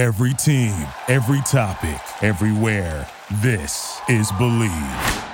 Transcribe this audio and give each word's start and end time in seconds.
Every 0.00 0.32
team, 0.32 0.86
every 1.08 1.42
topic, 1.42 2.00
everywhere. 2.22 3.06
This 3.42 4.00
is 4.08 4.32
Bleav. 4.32 5.26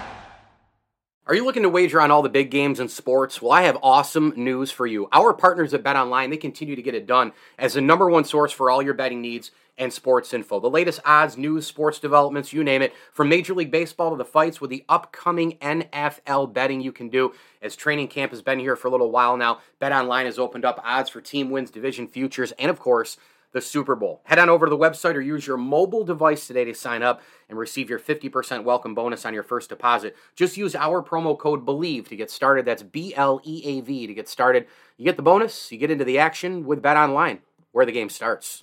Are 1.29 1.37
you 1.37 1.45
looking 1.45 1.63
to 1.63 1.69
wager 1.69 2.01
on 2.01 2.11
all 2.11 2.21
the 2.21 2.29
big 2.29 2.51
games 2.51 2.81
in 2.81 2.89
sports? 2.89 3.41
Well, 3.41 3.53
I 3.53 3.63
have 3.63 3.79
awesome 3.81 4.33
news 4.35 4.73
for 4.73 4.85
you. 4.85 5.09
Our 5.13 5.35
partners 5.35 5.73
at 5.73 5.85
Bet 5.85 5.95
Online, 5.95 6.31
they 6.31 6.37
continue 6.37 6.75
to 6.75 6.83
get 6.83 6.97
it 6.97 7.07
done 7.07 7.33
as 7.57 7.75
the 7.75 7.81
number 7.81 8.11
one 8.11 8.25
source 8.25 8.51
for 8.51 8.69
all 8.69 8.83
your 8.83 8.95
betting 8.95 9.21
needs 9.21 9.53
and 9.79 9.93
sports 9.93 10.35
info. 10.35 10.59
The 10.59 10.69
latest 10.69 10.99
odds, 11.05 11.37
news, 11.37 11.65
sports 11.65 12.01
developments, 12.01 12.53
you 12.53 12.65
name 12.65 12.83
it, 12.83 12.93
from 13.13 13.29
Major 13.29 13.55
League 13.55 13.71
Baseball 13.71 14.11
to 14.11 14.17
the 14.17 14.25
fights 14.25 14.61
with 14.61 14.71
the 14.71 14.85
upcoming 14.89 15.59
NFL 15.59 16.53
betting 16.53 16.81
you 16.81 16.91
can 16.91 17.09
do. 17.09 17.33
As 17.63 17.77
training 17.77 18.09
camp 18.09 18.33
has 18.33 18.43
been 18.43 18.59
here 18.59 18.75
for 18.75 18.89
a 18.89 18.91
little 18.91 19.13
while 19.13 19.37
now, 19.37 19.61
Bet 19.79 19.93
Online 19.93 20.27
has 20.27 20.41
opened 20.41 20.65
up 20.65 20.81
odds 20.83 21.09
for 21.09 21.21
team 21.21 21.51
wins, 21.51 21.71
division 21.71 22.09
futures, 22.09 22.51
and 22.59 22.69
of 22.69 22.81
course, 22.81 23.17
the 23.53 23.61
Super 23.61 23.95
Bowl. 23.95 24.21
Head 24.25 24.39
on 24.39 24.49
over 24.49 24.67
to 24.67 24.71
the 24.71 24.79
website 24.79 25.15
or 25.15 25.21
use 25.21 25.47
your 25.47 25.57
mobile 25.57 26.05
device 26.05 26.47
today 26.47 26.65
to 26.65 26.75
sign 26.75 27.03
up 27.03 27.23
and 27.49 27.59
receive 27.59 27.89
your 27.89 27.99
50% 27.99 28.65
welcome 28.65 28.95
bonus 28.95 29.25
on 29.25 29.35
your 29.35 29.43
first 29.43 29.69
deposit. 29.69 30.17
Just 30.35 30.57
use 30.57 30.75
our 30.75 31.03
promo 31.03 31.39
code 31.39 31.65
BLEAV 31.65 32.09
to 32.09 32.17
get 32.17 32.31
started. 32.31 32.65
That's 32.65 32.83
B 32.83 33.15
L 33.15 33.41
E 33.45 33.63
A 33.65 33.81
V 33.81 34.07
to 34.07 34.15
get 34.15 34.29
started. 34.29 34.67
You 34.97 35.05
get 35.05 35.17
the 35.17 35.23
bonus, 35.23 35.71
you 35.71 35.79
get 35.79 35.91
into 35.91 36.05
the 36.05 36.19
action 36.19 36.65
with 36.65 36.83
Bet 36.83 36.97
Online, 36.97 37.41
where 37.73 37.87
the 37.87 37.93
game 37.93 38.09
starts. 38.09 38.63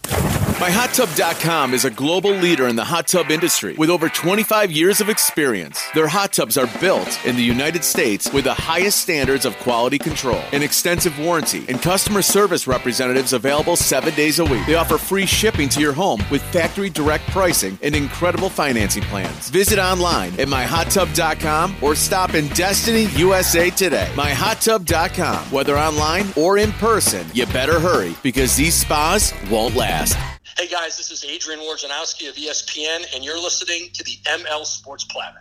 MyHotTub.com 0.63 1.73
is 1.73 1.83
a 1.83 1.91
global 1.91 2.31
leader 2.31 2.69
in 2.69 2.77
the 2.77 2.85
hot 2.85 3.07
tub 3.07 3.31
industry 3.31 3.73
with 3.73 3.89
over 3.89 4.07
25 4.07 4.71
years 4.71 5.01
of 5.01 5.09
experience. 5.09 5.83
Their 5.93 6.07
hot 6.07 6.31
tubs 6.31 6.57
are 6.57 6.69
built 6.79 7.25
in 7.25 7.35
the 7.35 7.43
United 7.43 7.83
States 7.83 8.31
with 8.31 8.45
the 8.45 8.53
highest 8.53 9.01
standards 9.01 9.43
of 9.43 9.57
quality 9.57 9.97
control, 9.97 10.41
an 10.53 10.63
extensive 10.63 11.19
warranty, 11.19 11.65
and 11.67 11.81
customer 11.81 12.21
service 12.21 12.65
representatives 12.65 13.33
available 13.33 13.75
seven 13.75 14.15
days 14.15 14.39
a 14.39 14.45
week. 14.45 14.65
They 14.65 14.75
offer 14.75 14.97
free 14.97 15.25
shipping 15.25 15.67
to 15.67 15.81
your 15.81 15.91
home 15.91 16.23
with 16.31 16.41
factory 16.53 16.89
direct 16.89 17.29
pricing 17.31 17.77
and 17.83 17.93
incredible 17.93 18.47
financing 18.49 19.03
plans. 19.03 19.49
Visit 19.49 19.79
online 19.79 20.31
at 20.39 20.47
MyHotTub.com 20.47 21.75
or 21.81 21.93
stop 21.93 22.35
in 22.35 22.47
Destiny, 22.53 23.07
USA 23.17 23.69
today. 23.69 24.09
MyHotTub.com. 24.13 25.43
Whether 25.51 25.77
online 25.77 26.27
or 26.37 26.57
in 26.57 26.71
person, 26.71 27.27
you 27.33 27.47
better 27.47 27.81
hurry 27.81 28.15
because 28.23 28.55
these 28.55 28.75
spas 28.75 29.33
won't 29.51 29.75
last. 29.75 30.15
Hey 30.55 30.67
guys, 30.67 30.97
this 30.97 31.09
is 31.09 31.25
Adrian 31.25 31.61
Wojnarowski 31.61 32.29
of 32.29 32.35
ESPN, 32.35 33.15
and 33.15 33.25
you're 33.25 33.41
listening 33.41 33.89
to 33.93 34.03
the 34.03 34.19
ML 34.27 34.63
Sports 34.65 35.03
Platter. 35.03 35.39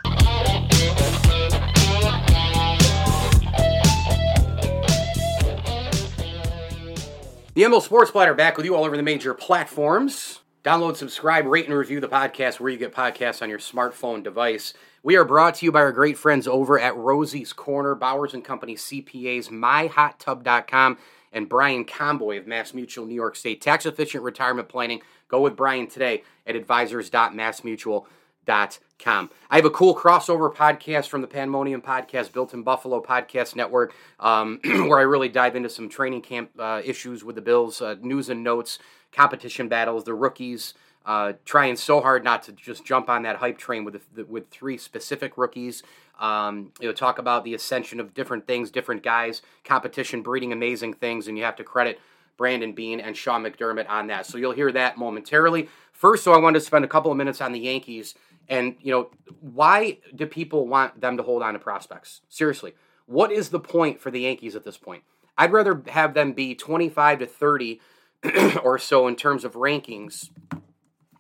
The 7.55 7.63
ML 7.63 7.83
Sports 7.83 8.11
Platter 8.11 8.33
back 8.33 8.57
with 8.57 8.65
you 8.65 8.75
all 8.75 8.85
over 8.85 8.97
the 8.97 9.03
major 9.03 9.35
platforms. 9.35 10.41
Download, 10.65 10.97
subscribe, 10.97 11.45
rate, 11.45 11.67
and 11.67 11.77
review 11.77 12.01
the 12.01 12.09
podcast 12.09 12.59
where 12.59 12.71
you 12.71 12.79
get 12.79 12.95
podcasts 12.95 13.43
on 13.43 13.51
your 13.51 13.59
smartphone 13.59 14.23
device. 14.23 14.73
We 15.03 15.17
are 15.17 15.27
brought 15.27 15.57
to 15.57 15.67
you 15.67 15.73
by 15.73 15.81
our 15.81 15.93
great 15.93 16.17
friends 16.17 16.49
over 16.49 16.81
at 16.81 16.97
Rosie's 16.97 17.53
Corner, 17.53 17.95
Bowers 17.95 18.33
and 18.33 18.43
Company 18.43 18.77
CPAs, 18.77 19.51
myhottub.com, 19.51 20.97
and 21.33 21.49
Brian 21.49 21.85
Comboy 21.85 22.39
of 22.39 22.47
Mass 22.47 22.75
Mutual 22.75 23.07
New 23.07 23.15
York 23.15 23.37
State. 23.37 23.61
Tax 23.61 23.87
efficient 23.87 24.25
retirement 24.25 24.69
planning. 24.69 25.01
Go 25.29 25.41
with 25.41 25.57
Brian 25.57 25.87
today 25.87 26.25
at 26.47 26.57
advisors.massmutual.com. 26.57 29.31
I 29.51 29.57
have 29.57 29.65
a 29.65 29.71
cool 29.71 29.97
crossover 29.97 30.55
podcast 30.55 31.09
from 31.09 31.23
the 31.23 31.27
Pandemonium 31.27 31.83
Podcast, 31.83 32.33
Built 32.33 32.55
in 32.55 32.63
Buffalo 32.63 33.03
Podcast 33.03 33.57
Network, 33.57 33.95
um, 34.21 34.61
where 34.65 34.99
I 34.99 35.03
really 35.03 35.29
dive 35.29 35.57
into 35.57 35.69
some 35.69 35.89
training 35.89 36.23
camp 36.23 36.51
uh, 36.59 36.83
issues 36.85 37.25
with 37.25 37.37
the 37.37 37.43
Bills, 37.43 37.81
uh, 37.81 37.97
news 38.01 38.29
and 38.29 38.45
notes, 38.45 38.79
competition 39.11 39.69
battles, 39.69 40.05
the 40.05 40.15
rookies. 40.15 40.75
Uh, 41.05 41.33
trying 41.45 41.75
so 41.75 42.01
hard 42.01 42.23
not 42.23 42.45
to 42.45 42.53
just 42.53 42.85
jump 42.85 43.09
on 43.09 43.25
that 43.25 43.35
hype 43.35 43.59
train 43.59 43.85
with 43.85 44.01
the, 44.15 44.25
with 44.25 44.49
three 44.51 44.79
specific 44.79 45.37
rookies. 45.37 45.83
Um, 46.23 46.73
you 46.81 46.87
know, 46.87 46.95
talk 46.95 47.19
about 47.19 47.43
the 47.45 47.53
ascension 47.53 47.99
of 47.99 48.15
different 48.15 48.47
things, 48.47 48.71
different 48.71 49.03
guys, 49.03 49.43
competition 49.65 50.23
breeding 50.23 50.53
amazing 50.53 50.95
things, 50.95 51.27
and 51.27 51.37
you 51.37 51.43
have 51.43 51.57
to 51.57 51.65
credit 51.65 52.01
Brandon 52.37 52.73
Beane 52.73 53.01
and 53.01 53.17
Sean 53.17 53.43
McDermott 53.43 53.89
on 53.91 54.07
that. 54.07 54.25
So 54.25 54.39
you'll 54.39 54.53
hear 54.53 54.71
that 54.71 54.97
momentarily. 54.97 55.69
First, 55.93 56.23
so 56.23 56.33
I 56.33 56.39
wanted 56.39 56.61
to 56.61 56.65
spend 56.65 56.85
a 56.85 56.89
couple 56.89 57.11
of 57.11 57.17
minutes 57.17 57.41
on 57.41 57.51
the 57.51 57.59
Yankees, 57.59 58.15
and 58.49 58.77
you 58.81 58.93
know, 58.93 59.11
why 59.41 59.99
do 60.15 60.27
people 60.27 60.69
want 60.69 61.01
them 61.01 61.17
to 61.17 61.25
hold 61.25 61.43
on 61.43 61.55
to 61.55 61.59
prospects? 61.59 62.21
Seriously, 62.29 62.75
what 63.07 63.33
is 63.33 63.49
the 63.49 63.61
point 63.61 64.01
for 64.01 64.13
the 64.13 64.21
Yankees 64.21 64.55
at 64.55 64.63
this 64.63 64.79
point? 64.79 65.03
I'd 65.37 65.53
rather 65.53 65.83
have 65.89 66.15
them 66.15 66.35
be 66.35 66.55
25 66.55 67.21
to 67.21 67.27
30 67.27 67.81
or 68.63 68.79
so 68.79 69.09
in 69.09 69.17
terms 69.17 69.45
of 69.45 69.55
rankings 69.55 70.31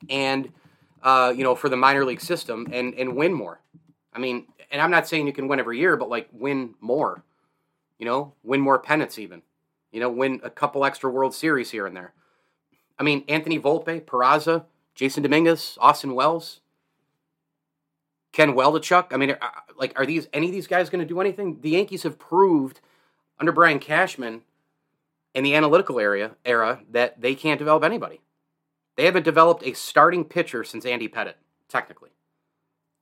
and 0.08 0.52
uh, 1.02 1.32
you 1.36 1.42
know 1.42 1.56
for 1.56 1.69
the 1.69 1.76
minor 1.76 2.04
league 2.04 2.20
system 2.20 2.69
and 2.72 2.94
and 2.94 3.16
win 3.16 3.32
more. 3.32 3.61
I 4.14 4.18
mean, 4.18 4.46
and 4.70 4.80
I'm 4.80 4.90
not 4.90 5.08
saying 5.08 5.26
you 5.26 5.32
can 5.32 5.48
win 5.48 5.60
every 5.60 5.78
year, 5.78 5.96
but 5.96 6.08
like 6.08 6.28
win 6.32 6.74
more. 6.80 7.22
You 7.98 8.06
know, 8.06 8.34
win 8.42 8.60
more 8.60 8.78
pennants 8.78 9.18
even. 9.18 9.42
You 9.92 10.00
know, 10.00 10.10
win 10.10 10.40
a 10.42 10.50
couple 10.50 10.84
extra 10.84 11.10
World 11.10 11.34
Series 11.34 11.70
here 11.70 11.86
and 11.86 11.96
there. 11.96 12.12
I 12.98 13.02
mean, 13.02 13.24
Anthony 13.28 13.58
Volpe, 13.58 14.02
Peraza, 14.02 14.64
Jasson 14.96 15.22
Dominguez, 15.22 15.76
Austin 15.80 16.14
Wells, 16.14 16.60
Ken 18.32 18.54
Waldichuk. 18.54 19.12
I 19.12 19.16
mean, 19.16 19.36
like, 19.76 19.98
are 19.98 20.06
these 20.06 20.28
any 20.32 20.46
of 20.46 20.52
these 20.52 20.66
guys 20.66 20.90
going 20.90 21.00
to 21.00 21.06
do 21.06 21.20
anything? 21.20 21.60
The 21.60 21.70
Yankees 21.70 22.02
have 22.02 22.18
proved 22.18 22.80
under 23.38 23.52
Brian 23.52 23.78
Cashman 23.78 24.42
in 25.34 25.44
the 25.44 25.54
analytical 25.54 25.98
area 25.98 26.32
era 26.44 26.80
that 26.90 27.20
they 27.20 27.34
can't 27.34 27.58
develop 27.58 27.84
anybody. 27.84 28.20
They 28.96 29.04
haven't 29.04 29.24
developed 29.24 29.66
a 29.66 29.72
starting 29.72 30.24
pitcher 30.24 30.64
since 30.64 30.84
Andy 30.84 31.08
Pettitte, 31.08 31.34
technically. 31.68 32.10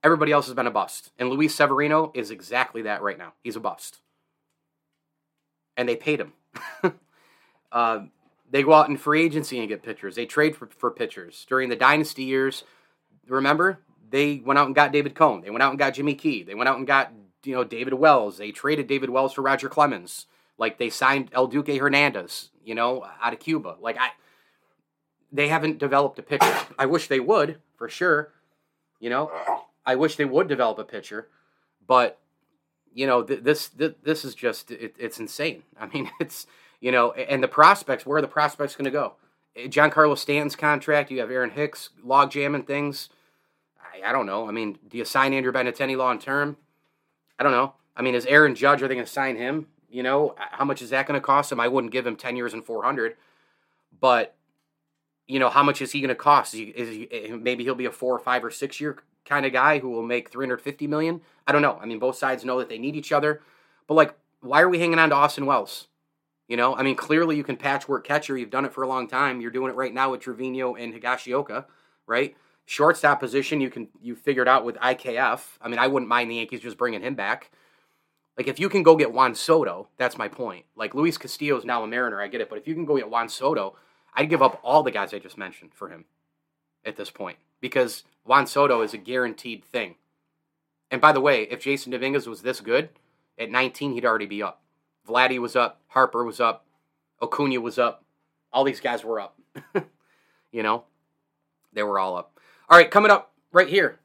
Everybody 0.03 0.33
else 0.33 0.47
has 0.47 0.55
been 0.55 0.67
a 0.67 0.71
bust. 0.71 1.11
And 1.19 1.29
Luis 1.29 1.55
Severino 1.55 2.11
is 2.15 2.31
exactly 2.31 2.83
that 2.83 3.03
right 3.03 3.19
now. 3.19 3.35
He's 3.43 3.57
a 3.57 3.61
bust. 3.61 3.99
And 5.77 5.89
they 5.89 5.97
paid 5.97 6.21
him. 6.21 6.33
uh, 7.73 8.01
they 8.51 8.63
go 8.63 8.73
out 8.73 8.89
in 8.89 8.97
free 8.97 9.23
agency 9.23 9.59
and 9.59 9.69
get 9.69 9.83
pitchers. 9.83 10.15
They 10.15 10.27
trade 10.27 10.57
for, 10.57 10.69
for 10.79 10.91
pitchers. 10.91 11.47
During 11.49 11.69
the 11.69 11.77
dynasty 11.77 12.25
years, 12.25 12.65
remember, 13.29 13.81
they 14.09 14.43
went 14.45 14.59
out 14.59 14.67
and 14.67 14.75
got 14.75 14.93
David 14.93 15.15
Cone. 15.15 15.43
They 15.43 15.51
went 15.51 15.63
out 15.63 15.71
and 15.71 15.79
got 15.79 15.95
Jimmy 15.95 16.15
Key. 16.15 16.43
They 16.43 16.55
went 16.55 16.69
out 16.69 16.79
and 16.79 16.87
got, 16.87 17.13
you 17.45 17.55
know, 17.55 17.65
David 17.65 17.95
Wells. 17.95 18.39
They 18.39 18.51
traded 18.51 18.87
David 18.87 19.11
Wells 19.11 19.35
for 19.35 19.43
Roger 19.43 19.69
Clemens. 19.69 20.27
Like 20.59 20.79
they 20.79 20.91
signed 20.91 21.31
El 21.33 21.47
Duque 21.47 21.79
Hernandez, 21.79 22.51
you 22.65 22.75
know, 22.75 23.07
out 23.23 23.33
of 23.33 23.39
Cuba. 23.39 23.77
Like 23.81 23.97
I 23.99 24.11
they 25.33 25.49
haven't 25.49 25.79
developed 25.79 26.19
a 26.19 26.23
pitcher. 26.23 26.55
I 26.79 26.87
wish 26.87 27.09
they 27.09 27.21
would, 27.21 27.61
for 27.77 27.89
sure. 27.89 28.33
You 28.99 29.11
know, 29.11 29.31
I 29.91 29.97
wish 29.97 30.15
they 30.15 30.25
would 30.25 30.47
develop 30.47 30.79
a 30.79 30.85
pitcher, 30.85 31.27
but 31.85 32.21
you 32.95 33.09
know, 33.09 33.25
th- 33.25 33.43
this 33.43 33.69
th- 33.69 33.97
this 34.05 34.25
is 34.25 34.37
just 34.37 34.71
it, 34.71 34.95
it's 34.97 35.19
insane. 35.19 35.65
I 35.81 35.87
mean, 35.87 36.09
it's 36.21 36.47
you 36.81 36.93
know, 36.93 37.11
and 37.11 37.43
the 37.43 37.49
prospects. 37.49 38.07
Where 38.07 38.19
are 38.19 38.23
the 38.23 38.29
prospects 38.29 38.77
going 38.77 38.85
to 38.85 38.91
go? 38.93 39.15
Giancarlo 39.57 40.17
Stanton's 40.17 40.55
contract. 40.55 41.11
You 41.11 41.19
have 41.19 41.31
Aaron 41.31 41.51
Hicks 41.51 41.91
log 42.05 42.31
jamming 42.31 42.63
things. 42.63 43.09
I, 43.81 44.11
I 44.11 44.13
don't 44.13 44.27
know. 44.27 44.49
I 44.49 44.53
mean, 44.53 44.79
do 44.89 44.97
you 44.97 45.05
sign 45.05 45.33
Andrew 45.33 45.51
Benintendi 45.51 45.97
long 45.97 46.21
term? 46.21 46.57
I 47.37 47.43
don't 47.43 47.53
know. 47.53 47.75
I 47.97 48.03
mean, 48.03 48.15
is 48.15 48.27
Aaron 48.27 48.55
Judge? 48.55 48.83
Are 48.83 48.89
they 48.89 48.95
going 48.95 49.05
to 49.05 49.13
sign 49.13 49.37
him? 49.37 49.67
You 49.91 50.05
know, 50.05 50.37
how 50.39 50.65
much 50.65 50.83
is 50.83 50.91
that 50.91 51.09
going 51.09 51.21
to 51.21 51.27
cost 51.27 51.51
him? 51.51 51.59
I 51.59 51.67
wouldn't 51.67 51.93
give 51.93 52.07
him 52.07 52.15
ten 52.15 52.37
years 52.37 52.55
and 52.55 52.65
four 52.65 52.85
hundred, 52.85 53.17
but 54.01 54.37
you 55.27 55.41
know, 55.41 55.49
how 55.49 55.65
much 55.65 55.83
is 55.83 55.91
he 55.91 56.01
going 56.01 56.11
to 56.11 56.15
cost? 56.15 56.55
Is 56.55 56.61
he, 56.61 56.65
is 56.67 56.89
he, 56.89 57.09
eh, 57.11 57.37
maybe 57.37 57.65
he'll 57.65 57.75
be 57.75 57.87
a 57.87 57.91
four 57.91 58.15
or 58.15 58.21
five 58.21 58.45
or 58.45 58.53
six 58.53 58.81
year 58.81 58.99
kind 59.25 59.47
of 59.47 59.53
guy 59.53 59.79
who 59.79 59.91
will 59.91 60.03
make 60.03 60.31
350 60.31 60.87
million. 60.87 61.21
I 61.47 61.53
don't 61.53 61.63
know. 61.63 61.79
I 61.81 61.87
mean, 61.87 61.99
both 61.99 62.17
sides 62.17 62.45
know 62.45 62.59
that 62.59 62.69
they 62.69 62.79
need 62.79 62.97
each 62.97 63.13
other, 63.13 63.43
but 63.87 63.95
like, 63.95 64.15
why 64.41 64.61
are 64.63 64.69
we 64.69 64.79
hanging 64.79 64.99
on 64.99 65.11
to 65.11 65.17
Austin 65.17 65.47
Wells? 65.47 65.89
You 66.49 66.57
know, 66.57 66.75
I 66.75 66.83
mean, 66.83 66.97
clearly 66.97 67.37
you 67.37 67.45
can 67.45 67.57
patchwork 67.57 68.05
catcher. 68.05 68.37
You've 68.37 68.51
done 68.51 68.65
it 68.65 68.73
for 68.73 68.83
a 68.83 68.89
long 68.89 69.07
time. 69.07 69.41
You're 69.41 69.53
doing 69.53 69.71
it 69.71 69.77
right 69.77 69.95
now 69.95 70.11
with 70.11 70.21
Trevino 70.21 70.75
and 70.75 70.93
Higashioka, 70.93 71.67
right? 72.07 72.37
Shortstop 72.67 73.21
position, 73.21 73.61
you 73.61 73.71
can 73.71 73.89
you 74.01 74.17
figured 74.17 74.49
out 74.49 74.65
with 74.65 74.77
IKF. 74.77 75.41
I 75.61 75.69
mean, 75.69 75.79
I 75.79 75.87
wouldn't 75.87 76.09
mind 76.09 76.31
the 76.31 76.37
Yankees 76.37 76.61
just 76.61 76.79
bringing 76.79 77.03
him 77.03 77.15
back. 77.15 77.51
Like 78.37 78.49
if 78.49 78.59
you 78.59 78.69
can 78.69 78.83
go 78.83 78.97
get 78.97 79.13
Juan 79.13 79.35
Soto, 79.35 79.89
that's 79.97 80.19
my 80.19 80.29
point. 80.29 80.65
Like 80.75 80.95
Luis 80.95 81.19
Castillo 81.19 81.57
is 81.57 81.65
now 81.65 81.83
a 81.83 81.87
Mariner, 81.87 82.21
I 82.21 82.29
get 82.29 82.41
it, 82.41 82.49
but 82.49 82.59
if 82.59 82.67
you 82.67 82.75
can 82.75 82.85
go 82.85 82.97
get 82.97 83.11
Juan 83.11 83.29
Soto, 83.29 83.77
I'd 84.15 84.31
give 84.31 84.43
up 84.43 84.61
all 84.63 84.83
the 84.83 84.91
guys 84.91 85.13
I 85.13 85.19
just 85.19 85.39
mentioned 85.39 85.73
for 85.75 85.89
him 85.89 86.05
at 86.85 86.97
this 86.97 87.11
point 87.11 87.39
because 87.61 88.05
Juan 88.25 88.47
Soto 88.47 88.83
is 88.83 88.95
a 88.95 88.99
guaranteed 88.99 89.65
thing. 89.65 89.97
And 90.91 91.01
by 91.01 91.13
the 91.13 91.21
way, 91.21 91.43
if 91.45 91.63
Jasson 91.63 91.93
Dominguez 91.93 92.27
was 92.27 92.43
this 92.43 92.61
good 92.61 92.91
at 93.39 93.51
19, 93.51 93.93
he'd 93.93 94.05
already 94.05 94.27
be 94.27 94.43
up. 94.43 94.63
Vladdy 95.09 95.39
was 95.39 95.57
up, 95.57 95.81
Harper 95.89 96.25
was 96.25 96.41
up, 96.41 96.67
Acuna 97.23 97.61
was 97.61 97.79
up, 97.79 98.05
all 98.53 98.65
these 98.65 98.81
guys 98.81 99.05
were 99.05 99.21
up. 99.21 99.39
you 100.53 100.63
know, 100.63 100.85
they 101.73 101.83
were 101.83 101.99
all 101.99 102.17
up. 102.17 102.39
All 102.69 102.79
right, 102.79 102.91
coming 102.91 103.11
up 103.11 103.33
right 103.53 103.69
here, 103.69 103.99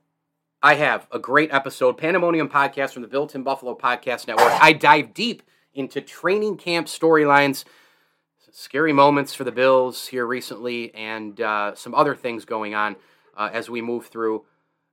I 0.61 0.75
have 0.75 1.07
a 1.11 1.19
great 1.19 1.53
episode, 1.53 1.97
Pandemonium 1.97 2.49
Podcast 2.49 2.93
from 2.93 3.01
the 3.01 3.07
Built 3.07 3.35
in 3.35 3.43
Buffalo 3.43 3.75
Podcast 3.75 4.27
Network. 4.27 4.51
I 4.61 4.73
dive 4.73 5.13
deep 5.13 5.43
into 5.73 6.01
training 6.01 6.57
camp 6.57 6.87
storylines 6.87 7.65
scary 8.51 8.93
moments 8.93 9.33
for 9.35 9.43
the 9.43 9.51
Bills 9.51 10.07
here 10.07 10.25
recently, 10.25 10.95
and 10.95 11.39
uh, 11.41 11.75
some 11.75 11.93
other 11.93 12.15
things 12.15 12.45
going 12.45 12.73
on 12.73 12.95
uh, 13.35 13.49
as 13.51 13.69
we 13.69 13.81
move 13.81 14.07
through 14.07 14.45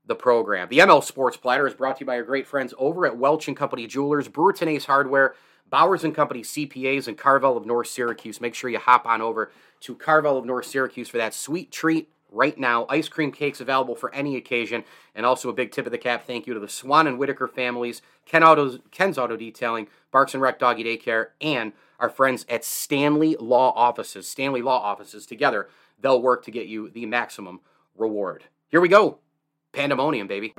the 0.06 0.14
program. 0.14 0.68
The 0.68 0.78
ML 0.78 1.02
Sports 1.02 1.36
Platter 1.36 1.66
is 1.66 1.74
brought 1.74 1.96
to 1.96 2.00
you 2.00 2.06
by 2.06 2.16
our 2.16 2.22
great 2.22 2.46
friends 2.46 2.74
over 2.76 3.06
at 3.06 3.16
Welch 3.16 3.46
and 3.48 3.56
Company 3.56 3.86
Jewelers, 3.86 4.28
Brewerton 4.28 4.66
Ace 4.66 4.86
Hardware, 4.86 5.34
Bowers 5.70 6.04
and 6.04 6.14
Company 6.14 6.42
CPAs, 6.42 7.06
and 7.06 7.16
Carvel 7.16 7.56
of 7.56 7.64
North 7.64 7.86
Syracuse. 7.86 8.40
Make 8.40 8.54
sure 8.54 8.68
you 8.68 8.78
hop 8.78 9.06
on 9.06 9.22
over 9.22 9.52
to 9.80 9.94
Carvel 9.94 10.36
of 10.36 10.44
North 10.44 10.66
Syracuse 10.66 11.08
for 11.08 11.18
that 11.18 11.34
sweet 11.34 11.70
treat 11.70 12.08
right 12.32 12.58
now. 12.58 12.86
Ice 12.88 13.08
cream 13.08 13.30
cakes 13.30 13.60
available 13.60 13.94
for 13.94 14.12
any 14.14 14.36
occasion. 14.36 14.84
And 15.14 15.24
also 15.24 15.48
a 15.48 15.54
big 15.54 15.70
tip 15.70 15.86
of 15.86 15.92
the 15.92 15.98
cap 15.98 16.26
thank 16.26 16.46
you 16.46 16.54
to 16.54 16.60
the 16.60 16.68
Swan 16.68 17.06
and 17.06 17.18
Whitaker 17.18 17.46
families, 17.46 18.02
Ken 18.26 18.42
Auto, 18.42 18.78
Ken's 18.90 19.18
Auto 19.18 19.36
Detailing, 19.36 19.88
Barks 20.10 20.34
and 20.34 20.42
Rec 20.42 20.58
Doggy 20.58 20.84
Daycare, 20.84 21.28
and 21.40 21.72
our 21.98 22.10
friends 22.10 22.44
at 22.48 22.64
Stanley 22.64 23.36
Law 23.38 23.72
Offices. 23.76 24.28
Stanley 24.28 24.62
Law 24.62 24.80
Offices 24.80 25.26
together, 25.26 25.68
they'll 26.00 26.20
work 26.20 26.44
to 26.44 26.50
get 26.50 26.66
you 26.66 26.88
the 26.88 27.06
maximum 27.06 27.60
reward. 27.96 28.44
Here 28.68 28.80
we 28.80 28.88
go. 28.88 29.18
Pandemonium, 29.72 30.26
baby. 30.26 30.54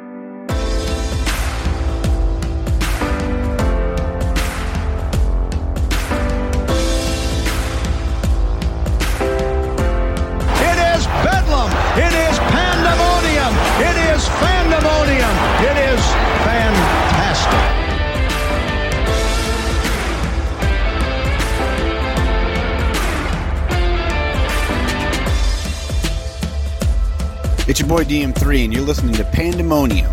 Your 27.83 27.97
boy 27.97 28.03
DM3, 28.05 28.63
and 28.63 28.73
you're 28.73 28.81
listening 28.81 29.13
to 29.13 29.25
Pandemonium 29.25 30.09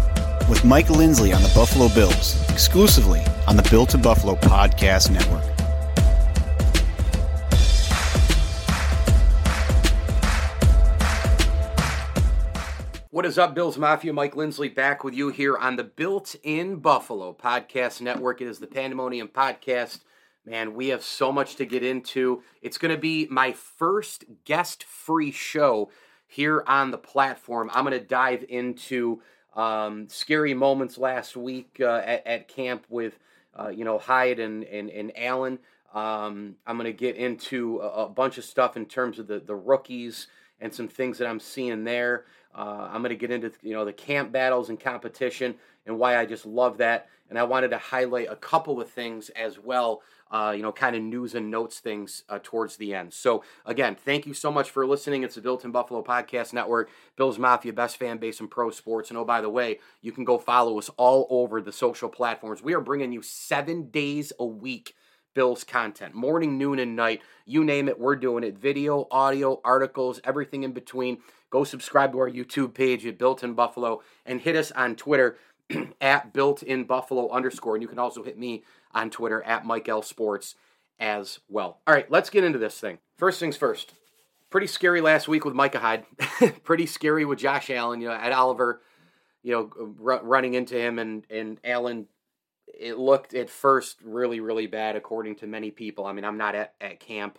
with 0.48 0.64
Mike 0.64 0.90
Lindsley 0.90 1.32
on 1.32 1.40
the 1.40 1.52
Buffalo 1.54 1.88
Bills, 1.94 2.42
exclusively 2.50 3.22
on 3.46 3.56
the 3.56 3.62
Built 3.70 3.90
to 3.90 3.98
Buffalo 3.98 4.34
Podcast 4.34 5.10
Network. 5.10 5.44
What 13.10 13.24
is 13.24 13.38
up, 13.38 13.54
Bills 13.54 13.78
Mafia? 13.78 14.12
Mike 14.12 14.34
Lindsley 14.34 14.68
back 14.68 15.04
with 15.04 15.14
you 15.14 15.28
here 15.28 15.56
on 15.56 15.76
the 15.76 15.84
Built 15.84 16.34
in 16.42 16.76
Buffalo 16.76 17.32
Podcast 17.32 18.00
Network. 18.00 18.40
It 18.40 18.48
is 18.48 18.58
the 18.58 18.66
Pandemonium 18.66 19.28
Podcast. 19.28 20.00
Man, 20.44 20.74
we 20.74 20.88
have 20.88 21.04
so 21.04 21.30
much 21.30 21.54
to 21.56 21.66
get 21.66 21.84
into. 21.84 22.42
It's 22.62 22.78
going 22.78 22.94
to 22.94 23.00
be 23.00 23.28
my 23.30 23.52
first 23.52 24.24
guest 24.44 24.82
free 24.82 25.30
show 25.30 25.90
here 26.30 26.62
on 26.68 26.92
the 26.92 26.98
platform. 26.98 27.70
I'm 27.74 27.84
going 27.84 27.98
to 27.98 28.06
dive 28.06 28.44
into 28.48 29.20
um, 29.56 30.08
scary 30.08 30.54
moments 30.54 30.96
last 30.96 31.36
week 31.36 31.78
uh, 31.80 32.02
at, 32.04 32.24
at, 32.24 32.48
camp 32.48 32.86
with, 32.88 33.18
uh, 33.58 33.68
you 33.68 33.84
know, 33.84 33.98
Hyde 33.98 34.38
and, 34.38 34.62
and, 34.62 34.90
and 34.90 35.10
Allen. 35.16 35.58
Um, 35.92 36.54
I'm 36.64 36.76
going 36.76 36.86
to 36.86 36.92
get 36.92 37.16
into 37.16 37.80
a, 37.80 38.04
a, 38.04 38.08
bunch 38.08 38.38
of 38.38 38.44
stuff 38.44 38.76
in 38.76 38.86
terms 38.86 39.18
of 39.18 39.26
the, 39.26 39.40
the 39.40 39.56
rookies 39.56 40.28
and 40.60 40.72
some 40.72 40.86
things 40.86 41.18
that 41.18 41.26
I'm 41.26 41.40
seeing 41.40 41.82
there. 41.82 42.26
Uh, 42.54 42.88
I'm 42.90 43.02
going 43.02 43.10
to 43.10 43.16
get 43.16 43.30
into 43.30 43.52
you 43.62 43.74
know 43.74 43.84
the 43.84 43.92
camp 43.92 44.32
battles 44.32 44.68
and 44.68 44.78
competition 44.78 45.54
and 45.86 45.98
why 45.98 46.16
I 46.16 46.26
just 46.26 46.46
love 46.46 46.78
that. 46.78 47.08
And 47.28 47.38
I 47.38 47.44
wanted 47.44 47.68
to 47.68 47.78
highlight 47.78 48.26
a 48.28 48.36
couple 48.36 48.80
of 48.80 48.90
things 48.90 49.28
as 49.30 49.58
well, 49.58 50.02
uh, 50.32 50.52
you 50.56 50.62
know, 50.62 50.72
kind 50.72 50.96
of 50.96 51.02
news 51.02 51.34
and 51.34 51.48
notes 51.48 51.78
things 51.78 52.24
uh, 52.28 52.40
towards 52.42 52.76
the 52.76 52.92
end. 52.92 53.12
So 53.12 53.44
again, 53.64 53.94
thank 53.94 54.26
you 54.26 54.34
so 54.34 54.50
much 54.50 54.70
for 54.70 54.84
listening. 54.84 55.22
It's 55.22 55.36
the 55.36 55.40
Built 55.40 55.64
in 55.64 55.70
Buffalo 55.70 56.02
Podcast 56.02 56.52
Network, 56.52 56.90
Bills 57.16 57.38
Mafia, 57.38 57.72
best 57.72 57.98
fan 57.98 58.18
base 58.18 58.40
in 58.40 58.48
pro 58.48 58.70
sports. 58.70 59.10
And 59.10 59.18
oh, 59.18 59.24
by 59.24 59.40
the 59.40 59.48
way, 59.48 59.78
you 60.02 60.10
can 60.10 60.24
go 60.24 60.38
follow 60.38 60.76
us 60.78 60.90
all 60.96 61.28
over 61.30 61.60
the 61.60 61.72
social 61.72 62.08
platforms. 62.08 62.62
We 62.62 62.74
are 62.74 62.80
bringing 62.80 63.12
you 63.12 63.22
seven 63.22 63.90
days 63.90 64.32
a 64.38 64.44
week. 64.44 64.94
Bills 65.32 65.62
content, 65.62 66.12
morning, 66.12 66.58
noon, 66.58 66.80
and 66.80 66.96
night. 66.96 67.22
You 67.46 67.62
name 67.62 67.88
it, 67.88 68.00
we're 68.00 68.16
doing 68.16 68.42
it. 68.42 68.58
Video, 68.58 69.06
audio, 69.12 69.60
articles, 69.64 70.20
everything 70.24 70.64
in 70.64 70.72
between. 70.72 71.18
Go 71.50 71.64
subscribe 71.64 72.12
to 72.12 72.18
our 72.20 72.30
YouTube 72.30 72.74
page 72.74 73.04
at 73.04 73.18
Built 73.18 73.42
in 73.42 73.54
Buffalo 73.54 74.02
and 74.24 74.40
hit 74.40 74.56
us 74.56 74.70
on 74.72 74.94
Twitter 74.96 75.36
at 76.00 76.32
Built 76.32 76.62
in 76.62 76.84
Buffalo 76.84 77.28
underscore. 77.30 77.74
And 77.74 77.82
you 77.82 77.88
can 77.88 77.98
also 77.98 78.22
hit 78.22 78.38
me 78.38 78.62
on 78.92 79.10
Twitter 79.10 79.42
at 79.42 79.66
Mike 79.66 79.88
L 79.88 80.02
Sports 80.02 80.54
as 81.00 81.40
well. 81.48 81.80
All 81.86 81.94
right, 81.94 82.10
let's 82.10 82.30
get 82.30 82.44
into 82.44 82.58
this 82.58 82.78
thing. 82.78 82.98
First 83.16 83.40
things 83.40 83.56
first. 83.56 83.94
Pretty 84.50 84.66
scary 84.66 85.00
last 85.00 85.28
week 85.28 85.44
with 85.44 85.54
Micah 85.54 85.78
Hyde. 85.78 86.04
Pretty 86.64 86.86
scary 86.86 87.24
with 87.24 87.38
Josh 87.38 87.70
Allen. 87.70 88.00
You 88.00 88.08
know, 88.08 88.14
Ed 88.14 88.32
Oliver, 88.32 88.80
you 89.42 89.52
know, 89.52 89.94
r- 90.04 90.24
running 90.24 90.54
into 90.54 90.76
him 90.76 90.98
and 90.98 91.24
and 91.30 91.58
Allen. 91.64 92.06
It 92.66 92.98
looked 92.98 93.34
at 93.34 93.50
first 93.50 93.98
really, 94.02 94.40
really 94.40 94.66
bad, 94.66 94.96
according 94.96 95.36
to 95.36 95.46
many 95.46 95.70
people. 95.70 96.06
I 96.06 96.12
mean, 96.12 96.24
I'm 96.24 96.38
not 96.38 96.54
at, 96.54 96.74
at 96.80 97.00
camp. 97.00 97.38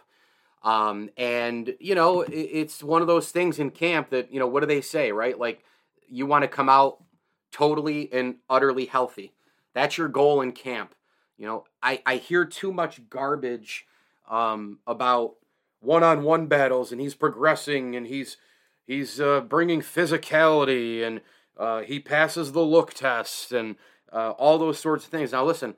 Um, 0.64 1.10
and 1.18 1.76
you 1.80 1.96
know, 1.96 2.22
it, 2.22 2.34
it's 2.34 2.84
one 2.84 3.02
of 3.02 3.08
those 3.08 3.32
things 3.32 3.60
in 3.60 3.72
camp 3.72 4.10
that, 4.12 4.32
you 4.32 4.40
know, 4.40 4.48
what 4.48 4.60
do 4.60 4.68
they 4.68 4.82
say, 4.82 5.12
right? 5.12 5.38
Like 5.38 5.64
you 6.08 6.26
want 6.26 6.44
to 6.44 6.48
come 6.48 6.70
out 6.70 7.04
totally 7.52 8.12
and 8.14 8.36
utterly 8.50 8.86
healthy. 8.86 9.34
That's 9.74 9.98
your 9.98 10.08
goal 10.08 10.42
in 10.42 10.52
camp. 10.52 10.94
You 11.38 11.48
know, 11.48 11.64
I, 11.82 12.02
I 12.06 12.18
hear 12.18 12.46
too 12.46 12.72
much 12.72 13.10
garbage 13.10 13.88
um, 14.30 14.80
about 14.86 15.36
one-on-one 15.80 16.46
battles, 16.46 16.92
and 16.92 17.02
he's 17.02 17.16
progressing, 17.16 17.96
and 17.96 18.06
he's 18.06 18.38
he's 18.86 19.20
uh, 19.20 19.42
bringing 19.42 19.82
physicality, 19.82 21.04
and 21.04 21.22
uh, 21.58 21.82
he 21.82 22.00
passes 22.00 22.52
the 22.52 22.62
look 22.62 22.94
test, 22.94 23.52
and 23.52 23.76
uh, 24.14 24.32
all 24.32 24.60
those 24.60 24.78
sorts 24.78 25.06
of 25.06 25.10
things. 25.10 25.32
Now, 25.32 25.44
listen, 25.44 25.74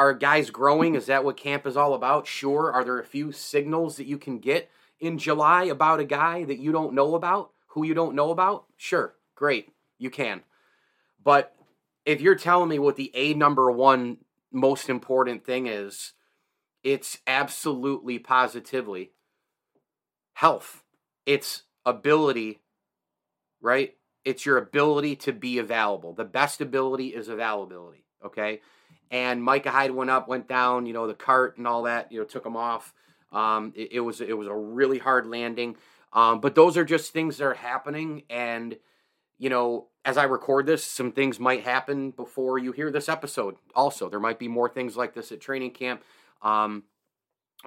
are 0.00 0.14
guys 0.14 0.48
growing? 0.48 0.94
Is 0.94 1.06
that 1.06 1.24
what 1.24 1.36
camp 1.36 1.66
is 1.66 1.76
all 1.76 1.92
about? 1.92 2.26
Sure. 2.26 2.72
Are 2.72 2.82
there 2.82 2.98
a 2.98 3.04
few 3.04 3.32
signals 3.32 3.98
that 3.98 4.06
you 4.06 4.16
can 4.16 4.38
get 4.38 4.70
in 4.98 5.18
July 5.18 5.64
about 5.64 6.00
a 6.00 6.04
guy 6.04 6.42
that 6.44 6.58
you 6.58 6.72
don't 6.72 6.94
know 6.94 7.14
about, 7.14 7.50
who 7.68 7.84
you 7.84 7.92
don't 7.92 8.14
know 8.14 8.30
about? 8.30 8.64
Sure. 8.78 9.14
Great. 9.34 9.68
You 9.98 10.08
can. 10.08 10.40
But 11.22 11.54
if 12.06 12.22
you're 12.22 12.34
telling 12.34 12.70
me 12.70 12.78
what 12.78 12.96
the 12.96 13.10
A 13.14 13.34
number 13.34 13.70
one 13.70 14.16
most 14.50 14.88
important 14.88 15.44
thing 15.44 15.66
is, 15.66 16.14
it's 16.82 17.18
absolutely 17.26 18.18
positively 18.18 19.10
health. 20.32 20.82
It's 21.26 21.64
ability, 21.84 22.60
right? 23.60 23.96
It's 24.24 24.46
your 24.46 24.56
ability 24.56 25.16
to 25.16 25.32
be 25.34 25.58
available. 25.58 26.14
The 26.14 26.24
best 26.24 26.62
ability 26.62 27.08
is 27.08 27.28
availability, 27.28 28.06
okay? 28.24 28.62
And 29.10 29.42
Micah 29.42 29.70
Hyde 29.70 29.90
went 29.90 30.10
up, 30.10 30.28
went 30.28 30.48
down. 30.48 30.86
You 30.86 30.92
know, 30.92 31.06
the 31.06 31.14
cart 31.14 31.58
and 31.58 31.66
all 31.66 31.82
that. 31.84 32.10
You 32.12 32.20
know, 32.20 32.24
took 32.24 32.46
him 32.46 32.56
off. 32.56 32.94
Um, 33.32 33.72
it, 33.76 33.92
it, 33.92 34.00
was 34.00 34.20
it 34.20 34.36
was 34.36 34.48
a 34.48 34.54
really 34.54 34.98
hard 34.98 35.26
landing. 35.26 35.76
Um, 36.12 36.40
but 36.40 36.54
those 36.54 36.76
are 36.76 36.84
just 36.84 37.12
things 37.12 37.36
that 37.36 37.44
are 37.44 37.54
happening, 37.54 38.24
and 38.28 38.76
you 39.38 39.48
know, 39.48 39.86
as 40.04 40.16
I 40.16 40.24
record 40.24 40.66
this, 40.66 40.84
some 40.84 41.12
things 41.12 41.38
might 41.38 41.62
happen 41.62 42.10
before 42.10 42.58
you 42.58 42.72
hear 42.72 42.90
this 42.90 43.08
episode. 43.08 43.56
Also, 43.74 44.08
there 44.08 44.20
might 44.20 44.38
be 44.38 44.48
more 44.48 44.68
things 44.68 44.96
like 44.96 45.14
this 45.14 45.30
at 45.30 45.40
training 45.40 45.70
camp. 45.70 46.02
Um, 46.42 46.84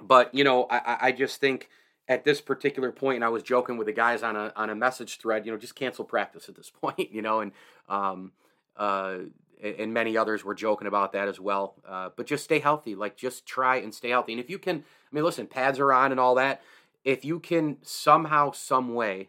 but 0.02 0.34
you 0.34 0.44
know, 0.44 0.66
I, 0.70 0.98
I 1.00 1.12
just 1.12 1.40
think 1.40 1.68
at 2.08 2.24
this 2.24 2.40
particular 2.40 2.92
point, 2.92 3.16
and 3.16 3.24
I 3.24 3.28
was 3.28 3.42
joking 3.42 3.76
with 3.78 3.86
the 3.86 3.92
guys 3.92 4.22
on 4.22 4.36
a 4.36 4.52
on 4.56 4.70
a 4.70 4.74
message 4.74 5.18
thread. 5.18 5.46
You 5.46 5.52
know, 5.52 5.58
just 5.58 5.74
cancel 5.74 6.04
practice 6.04 6.48
at 6.48 6.54
this 6.54 6.70
point. 6.82 7.12
You 7.12 7.22
know, 7.22 7.40
and 7.40 7.52
um, 7.88 8.32
uh, 8.76 9.16
and 9.62 9.92
many 9.92 10.16
others 10.16 10.44
were 10.44 10.54
joking 10.54 10.86
about 10.86 11.12
that 11.12 11.28
as 11.28 11.40
well. 11.40 11.74
Uh, 11.86 12.10
but 12.16 12.26
just 12.26 12.44
stay 12.44 12.58
healthy. 12.58 12.94
Like, 12.94 13.16
just 13.16 13.46
try 13.46 13.76
and 13.76 13.94
stay 13.94 14.10
healthy. 14.10 14.32
And 14.32 14.40
if 14.40 14.50
you 14.50 14.58
can, 14.58 14.76
I 14.78 15.14
mean, 15.14 15.24
listen, 15.24 15.46
pads 15.46 15.78
are 15.78 15.92
on 15.92 16.10
and 16.10 16.20
all 16.20 16.34
that. 16.36 16.62
If 17.04 17.24
you 17.24 17.40
can 17.40 17.78
somehow, 17.82 18.52
some 18.52 18.94
way, 18.94 19.28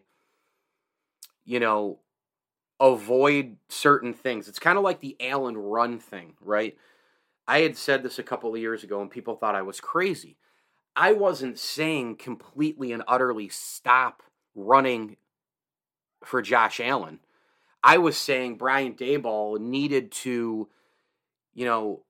you 1.44 1.60
know, 1.60 2.00
avoid 2.80 3.56
certain 3.68 4.14
things, 4.14 4.48
it's 4.48 4.58
kind 4.58 4.78
of 4.78 4.84
like 4.84 5.00
the 5.00 5.16
Allen 5.20 5.56
run 5.56 5.98
thing, 5.98 6.34
right? 6.40 6.76
I 7.48 7.60
had 7.60 7.76
said 7.76 8.02
this 8.02 8.18
a 8.18 8.24
couple 8.24 8.52
of 8.52 8.60
years 8.60 8.82
ago, 8.82 9.00
and 9.00 9.10
people 9.10 9.36
thought 9.36 9.54
I 9.54 9.62
was 9.62 9.80
crazy. 9.80 10.36
I 10.96 11.12
wasn't 11.12 11.58
saying 11.58 12.16
completely 12.16 12.90
and 12.92 13.02
utterly 13.06 13.48
stop 13.48 14.22
running 14.54 15.16
for 16.24 16.42
Josh 16.42 16.80
Allen. 16.80 17.20
I 17.86 17.98
was 17.98 18.16
saying 18.16 18.56
Brian 18.56 18.94
Daboll 18.94 19.60
needed 19.60 20.10
to, 20.10 20.68
you 21.54 21.64
know, 21.64 22.02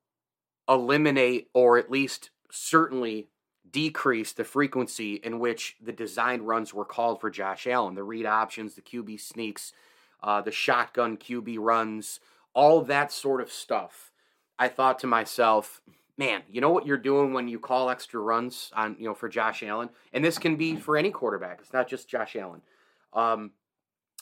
eliminate 0.67 1.49
or 1.53 1.77
at 1.77 1.91
least 1.91 2.31
certainly 2.51 3.29
decrease 3.71 4.33
the 4.33 4.43
frequency 4.43 5.17
in 5.17 5.39
which 5.39 5.77
the 5.79 5.93
design 5.93 6.41
runs 6.41 6.73
were 6.73 6.87
called 6.87 7.21
for 7.21 7.29
Josh 7.29 7.67
Allen. 7.67 7.95
The 7.95 8.03
read 8.03 8.25
options, 8.25 8.75
the 8.75 8.81
QB 8.81 9.21
sneaks, 9.21 9.75
uh, 10.23 10.41
the 10.41 10.51
shotgun 10.51 11.19
QB 11.19 11.59
runs, 11.59 12.21
all 12.55 12.81
that 12.81 13.13
sort 13.13 13.43
of 13.43 13.53
stuff. 13.53 14.13
I 14.59 14.69
thought 14.69 14.99
to 15.01 15.07
myself, 15.07 15.83
man, 16.17 16.41
you 16.51 16.63
know 16.63 16.71
what 16.71 16.87
you're 16.87 16.97
doing 16.97 17.35
when 17.35 17.49
you 17.49 17.59
call 17.59 17.91
extra 17.91 18.19
runs 18.19 18.71
on, 18.75 18.97
you 18.99 19.05
know, 19.05 19.15
for 19.15 19.29
Josh 19.29 19.63
Allen, 19.63 19.91
and 20.15 20.25
this 20.25 20.39
can 20.39 20.57
be 20.57 20.77
for 20.77 20.97
any 20.97 21.11
quarterback. 21.11 21.59
It's 21.61 21.75
not 21.75 21.87
just 21.87 22.09
Josh 22.09 22.35
Allen. 22.35 22.63
Um, 23.13 23.51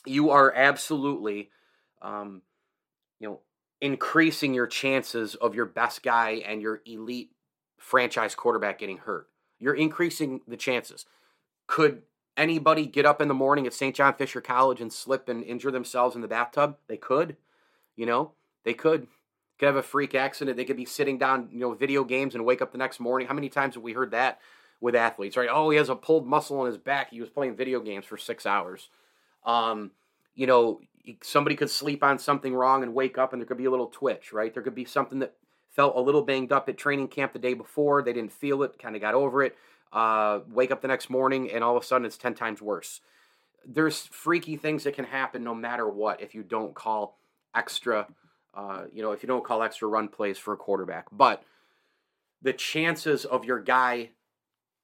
you 0.05 0.29
are 0.29 0.53
absolutely, 0.53 1.49
um, 2.01 2.41
you 3.19 3.27
know, 3.27 3.39
increasing 3.81 4.53
your 4.53 4.67
chances 4.67 5.35
of 5.35 5.55
your 5.55 5.65
best 5.65 6.03
guy 6.03 6.41
and 6.45 6.61
your 6.61 6.81
elite 6.85 7.31
franchise 7.77 8.35
quarterback 8.35 8.79
getting 8.79 8.97
hurt. 8.97 9.27
You're 9.59 9.75
increasing 9.75 10.41
the 10.47 10.57
chances. 10.57 11.05
Could 11.67 12.03
anybody 12.37 12.85
get 12.85 13.05
up 13.05 13.21
in 13.21 13.27
the 13.27 13.33
morning 13.33 13.65
at 13.65 13.73
St. 13.73 13.95
John 13.95 14.13
Fisher 14.13 14.41
College 14.41 14.81
and 14.81 14.91
slip 14.91 15.29
and 15.29 15.43
injure 15.43 15.71
themselves 15.71 16.15
in 16.15 16.21
the 16.21 16.27
bathtub? 16.27 16.77
They 16.87 16.97
could. 16.97 17.37
You 17.95 18.05
know, 18.05 18.31
they 18.63 18.73
could. 18.73 19.07
Could 19.57 19.67
have 19.67 19.75
a 19.77 19.83
freak 19.83 20.15
accident. 20.15 20.57
They 20.57 20.65
could 20.65 20.75
be 20.75 20.85
sitting 20.85 21.17
down, 21.17 21.49
you 21.51 21.59
know, 21.59 21.73
video 21.73 22.03
games 22.03 22.35
and 22.35 22.43
wake 22.43 22.61
up 22.61 22.71
the 22.73 22.77
next 22.77 22.99
morning. 22.99 23.27
How 23.27 23.33
many 23.33 23.47
times 23.47 23.75
have 23.75 23.83
we 23.83 23.93
heard 23.93 24.11
that 24.11 24.39
with 24.81 24.95
athletes, 24.95 25.37
right? 25.37 25.49
Oh, 25.49 25.69
he 25.69 25.77
has 25.77 25.87
a 25.87 25.95
pulled 25.95 26.27
muscle 26.27 26.59
in 26.61 26.67
his 26.67 26.77
back. 26.77 27.11
He 27.11 27.21
was 27.21 27.29
playing 27.29 27.55
video 27.55 27.79
games 27.79 28.05
for 28.05 28.17
six 28.17 28.45
hours. 28.45 28.89
Um, 29.45 29.91
you 30.33 30.47
know, 30.47 30.81
somebody 31.21 31.55
could 31.55 31.69
sleep 31.69 32.03
on 32.03 32.19
something 32.19 32.53
wrong 32.53 32.83
and 32.83 32.93
wake 32.93 33.17
up 33.17 33.33
and 33.33 33.41
there 33.41 33.47
could 33.47 33.57
be 33.57 33.65
a 33.65 33.71
little 33.71 33.87
twitch, 33.87 34.33
right? 34.33 34.53
There 34.53 34.63
could 34.63 34.75
be 34.75 34.85
something 34.85 35.19
that 35.19 35.33
felt 35.71 35.95
a 35.95 36.01
little 36.01 36.21
banged 36.21 36.51
up 36.51 36.69
at 36.69 36.77
training 36.77 37.09
camp 37.09 37.33
the 37.33 37.39
day 37.39 37.53
before. 37.53 38.01
They 38.01 38.13
didn't 38.13 38.31
feel 38.31 38.63
it, 38.63 38.79
kind 38.79 38.95
of 38.95 39.01
got 39.01 39.13
over 39.13 39.43
it. 39.43 39.55
Uh, 39.93 40.39
wake 40.49 40.71
up 40.71 40.81
the 40.81 40.87
next 40.87 41.09
morning 41.09 41.51
and 41.51 41.63
all 41.63 41.77
of 41.77 41.83
a 41.83 41.85
sudden 41.85 42.05
it's 42.05 42.17
10 42.17 42.33
times 42.33 42.61
worse. 42.61 43.01
There's 43.65 44.05
freaky 44.05 44.57
things 44.57 44.83
that 44.83 44.95
can 44.95 45.05
happen 45.05 45.43
no 45.43 45.55
matter 45.55 45.87
what 45.87 46.21
if 46.21 46.35
you 46.35 46.43
don't 46.43 46.73
call 46.73 47.17
extra, 47.53 48.07
uh, 48.53 48.83
you 48.93 49.01
know, 49.01 49.11
if 49.11 49.23
you 49.23 49.27
don't 49.27 49.43
call 49.43 49.63
extra 49.63 49.87
run 49.87 50.07
plays 50.07 50.37
for 50.37 50.53
a 50.53 50.57
quarterback. 50.57 51.07
But 51.11 51.43
the 52.41 52.53
chances 52.53 53.25
of 53.25 53.45
your 53.45 53.59
guy 53.59 54.09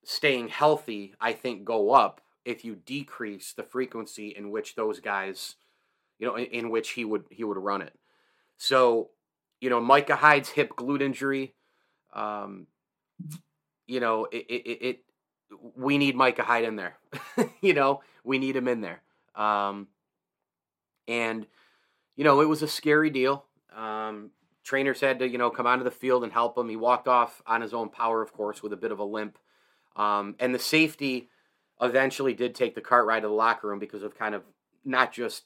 staying 0.04 0.48
healthy, 0.48 1.14
I 1.20 1.34
think, 1.34 1.64
go 1.64 1.92
up 1.92 2.22
if 2.46 2.66
you 2.66 2.76
decrease 2.76 3.54
the 3.54 3.64
frequency 3.64 4.30
in 4.30 4.52
which 4.52 4.76
those 4.76 5.00
guys, 5.00 5.56
you 6.20 6.28
know, 6.28 6.36
in, 6.36 6.46
in 6.46 6.70
which 6.70 6.92
he 6.92 7.06
would 7.06 7.26
he 7.30 7.44
would 7.44 7.58
run 7.58 7.82
it. 7.82 7.94
So, 8.58 9.10
you 9.60 9.70
know, 9.70 9.80
Micah 9.80 10.16
Hyde's 10.16 10.50
hip 10.50 10.76
glute 10.76 11.02
injury, 11.02 11.54
um, 12.14 12.68
you 13.88 14.00
know, 14.00 14.26
it, 14.26 14.46
it, 14.50 14.82
it 14.82 15.00
we 15.76 15.98
need 15.98 16.16
Micah 16.16 16.44
Hyde 16.44 16.66
in 16.66 16.76
there. 16.76 16.98
you 17.62 17.74
know, 17.74 18.02
we 18.24 18.40
need 18.40 18.56
him 18.56 18.68
in 18.68 18.82
there. 18.82 19.02
Um, 19.36 19.88
and 21.08 21.46
you 22.16 22.24
know, 22.24 22.42
it 22.42 22.48
was 22.48 22.62
a 22.62 22.68
scary 22.68 23.10
deal. 23.10 23.46
Um, 23.76 24.32
trainers 24.64 25.02
had 25.02 25.20
to, 25.20 25.28
you 25.28 25.38
know, 25.38 25.50
come 25.50 25.66
onto 25.66 25.84
the 25.84 25.92
field 25.92 26.24
and 26.24 26.32
help 26.32 26.58
him. 26.58 26.70
He 26.70 26.76
walked 26.76 27.08
off 27.08 27.42
on 27.48 27.62
his 27.62 27.74
own 27.74 27.90
power, 27.90 28.22
of 28.22 28.34
course, 28.34 28.62
with 28.62 28.74
a 28.74 28.78
bit 28.78 28.92
of 28.92 29.00
a 29.00 29.04
limp. 29.04 29.38
Um, 29.96 30.36
and 30.40 30.54
the 30.54 30.60
safety 30.60 31.30
eventually 31.82 32.34
did 32.34 32.56
take 32.56 32.76
the 32.76 32.82
cart 32.82 33.06
ride 33.06 33.22
to 33.22 33.28
the 33.28 33.34
locker 33.34 33.68
room 33.68 33.80
because 33.80 34.04
of 34.04 34.18
kind 34.18 34.36
of 34.36 34.44
not 34.86 35.12
just 35.12 35.44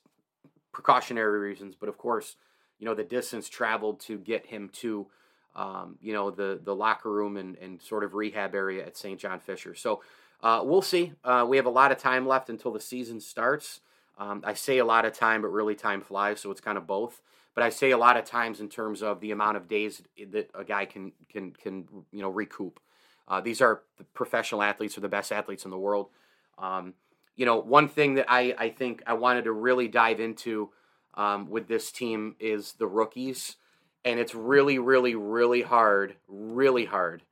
precautionary 0.71 1.39
reasons, 1.39 1.75
but 1.79 1.89
of 1.89 1.97
course, 1.97 2.35
you 2.79 2.85
know, 2.85 2.93
the 2.93 3.03
distance 3.03 3.47
traveled 3.47 3.99
to 4.01 4.17
get 4.17 4.45
him 4.45 4.69
to, 4.73 5.07
um, 5.55 5.97
you 6.01 6.13
know, 6.13 6.29
the 6.29 6.59
the 6.61 6.75
locker 6.75 7.09
room 7.09 7.37
and, 7.37 7.57
and 7.57 7.81
sort 7.81 8.03
of 8.03 8.13
rehab 8.13 8.53
area 8.53 8.85
at 8.85 8.97
St. 8.97 9.19
John 9.19 9.39
Fisher. 9.39 9.73
So 9.75 10.01
uh, 10.43 10.61
we'll 10.63 10.81
see. 10.81 11.13
Uh, 11.23 11.45
we 11.47 11.57
have 11.57 11.65
a 11.65 11.71
lot 11.71 11.91
of 11.91 11.97
time 11.97 12.27
left 12.27 12.49
until 12.49 12.71
the 12.71 12.79
season 12.79 13.19
starts. 13.19 13.79
Um, 14.17 14.43
I 14.45 14.53
say 14.53 14.77
a 14.79 14.85
lot 14.85 15.05
of 15.05 15.13
time, 15.13 15.41
but 15.41 15.49
really 15.49 15.75
time 15.75 16.01
flies, 16.01 16.39
so 16.39 16.51
it's 16.51 16.61
kind 16.61 16.77
of 16.77 16.87
both. 16.87 17.21
But 17.53 17.63
I 17.63 17.69
say 17.69 17.91
a 17.91 17.97
lot 17.97 18.17
of 18.17 18.25
times 18.25 18.59
in 18.59 18.67
terms 18.67 19.01
of 19.01 19.21
the 19.21 19.31
amount 19.31 19.57
of 19.57 19.67
days 19.67 20.01
that 20.31 20.49
a 20.53 20.63
guy 20.63 20.85
can 20.85 21.13
can 21.29 21.51
can 21.51 21.87
you 22.11 22.21
know 22.21 22.29
recoup. 22.29 22.79
Uh, 23.27 23.41
these 23.41 23.61
are 23.61 23.81
the 23.97 24.03
professional 24.03 24.61
athletes, 24.61 24.97
or 24.97 25.01
the 25.01 25.09
best 25.09 25.31
athletes 25.31 25.63
in 25.65 25.71
the 25.71 25.77
world. 25.77 26.09
Um, 26.57 26.93
you 27.35 27.45
know, 27.45 27.57
one 27.57 27.87
thing 27.87 28.15
that 28.15 28.25
I, 28.29 28.55
I 28.57 28.69
think 28.69 29.03
I 29.05 29.13
wanted 29.13 29.43
to 29.45 29.51
really 29.51 29.87
dive 29.87 30.19
into 30.19 30.69
um, 31.15 31.49
with 31.49 31.67
this 31.67 31.91
team 31.91 32.35
is 32.39 32.73
the 32.73 32.87
rookies. 32.87 33.55
And 34.03 34.19
it's 34.19 34.35
really, 34.35 34.77
really, 34.77 35.15
really 35.15 35.61
hard, 35.63 36.15
really 36.27 36.85
hard 36.85 37.23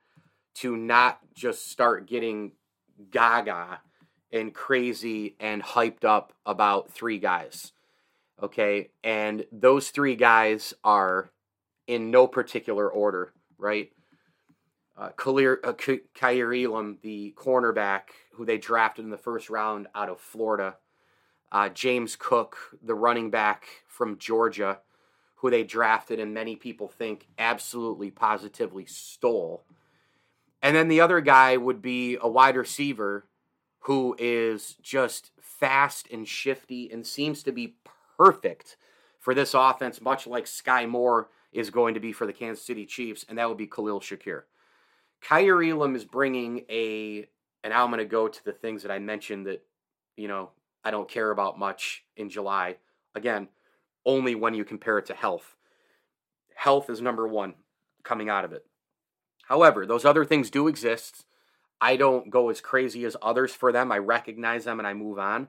to 0.56 0.76
not 0.76 1.20
just 1.34 1.70
start 1.70 2.08
getting 2.08 2.54
gaga 3.12 3.80
and 4.32 4.54
crazy 4.54 5.36
and 5.40 5.62
hyped 5.62 6.04
up 6.04 6.34
about 6.46 6.92
three 6.92 7.20
guys. 7.20 7.72
Okay. 8.42 8.90
And 9.04 9.46
those 9.52 9.92
three 9.92 10.16
guys 10.16 10.74
are 10.84 11.30
in 11.88 12.12
no 12.12 12.28
particular 12.28 12.90
order, 12.90 13.34
right? 13.58 13.92
Uh, 14.96 15.10
Khalil, 15.10 15.58
uh, 15.64 15.74
Kaiir 15.74 16.54
Elam, 16.54 17.00
the 17.02 17.34
cornerback 17.36 18.10
who 18.34 18.46
they 18.46 18.58
drafted 18.58 19.06
in 19.06 19.12
the 19.12 19.18
first 19.18 19.50
round 19.50 19.88
out 19.96 20.10
of 20.10 20.20
Florida. 20.20 20.78
Uh, 21.52 21.70
James 21.70 22.16
Cook, 22.16 22.78
the 22.82 22.96
running 22.96 23.30
back 23.30 23.66
from 23.88 24.18
Georgia, 24.18 24.80
who 25.36 25.50
they 25.50 25.64
drafted 25.64 26.20
and 26.20 26.34
many 26.34 26.56
people 26.56 26.88
think 26.88 27.28
absolutely 27.38 28.10
positively 28.10 28.86
stole. 28.86 29.64
And 30.62 30.76
then 30.76 30.88
the 30.88 31.02
other 31.02 31.22
guy 31.22 31.58
would 31.58 31.82
be 31.82 32.18
a 32.22 32.30
wide 32.30 32.56
receiver 32.56 33.26
who 33.82 34.16
is 34.18 34.76
just 34.82 35.32
fast 35.42 36.08
and 36.12 36.28
shifty 36.28 36.90
and 36.92 37.06
seems 37.06 37.44
to 37.44 37.52
be 37.52 37.76
perfect 38.18 38.78
for 39.20 39.34
this 39.34 39.54
offense, 39.54 40.02
much 40.02 40.26
like 40.26 40.46
Skyy 40.46 40.88
Moore 40.88 41.30
is 41.52 41.70
going 41.70 41.94
to 41.94 42.00
be 42.00 42.14
for 42.14 42.26
the 42.26 42.34
Kansas 42.34 42.66
City 42.66 42.86
Chiefs, 42.86 43.26
and 43.28 43.38
that 43.38 43.48
would 43.48 43.58
be 43.58 43.68
Khalil 43.68 44.00
Shakir. 44.00 44.44
Kaiir 45.24 45.70
Elam 45.72 45.96
is 45.96 46.06
bringing 46.06 46.66
a, 46.70 47.28
and 47.64 47.72
now 47.72 47.84
I'm 47.84 47.90
going 47.90 48.00
to 48.00 48.06
go 48.06 48.28
to 48.28 48.46
the 48.46 48.52
things 48.52 48.84
that 48.84 48.92
I 48.92 49.00
mentioned 49.00 49.48
that, 49.48 49.64
you 50.18 50.28
know, 50.28 50.52
I 50.84 50.92
don't 50.92 51.10
care 51.10 51.32
about 51.32 51.58
much 51.58 52.04
in 52.18 52.30
July. 52.30 52.78
Again, 53.16 53.48
only 54.06 54.36
when 54.36 54.54
you 54.54 54.66
compare 54.66 54.98
it 54.98 55.06
to 55.08 55.14
health. 55.14 55.56
Health 56.56 56.90
is 56.90 57.02
number 57.02 57.28
one 57.28 57.56
coming 58.04 58.30
out 58.30 58.44
of 58.44 58.52
it. 58.52 58.66
However, 59.48 59.86
those 59.86 60.06
other 60.06 60.26
things 60.26 60.50
do 60.50 60.68
exist. 60.68 61.26
I 61.80 61.96
don't 61.96 62.30
go 62.30 62.50
as 62.50 62.62
crazy 62.62 63.06
as 63.06 63.18
others 63.22 63.54
for 63.54 63.72
them. 63.72 63.92
I 63.92 63.98
recognize 63.98 64.66
them 64.66 64.80
and 64.80 64.88
I 64.88 64.94
move 64.94 65.20
on. 65.20 65.48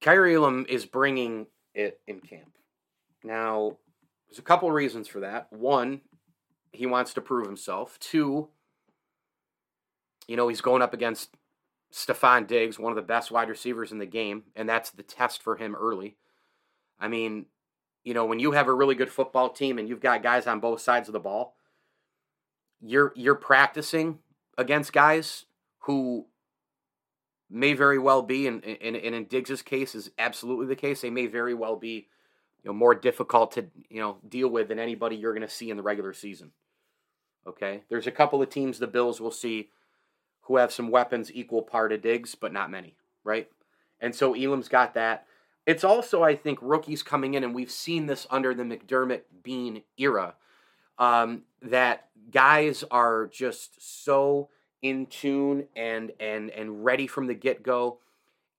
Kaiir 0.00 0.34
Elam 0.34 0.66
is 0.68 0.86
bringing 0.86 1.46
it 1.74 2.00
in 2.06 2.20
camp. 2.20 2.56
Now, 3.22 3.76
there's 4.28 4.38
a 4.38 4.42
couple 4.42 4.70
reasons 4.70 5.08
for 5.08 5.20
that. 5.20 5.52
One, 5.52 6.00
he 6.72 6.86
wants 6.86 7.14
to 7.14 7.20
prove 7.20 7.46
himself. 7.46 7.98
Two, 7.98 8.48
you 10.26 10.36
know, 10.36 10.48
he's 10.48 10.60
going 10.60 10.82
up 10.82 10.94
against 10.94 11.30
Stefon 11.92 12.46
Diggs, 12.46 12.78
one 12.78 12.92
of 12.92 12.96
the 12.96 13.02
best 13.02 13.30
wide 13.30 13.48
receivers 13.48 13.92
in 13.92 13.98
the 13.98 14.06
game, 14.06 14.44
and 14.54 14.68
that's 14.68 14.90
the 14.90 15.02
test 15.02 15.42
for 15.42 15.56
him 15.56 15.74
early. 15.74 16.16
I 16.98 17.08
mean, 17.08 17.46
you 18.04 18.14
know, 18.14 18.24
when 18.24 18.38
you 18.38 18.52
have 18.52 18.68
a 18.68 18.74
really 18.74 18.94
good 18.94 19.10
football 19.10 19.50
team 19.50 19.78
and 19.78 19.88
you've 19.88 20.00
got 20.00 20.22
guys 20.22 20.46
on 20.46 20.60
both 20.60 20.80
sides 20.80 21.08
of 21.08 21.12
the 21.12 21.20
ball, 21.20 21.56
you're 22.80 23.12
you're 23.16 23.34
practicing 23.34 24.18
against 24.56 24.92
guys 24.92 25.46
who 25.80 26.26
may 27.50 27.72
very 27.72 27.98
well 27.98 28.22
be, 28.22 28.46
and, 28.46 28.64
and, 28.64 28.96
and 28.96 29.14
in 29.14 29.24
Diggs's 29.24 29.62
case 29.62 29.94
is 29.94 30.10
absolutely 30.18 30.66
the 30.66 30.76
case. 30.76 31.00
They 31.00 31.10
may 31.10 31.26
very 31.26 31.54
well 31.54 31.76
be, 31.76 32.08
you 32.62 32.70
know, 32.70 32.74
more 32.74 32.94
difficult 32.94 33.52
to 33.52 33.66
you 33.88 34.00
know 34.00 34.18
deal 34.28 34.48
with 34.48 34.68
than 34.68 34.78
anybody 34.78 35.16
you're 35.16 35.34
going 35.34 35.46
to 35.46 35.52
see 35.52 35.70
in 35.70 35.76
the 35.76 35.82
regular 35.82 36.12
season. 36.12 36.52
Okay, 37.46 37.82
there's 37.88 38.06
a 38.06 38.12
couple 38.12 38.42
of 38.42 38.50
teams 38.50 38.78
the 38.78 38.86
Bills 38.86 39.20
will 39.20 39.30
see 39.30 39.70
who 40.42 40.56
have 40.56 40.72
some 40.72 40.90
weapons 40.90 41.30
equal 41.32 41.62
part 41.62 41.92
of 41.92 42.02
Diggs, 42.02 42.34
but 42.34 42.52
not 42.52 42.70
many, 42.70 42.96
right? 43.24 43.48
And 44.00 44.14
so 44.14 44.34
Elam's 44.34 44.68
got 44.68 44.94
that. 44.94 45.26
It's 45.66 45.84
also, 45.84 46.22
I 46.22 46.34
think, 46.34 46.58
rookies 46.62 47.02
coming 47.02 47.34
in, 47.34 47.44
and 47.44 47.54
we've 47.54 47.70
seen 47.70 48.06
this 48.06 48.26
under 48.30 48.54
the 48.54 48.64
McDermott 48.64 49.22
Beane 49.42 49.82
era, 49.96 50.34
um, 50.98 51.42
that 51.62 52.08
guys 52.30 52.82
are 52.90 53.26
just 53.26 54.02
so 54.02 54.48
in 54.82 55.06
tune 55.06 55.66
and 55.76 56.12
and 56.18 56.50
and 56.50 56.84
ready 56.84 57.06
from 57.06 57.26
the 57.26 57.34
get 57.34 57.62
go, 57.62 57.98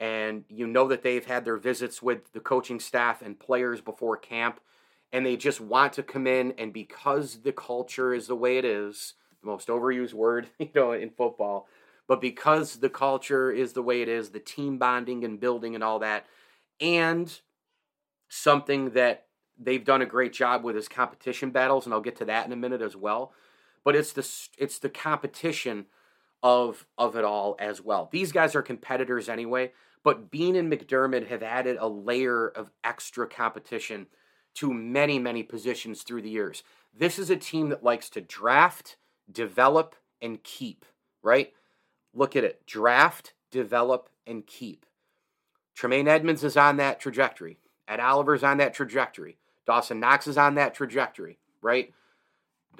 and 0.02 0.44
you 0.50 0.66
know 0.66 0.88
that 0.88 1.04
they've 1.04 1.26
had 1.26 1.46
their 1.46 1.58
visits 1.58 2.02
with 2.02 2.34
the 2.34 2.40
coaching 2.40 2.80
staff 2.80 3.22
and 3.22 3.40
players 3.40 3.80
before 3.80 4.18
camp 4.18 4.60
and 5.14 5.26
they 5.26 5.38
just 5.38 5.62
want 5.62 5.94
to 5.94 6.04
come 6.04 6.26
in 6.26 6.54
and 6.58 6.74
because 6.74 7.42
the 7.44 7.52
culture 7.52 8.14
is 8.14 8.28
the 8.28 8.36
way 8.36 8.58
it 8.58 8.66
is, 8.66 9.14
the 9.42 9.48
most 9.48 9.68
overused 9.68 10.14
word, 10.14 10.48
you 10.60 10.70
know, 10.74 10.92
in 10.92 11.12
football, 11.12 11.68
but 12.08 12.20
because 12.20 12.78
the 12.78 12.90
culture 12.90 13.52
is 13.52 13.74
the 13.74 13.84
way 13.84 14.02
it 14.02 14.10
is, 14.10 14.30
the 14.30 14.40
team 14.40 14.78
bonding 14.78 15.24
and 15.24 15.40
building 15.40 15.76
and 15.76 15.84
all 15.84 16.00
that, 16.00 16.26
and 16.80 17.40
something 18.28 18.92
that 18.92 19.28
they've 19.60 19.86
done 19.86 20.02
a 20.02 20.06
great 20.06 20.34
job 20.34 20.64
with 20.64 20.76
is 20.76 20.88
competition 20.88 21.52
battles, 21.52 21.86
and 21.86 21.94
I'll 21.94 22.02
get 22.02 22.16
to 22.18 22.26
that 22.26 22.46
in 22.46 22.52
a 22.52 22.58
minute 22.58 22.82
as 22.82 22.96
well. 22.96 23.34
But 23.84 23.96
it's 23.96 24.14
the 24.14 24.28
it's 24.58 24.80
the 24.80 24.90
competition 24.90 25.86
of 26.44 26.86
of 26.98 27.16
it 27.16 27.24
all 27.24 27.56
as 27.60 27.82
well. 27.82 28.10
These 28.12 28.32
guys 28.32 28.56
are 28.56 28.62
competitors 28.62 29.30
anyway, 29.30 29.72
but 30.04 30.32
Beane 30.32 30.56
and 30.56 30.72
McDermott 30.72 31.28
have 31.28 31.44
added 31.44 31.78
a 31.80 31.88
layer 31.88 32.48
of 32.48 32.72
extra 32.84 33.28
competition 33.28 34.08
to 34.56 34.74
many, 34.74 35.20
many 35.20 35.44
positions 35.44 36.04
through 36.04 36.22
the 36.22 36.30
years. 36.30 36.64
This 36.98 37.18
is 37.20 37.30
a 37.30 37.38
team 37.38 37.70
that 37.70 37.84
likes 37.84 38.10
to 38.12 38.22
draft, 38.22 38.98
develop, 39.32 39.96
and 40.22 40.44
keep, 40.44 40.86
right? 41.24 41.54
Look 42.14 42.36
at 42.36 42.44
it 42.44 42.66
draft, 42.66 43.34
develop, 43.52 44.10
and 44.28 44.46
keep. 44.46 44.86
Tremaine 45.76 46.08
Edmunds 46.08 46.44
is 46.44 46.58
on 46.58 46.78
that 46.78 47.00
trajectory. 47.00 47.58
Ed 47.88 48.00
Oliver's 48.00 48.44
on 48.44 48.58
that 48.58 48.74
trajectory. 48.74 49.38
Dawson 49.66 50.00
Knox 50.00 50.28
is 50.28 50.38
on 50.38 50.56
that 50.56 50.74
trajectory, 50.74 51.38
right? 51.62 51.94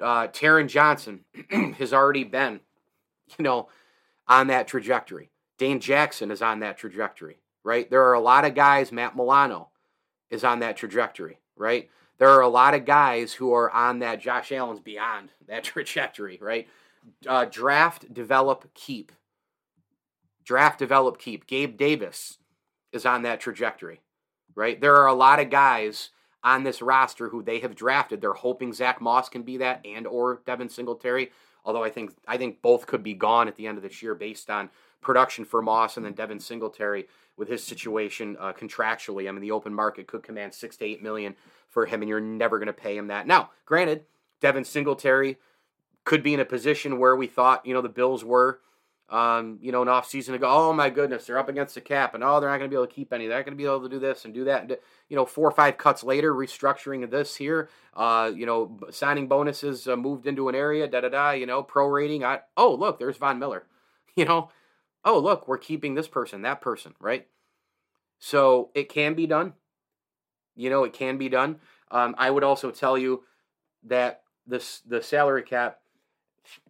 Uh, 0.00 0.28
Taron 0.28 0.68
Johnson 0.68 1.24
has 1.78 1.92
already 1.92 2.24
been, 2.24 2.60
you 3.38 3.42
know, 3.42 3.68
on 4.26 4.48
that 4.48 4.66
trajectory. 4.66 5.30
Dane 5.62 5.78
Jackson 5.78 6.32
is 6.32 6.42
on 6.42 6.58
that 6.58 6.76
trajectory, 6.76 7.38
right? 7.62 7.88
There 7.88 8.02
are 8.08 8.14
a 8.14 8.20
lot 8.20 8.44
of 8.44 8.56
guys, 8.56 8.90
Matt 8.90 9.14
Milano 9.14 9.68
is 10.28 10.42
on 10.42 10.58
that 10.58 10.76
trajectory, 10.76 11.38
right? 11.54 11.88
There 12.18 12.30
are 12.30 12.40
a 12.40 12.48
lot 12.48 12.74
of 12.74 12.84
guys 12.84 13.34
who 13.34 13.52
are 13.52 13.70
on 13.70 14.00
that. 14.00 14.20
Josh 14.20 14.50
Allen's 14.50 14.80
beyond 14.80 15.30
that 15.46 15.62
trajectory, 15.62 16.36
right? 16.42 16.66
Uh, 17.28 17.44
draft, 17.44 18.12
develop, 18.12 18.74
keep. 18.74 19.12
Draft, 20.44 20.80
develop, 20.80 21.20
keep. 21.20 21.46
Gabe 21.46 21.76
Davis 21.76 22.38
is 22.90 23.06
on 23.06 23.22
that 23.22 23.38
trajectory, 23.38 24.00
right? 24.56 24.80
There 24.80 24.96
are 24.96 25.06
a 25.06 25.14
lot 25.14 25.38
of 25.38 25.48
guys 25.48 26.10
on 26.42 26.64
this 26.64 26.82
roster 26.82 27.28
who 27.28 27.40
they 27.40 27.60
have 27.60 27.76
drafted. 27.76 28.20
They're 28.20 28.32
hoping 28.32 28.72
Zach 28.72 29.00
Moss 29.00 29.28
can 29.28 29.42
be 29.42 29.58
that, 29.58 29.80
and 29.84 30.08
or 30.08 30.42
Devin 30.44 30.70
Singletary. 30.70 31.30
Although 31.64 31.84
I 31.84 31.90
think 31.90 32.12
I 32.26 32.36
think 32.36 32.62
both 32.62 32.86
could 32.86 33.02
be 33.02 33.14
gone 33.14 33.48
at 33.48 33.56
the 33.56 33.66
end 33.66 33.78
of 33.78 33.82
this 33.82 34.02
year 34.02 34.14
based 34.14 34.50
on 34.50 34.70
production 35.00 35.44
for 35.44 35.62
Moss 35.62 35.96
and 35.96 36.06
then 36.06 36.12
Devin 36.12 36.40
Singletary 36.40 37.06
with 37.36 37.48
his 37.48 37.62
situation 37.62 38.36
uh, 38.38 38.52
contractually. 38.52 39.28
I 39.28 39.32
mean, 39.32 39.40
the 39.40 39.50
open 39.50 39.74
market 39.74 40.06
could 40.06 40.22
command 40.22 40.54
six 40.54 40.76
to 40.78 40.84
eight 40.84 41.02
million 41.02 41.34
for 41.68 41.86
him, 41.86 42.02
and 42.02 42.08
you're 42.08 42.20
never 42.20 42.58
going 42.58 42.66
to 42.66 42.72
pay 42.72 42.96
him 42.96 43.08
that. 43.08 43.26
Now, 43.26 43.50
granted, 43.64 44.04
Devin 44.40 44.64
Singletary 44.64 45.38
could 46.04 46.22
be 46.22 46.34
in 46.34 46.40
a 46.40 46.44
position 46.44 46.98
where 46.98 47.16
we 47.16 47.26
thought 47.26 47.64
you 47.64 47.74
know 47.74 47.80
the 47.80 47.88
Bills 47.88 48.24
were 48.24 48.60
um, 49.12 49.58
you 49.60 49.72
know, 49.72 49.82
an 49.82 49.88
off 49.88 50.08
season 50.08 50.34
ago. 50.34 50.48
Oh 50.48 50.72
my 50.72 50.88
goodness, 50.88 51.26
they're 51.26 51.38
up 51.38 51.50
against 51.50 51.74
the 51.74 51.82
cap, 51.82 52.14
and 52.14 52.24
oh, 52.24 52.40
they're 52.40 52.48
not 52.48 52.56
going 52.56 52.70
to 52.70 52.74
be 52.74 52.78
able 52.78 52.86
to 52.86 52.94
keep 52.94 53.12
any. 53.12 53.26
They're 53.26 53.36
not 53.36 53.44
going 53.44 53.56
to 53.56 53.62
be 53.62 53.66
able 53.66 53.82
to 53.82 53.88
do 53.90 53.98
this 53.98 54.24
and 54.24 54.32
do 54.32 54.44
that. 54.44 54.62
And, 54.62 54.78
you 55.10 55.16
know, 55.16 55.26
four 55.26 55.46
or 55.46 55.52
five 55.52 55.76
cuts 55.76 56.02
later, 56.02 56.32
restructuring 56.32 57.04
of 57.04 57.10
this 57.10 57.36
here. 57.36 57.68
Uh, 57.94 58.32
you 58.34 58.46
know, 58.46 58.80
signing 58.90 59.28
bonuses 59.28 59.86
uh, 59.86 59.96
moved 59.96 60.26
into 60.26 60.48
an 60.48 60.54
area. 60.54 60.88
Da 60.88 61.02
da 61.02 61.10
da. 61.10 61.30
You 61.32 61.44
know, 61.44 61.62
prorating. 61.62 62.24
I, 62.24 62.40
oh 62.56 62.74
look, 62.74 62.98
there's 62.98 63.18
Von 63.18 63.38
Miller. 63.38 63.64
You 64.14 64.26
know, 64.26 64.50
oh 65.06 65.18
look, 65.18 65.48
we're 65.48 65.56
keeping 65.56 65.94
this 65.94 66.06
person, 66.06 66.42
that 66.42 66.60
person, 66.60 66.92
right? 67.00 67.26
So 68.18 68.68
it 68.74 68.90
can 68.90 69.14
be 69.14 69.26
done. 69.26 69.54
You 70.54 70.68
know, 70.68 70.84
it 70.84 70.92
can 70.92 71.16
be 71.16 71.30
done. 71.30 71.60
Um, 71.90 72.14
I 72.18 72.30
would 72.30 72.44
also 72.44 72.70
tell 72.70 72.98
you 72.98 73.22
that 73.84 74.24
this 74.46 74.80
the 74.80 75.00
salary 75.00 75.44
cap 75.44 75.78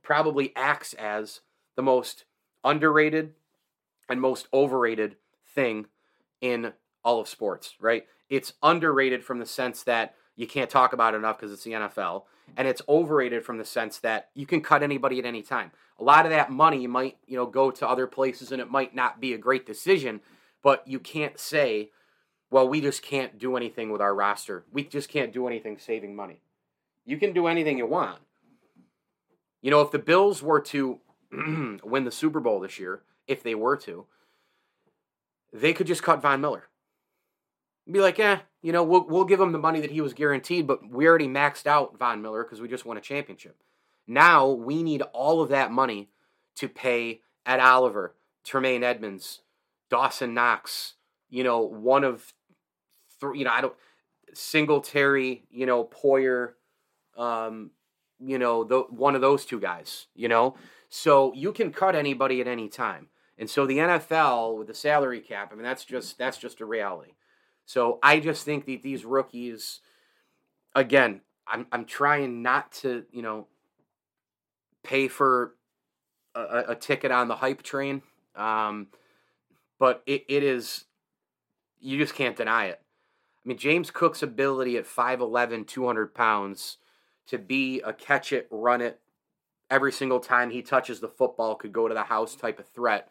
probably 0.02 0.52
acts 0.54 0.94
as 0.94 1.40
the 1.74 1.82
most 1.82 2.26
underrated 2.64 3.34
and 4.08 4.20
most 4.20 4.48
overrated 4.52 5.16
thing 5.54 5.86
in 6.40 6.72
all 7.04 7.20
of 7.20 7.28
sports, 7.28 7.74
right? 7.80 8.06
It's 8.28 8.54
underrated 8.62 9.24
from 9.24 9.38
the 9.38 9.46
sense 9.46 9.82
that 9.84 10.14
you 10.36 10.46
can't 10.46 10.70
talk 10.70 10.92
about 10.92 11.14
it 11.14 11.18
enough 11.18 11.38
because 11.38 11.52
it's 11.52 11.64
the 11.64 11.72
NFL, 11.72 12.24
and 12.56 12.66
it's 12.66 12.82
overrated 12.88 13.44
from 13.44 13.58
the 13.58 13.64
sense 13.64 13.98
that 13.98 14.30
you 14.34 14.46
can 14.46 14.60
cut 14.60 14.82
anybody 14.82 15.18
at 15.18 15.24
any 15.24 15.42
time. 15.42 15.70
A 15.98 16.04
lot 16.04 16.24
of 16.24 16.30
that 16.30 16.50
money 16.50 16.86
might, 16.86 17.18
you 17.26 17.36
know, 17.36 17.46
go 17.46 17.70
to 17.70 17.88
other 17.88 18.06
places 18.06 18.50
and 18.50 18.60
it 18.60 18.70
might 18.70 18.94
not 18.94 19.20
be 19.20 19.32
a 19.32 19.38
great 19.38 19.66
decision, 19.66 20.20
but 20.62 20.86
you 20.86 20.98
can't 20.98 21.38
say, 21.38 21.90
well, 22.50 22.68
we 22.68 22.80
just 22.80 23.02
can't 23.02 23.38
do 23.38 23.56
anything 23.56 23.90
with 23.90 24.00
our 24.00 24.14
roster. 24.14 24.64
We 24.72 24.84
just 24.84 25.08
can't 25.08 25.32
do 25.32 25.46
anything 25.46 25.78
saving 25.78 26.16
money. 26.16 26.40
You 27.04 27.18
can 27.18 27.32
do 27.32 27.46
anything 27.46 27.78
you 27.78 27.86
want. 27.86 28.18
You 29.60 29.70
know, 29.70 29.80
if 29.80 29.90
the 29.90 29.98
Bills 29.98 30.42
were 30.42 30.60
to 30.60 30.98
win 31.82 32.04
the 32.04 32.10
Super 32.10 32.40
Bowl 32.40 32.60
this 32.60 32.78
year, 32.78 33.02
if 33.26 33.42
they 33.42 33.54
were 33.54 33.76
to, 33.78 34.06
they 35.52 35.72
could 35.72 35.86
just 35.86 36.02
cut 36.02 36.22
Von 36.22 36.40
Miller. 36.40 36.68
Be 37.90 38.00
like, 38.00 38.18
eh, 38.20 38.38
you 38.62 38.72
know, 38.72 38.84
we'll, 38.84 39.06
we'll 39.08 39.24
give 39.24 39.40
him 39.40 39.52
the 39.52 39.58
money 39.58 39.80
that 39.80 39.90
he 39.90 40.00
was 40.00 40.14
guaranteed, 40.14 40.66
but 40.66 40.88
we 40.88 41.06
already 41.06 41.26
maxed 41.26 41.66
out 41.66 41.98
Von 41.98 42.22
Miller 42.22 42.44
because 42.44 42.60
we 42.60 42.68
just 42.68 42.86
won 42.86 42.96
a 42.96 43.00
championship. 43.00 43.56
Now 44.06 44.48
we 44.50 44.82
need 44.82 45.02
all 45.12 45.40
of 45.40 45.48
that 45.48 45.72
money 45.72 46.10
to 46.56 46.68
pay 46.68 47.22
Ed 47.44 47.60
Oliver, 47.60 48.14
Tremaine 48.44 48.84
Edmunds, 48.84 49.40
Dawson 49.90 50.34
Knox, 50.34 50.94
you 51.28 51.42
know, 51.42 51.60
one 51.60 52.04
of 52.04 52.32
three, 53.20 53.40
you 53.40 53.44
know, 53.44 53.50
I 53.50 53.60
don't, 53.60 53.74
Singletary, 54.34 55.44
you 55.50 55.66
know, 55.66 55.84
Poyer, 55.84 56.52
um, 57.16 57.70
you 58.20 58.38
know, 58.38 58.64
the, 58.64 58.80
one 58.80 59.14
of 59.14 59.20
those 59.20 59.44
two 59.44 59.60
guys, 59.60 60.06
you 60.14 60.28
know. 60.28 60.54
So 60.94 61.32
you 61.32 61.52
can 61.52 61.72
cut 61.72 61.96
anybody 61.96 62.42
at 62.42 62.46
any 62.46 62.68
time. 62.68 63.06
And 63.38 63.48
so 63.48 63.64
the 63.64 63.78
NFL 63.78 64.58
with 64.58 64.66
the 64.66 64.74
salary 64.74 65.20
cap, 65.20 65.48
I 65.50 65.54
mean 65.54 65.64
that's 65.64 65.86
just 65.86 66.18
that's 66.18 66.36
just 66.36 66.60
a 66.60 66.66
reality. 66.66 67.12
So 67.64 67.98
I 68.02 68.20
just 68.20 68.44
think 68.44 68.66
that 68.66 68.82
these 68.82 69.06
rookies 69.06 69.80
again, 70.74 71.22
I'm 71.46 71.66
I'm 71.72 71.86
trying 71.86 72.42
not 72.42 72.72
to, 72.82 73.06
you 73.10 73.22
know, 73.22 73.46
pay 74.82 75.08
for 75.08 75.54
a, 76.34 76.64
a 76.68 76.74
ticket 76.74 77.10
on 77.10 77.26
the 77.26 77.36
hype 77.36 77.62
train. 77.62 78.02
Um, 78.36 78.88
but 79.78 80.02
it, 80.04 80.26
it 80.28 80.42
is 80.42 80.84
you 81.80 81.96
just 81.96 82.14
can't 82.14 82.36
deny 82.36 82.66
it. 82.66 82.82
I 83.42 83.48
mean, 83.48 83.56
James 83.56 83.90
Cook's 83.90 84.22
ability 84.22 84.76
at 84.76 84.84
5'11, 84.84 85.66
200 85.66 86.14
pounds 86.14 86.76
to 87.28 87.38
be 87.38 87.80
a 87.80 87.94
catch 87.94 88.30
it, 88.30 88.46
run 88.50 88.82
it, 88.82 89.00
every 89.72 89.90
single 89.90 90.20
time 90.20 90.50
he 90.50 90.60
touches 90.60 91.00
the 91.00 91.08
football 91.08 91.54
could 91.54 91.72
go 91.72 91.88
to 91.88 91.94
the 91.94 92.04
house 92.04 92.36
type 92.36 92.58
of 92.58 92.68
threat. 92.68 93.08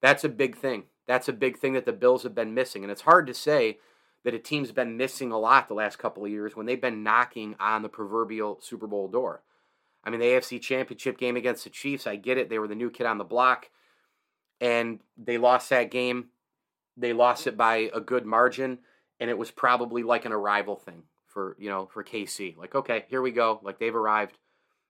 That's 0.00 0.24
a 0.24 0.28
big 0.28 0.56
thing. 0.56 0.84
That's 1.06 1.28
a 1.28 1.32
big 1.32 1.58
thing 1.58 1.74
that 1.74 1.86
the 1.86 1.92
Bills 1.92 2.24
have 2.24 2.34
been 2.34 2.54
missing. 2.54 2.82
And 2.82 2.90
it's 2.90 3.02
hard 3.02 3.28
to 3.28 3.34
say 3.34 3.78
that 4.24 4.34
a 4.34 4.38
team's 4.40 4.72
been 4.72 4.96
missing 4.96 5.30
a 5.30 5.38
lot 5.38 5.68
the 5.68 5.74
last 5.74 6.00
couple 6.00 6.24
of 6.24 6.30
years 6.30 6.56
when 6.56 6.66
they've 6.66 6.80
been 6.80 7.04
knocking 7.04 7.54
on 7.60 7.82
the 7.82 7.88
proverbial 7.88 8.58
Super 8.60 8.88
Bowl 8.88 9.06
door. 9.06 9.42
I 10.02 10.10
mean, 10.10 10.18
the 10.18 10.26
AFC 10.26 10.60
Championship 10.60 11.18
game 11.18 11.36
against 11.36 11.62
the 11.62 11.70
Chiefs, 11.70 12.08
I 12.08 12.16
get 12.16 12.36
it. 12.36 12.50
They 12.50 12.58
were 12.58 12.66
the 12.66 12.74
new 12.74 12.90
kid 12.90 13.06
on 13.06 13.18
the 13.18 13.24
block, 13.24 13.70
and 14.60 14.98
they 15.16 15.38
lost 15.38 15.70
that 15.70 15.92
game. 15.92 16.30
They 16.96 17.12
lost 17.12 17.46
it 17.46 17.56
by 17.56 17.90
a 17.94 18.00
good 18.00 18.26
margin, 18.26 18.78
and 19.20 19.30
it 19.30 19.38
was 19.38 19.52
probably 19.52 20.02
like 20.02 20.24
an 20.24 20.32
arrival 20.32 20.74
thing 20.74 21.04
for 21.28 21.56
you 21.60 21.70
know 21.70 21.88
for 21.92 22.02
KC. 22.02 22.56
Like, 22.56 22.74
okay, 22.74 23.04
here 23.08 23.22
we 23.22 23.30
go. 23.30 23.60
Like 23.62 23.78
they've 23.78 23.94
arrived. 23.94 24.38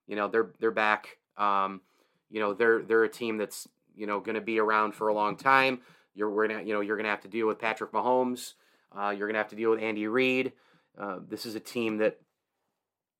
You 0.07 0.15
know, 0.15 0.27
they're 0.27 0.51
they're 0.59 0.71
back. 0.71 1.17
Um, 1.37 1.81
you 2.29 2.39
know, 2.39 2.53
they're 2.53 2.81
they're 2.81 3.03
a 3.03 3.09
team 3.09 3.37
that's 3.37 3.67
you 3.95 4.07
know 4.07 4.19
going 4.19 4.35
to 4.35 4.41
be 4.41 4.59
around 4.59 4.95
for 4.95 5.07
a 5.07 5.13
long 5.13 5.37
time. 5.37 5.79
You're 6.15 6.29
we're 6.29 6.47
gonna 6.47 6.63
you 6.63 6.73
know 6.73 6.81
you're 6.81 6.97
gonna 6.97 7.09
have 7.09 7.21
to 7.21 7.27
deal 7.27 7.47
with 7.47 7.59
Patrick 7.59 7.91
Mahomes. 7.91 8.53
Uh, 8.95 9.09
you're 9.09 9.27
gonna 9.27 9.39
have 9.39 9.49
to 9.49 9.55
deal 9.55 9.71
with 9.71 9.81
Andy 9.81 10.07
Reid. 10.07 10.53
Uh, 10.97 11.19
this 11.27 11.45
is 11.45 11.55
a 11.55 11.59
team 11.59 11.97
that 11.97 12.19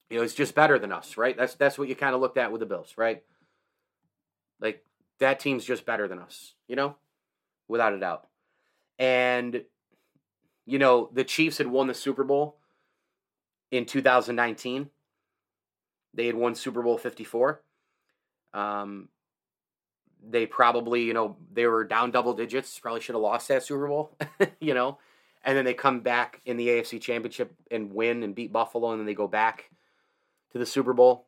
you 0.09 0.17
know 0.17 0.23
is 0.23 0.35
just 0.35 0.53
better 0.53 0.77
than 0.77 0.91
us, 0.91 1.17
right? 1.17 1.35
That's 1.35 1.55
that's 1.55 1.77
what 1.77 1.87
you 1.87 1.95
kind 1.95 2.13
of 2.13 2.21
looked 2.21 2.37
at 2.37 2.51
with 2.51 2.59
the 2.59 2.65
Bills, 2.65 2.93
right? 2.97 3.23
Like 4.59 4.83
that 5.19 5.39
team's 5.39 5.65
just 5.65 5.85
better 5.85 6.07
than 6.07 6.19
us, 6.19 6.53
you 6.67 6.75
know, 6.75 6.95
without 7.67 7.93
a 7.93 7.99
doubt. 7.99 8.27
And 8.99 9.63
you 10.65 10.79
know 10.79 11.09
the 11.13 11.23
Chiefs 11.23 11.57
had 11.57 11.67
won 11.67 11.87
the 11.87 11.93
Super 11.93 12.23
Bowl 12.23 12.57
in 13.71 13.85
2019 13.85 14.89
they 16.13 16.27
had 16.27 16.35
won 16.35 16.55
Super 16.55 16.81
Bowl 16.81 16.97
54. 16.97 17.61
Um, 18.53 19.09
they 20.25 20.45
probably, 20.45 21.03
you 21.03 21.13
know, 21.13 21.37
they 21.51 21.65
were 21.65 21.83
down 21.83 22.11
double 22.11 22.33
digits, 22.33 22.79
probably 22.79 23.01
should 23.01 23.15
have 23.15 23.21
lost 23.21 23.47
that 23.49 23.63
Super 23.63 23.87
Bowl, 23.87 24.15
you 24.59 24.73
know. 24.73 24.99
And 25.43 25.57
then 25.57 25.65
they 25.65 25.73
come 25.73 25.99
back 25.99 26.39
in 26.45 26.55
the 26.55 26.69
AFC 26.69 27.01
Championship 27.01 27.53
and 27.69 27.93
win 27.93 28.23
and 28.23 28.33
beat 28.33 28.53
Buffalo, 28.53 28.91
and 28.91 28.99
then 28.99 29.05
they 29.05 29.13
go 29.13 29.27
back 29.27 29.69
to 30.51 30.57
the 30.57 30.65
Super 30.65 30.93
Bowl. 30.93 31.27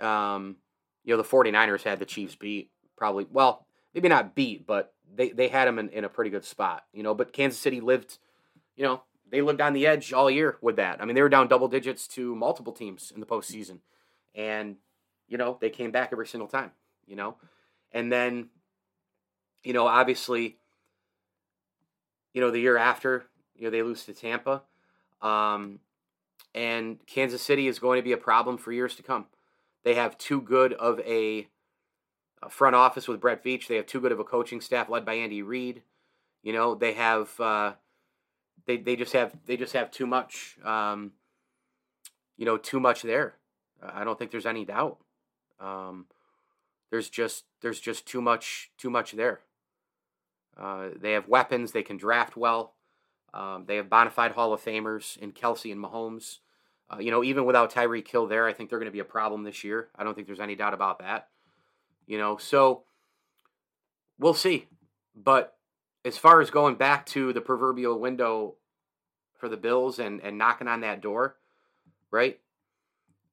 Um, 0.00 0.56
you 1.04 1.14
know, 1.14 1.22
the 1.22 1.28
49ers 1.28 1.82
had 1.82 2.00
the 2.00 2.04
Chiefs 2.04 2.34
beat, 2.34 2.70
probably, 2.96 3.26
well, 3.30 3.66
maybe 3.94 4.08
not 4.08 4.34
beat, 4.34 4.66
but 4.66 4.92
they, 5.14 5.30
they 5.30 5.46
had 5.46 5.68
them 5.68 5.78
in, 5.78 5.90
in 5.90 6.04
a 6.04 6.08
pretty 6.08 6.30
good 6.30 6.44
spot, 6.44 6.84
you 6.92 7.04
know. 7.04 7.14
But 7.14 7.32
Kansas 7.32 7.60
City 7.60 7.80
lived, 7.80 8.18
you 8.74 8.82
know, 8.82 9.02
they 9.30 9.42
lived 9.42 9.60
on 9.60 9.74
the 9.74 9.86
edge 9.86 10.12
all 10.12 10.28
year 10.28 10.58
with 10.60 10.76
that. 10.76 11.00
I 11.00 11.04
mean, 11.04 11.14
they 11.14 11.22
were 11.22 11.28
down 11.28 11.46
double 11.46 11.68
digits 11.68 12.08
to 12.08 12.34
multiple 12.34 12.72
teams 12.72 13.12
in 13.14 13.20
the 13.20 13.26
postseason 13.26 13.78
and 14.34 14.76
you 15.28 15.38
know 15.38 15.58
they 15.60 15.70
came 15.70 15.90
back 15.90 16.10
every 16.12 16.26
single 16.26 16.48
time 16.48 16.72
you 17.06 17.16
know? 17.16 17.36
And 17.92 18.10
then 18.10 18.48
you 19.62 19.72
know 19.72 19.86
obviously 19.86 20.56
you 22.32 22.40
know 22.40 22.50
the 22.50 22.58
year 22.58 22.76
after 22.76 23.26
you 23.54 23.64
know 23.64 23.70
they 23.70 23.82
lose 23.82 24.04
to 24.04 24.14
tampa 24.14 24.62
um, 25.20 25.78
and 26.54 26.98
kansas 27.06 27.42
city 27.42 27.68
is 27.68 27.78
going 27.78 27.98
to 27.98 28.02
be 28.02 28.12
a 28.12 28.16
problem 28.16 28.56
for 28.56 28.72
years 28.72 28.96
to 28.96 29.02
come. 29.02 29.26
They 29.84 29.94
have 29.94 30.16
too 30.16 30.40
good 30.40 30.72
of 30.74 31.00
a, 31.00 31.48
a 32.42 32.48
front 32.48 32.74
office 32.74 33.06
with 33.06 33.20
brett 33.20 33.44
veach. 33.44 33.68
They 33.68 33.76
have 33.76 33.86
too 33.86 34.00
good 34.00 34.12
of 34.12 34.18
a 34.18 34.24
coaching 34.24 34.60
staff 34.60 34.88
led 34.88 35.04
by 35.04 35.14
andy 35.14 35.42
reid. 35.42 35.82
You 36.42 36.54
know 36.54 36.74
they 36.74 36.94
have 36.94 37.38
uh, 37.38 37.74
they, 38.66 38.78
they 38.78 38.96
just 38.96 39.12
have 39.12 39.36
they 39.46 39.56
just 39.56 39.74
have 39.74 39.90
too 39.90 40.06
much 40.06 40.56
um, 40.64 41.12
you 42.38 42.46
know 42.46 42.56
too 42.56 42.80
much 42.80 43.02
there 43.02 43.34
I 43.82 44.04
don't 44.04 44.18
think 44.18 44.30
there's 44.30 44.46
any 44.46 44.64
doubt. 44.64 44.98
Um, 45.60 46.06
there's 46.90 47.08
just 47.08 47.44
there's 47.60 47.80
just 47.80 48.06
too 48.06 48.20
much 48.20 48.70
too 48.78 48.90
much 48.90 49.12
there. 49.12 49.40
Uh, 50.56 50.88
they 50.94 51.12
have 51.12 51.28
weapons. 51.28 51.72
They 51.72 51.82
can 51.82 51.96
draft 51.96 52.36
well. 52.36 52.74
Um, 53.32 53.64
they 53.66 53.76
have 53.76 53.88
bona 53.88 54.10
fide 54.10 54.32
Hall 54.32 54.52
of 54.52 54.62
Famers 54.62 55.16
in 55.16 55.32
Kelce 55.32 55.72
and 55.72 55.82
Mahomes. 55.82 56.38
Uh, 56.92 56.98
you 56.98 57.10
know, 57.10 57.24
even 57.24 57.46
without 57.46 57.72
Tyreek 57.72 58.06
Hill 58.08 58.26
there, 58.26 58.46
I 58.46 58.52
think 58.52 58.68
they're 58.68 58.78
going 58.78 58.90
to 58.90 58.92
be 58.92 58.98
a 58.98 59.04
problem 59.04 59.44
this 59.44 59.64
year. 59.64 59.88
I 59.96 60.04
don't 60.04 60.14
think 60.14 60.26
there's 60.26 60.40
any 60.40 60.54
doubt 60.54 60.74
about 60.74 60.98
that. 60.98 61.28
You 62.06 62.18
know, 62.18 62.36
so 62.36 62.82
we'll 64.18 64.34
see. 64.34 64.66
But 65.14 65.56
as 66.04 66.18
far 66.18 66.40
as 66.42 66.50
going 66.50 66.74
back 66.74 67.06
to 67.06 67.32
the 67.32 67.40
proverbial 67.40 67.98
window 67.98 68.56
for 69.38 69.48
the 69.48 69.56
Bills 69.56 69.98
and, 69.98 70.20
and 70.20 70.36
knocking 70.36 70.68
on 70.68 70.82
that 70.82 71.00
door, 71.00 71.36
right? 72.10 72.38